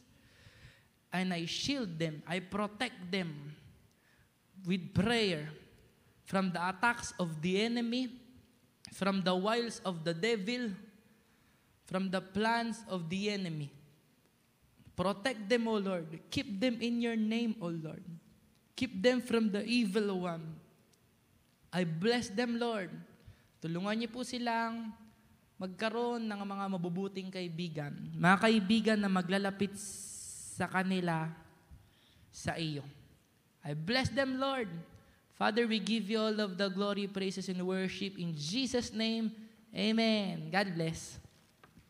And 1.10 1.34
I 1.34 1.50
shield 1.50 1.98
them, 1.98 2.22
I 2.22 2.38
protect 2.38 3.10
them 3.10 3.34
with 4.62 4.94
prayer 4.94 5.50
from 6.26 6.50
the 6.50 6.58
attacks 6.58 7.14
of 7.22 7.40
the 7.40 7.62
enemy, 7.62 8.10
from 8.92 9.22
the 9.22 9.34
wiles 9.34 9.80
of 9.86 10.02
the 10.02 10.12
devil, 10.12 10.74
from 11.86 12.10
the 12.10 12.20
plans 12.20 12.82
of 12.90 13.06
the 13.06 13.30
enemy. 13.30 13.70
Protect 14.98 15.46
them, 15.46 15.70
O 15.70 15.78
Lord. 15.78 16.10
Keep 16.28 16.58
them 16.58 16.82
in 16.82 16.98
your 16.98 17.14
name, 17.14 17.54
O 17.62 17.70
Lord. 17.70 18.02
Keep 18.74 19.00
them 19.00 19.22
from 19.22 19.54
the 19.54 19.62
evil 19.64 20.26
one. 20.26 20.42
I 21.70 21.86
bless 21.86 22.28
them, 22.28 22.58
Lord. 22.58 22.90
Tulungan 23.62 23.94
niyo 23.96 24.10
po 24.10 24.26
silang 24.26 24.90
magkaroon 25.56 26.26
ng 26.26 26.40
mga 26.42 26.64
mabubuting 26.74 27.28
kaibigan. 27.32 27.92
Mga 28.16 28.38
kaibigan 28.40 28.98
na 29.00 29.08
maglalapit 29.08 29.72
sa 30.56 30.68
kanila 30.68 31.28
sa 32.32 32.56
iyo. 32.56 32.84
I 33.64 33.76
bless 33.76 34.08
them, 34.12 34.40
Lord. 34.40 34.68
Father, 35.38 35.66
we 35.66 35.78
give 35.78 36.08
you 36.08 36.18
all 36.18 36.40
of 36.40 36.56
the 36.56 36.68
glory, 36.68 37.06
praises, 37.06 37.48
and 37.48 37.60
worship 37.66 38.18
in 38.18 38.34
Jesus' 38.34 38.92
name. 38.92 39.30
Amen. 39.74 40.48
God 40.50 40.72
bless. 40.74 41.18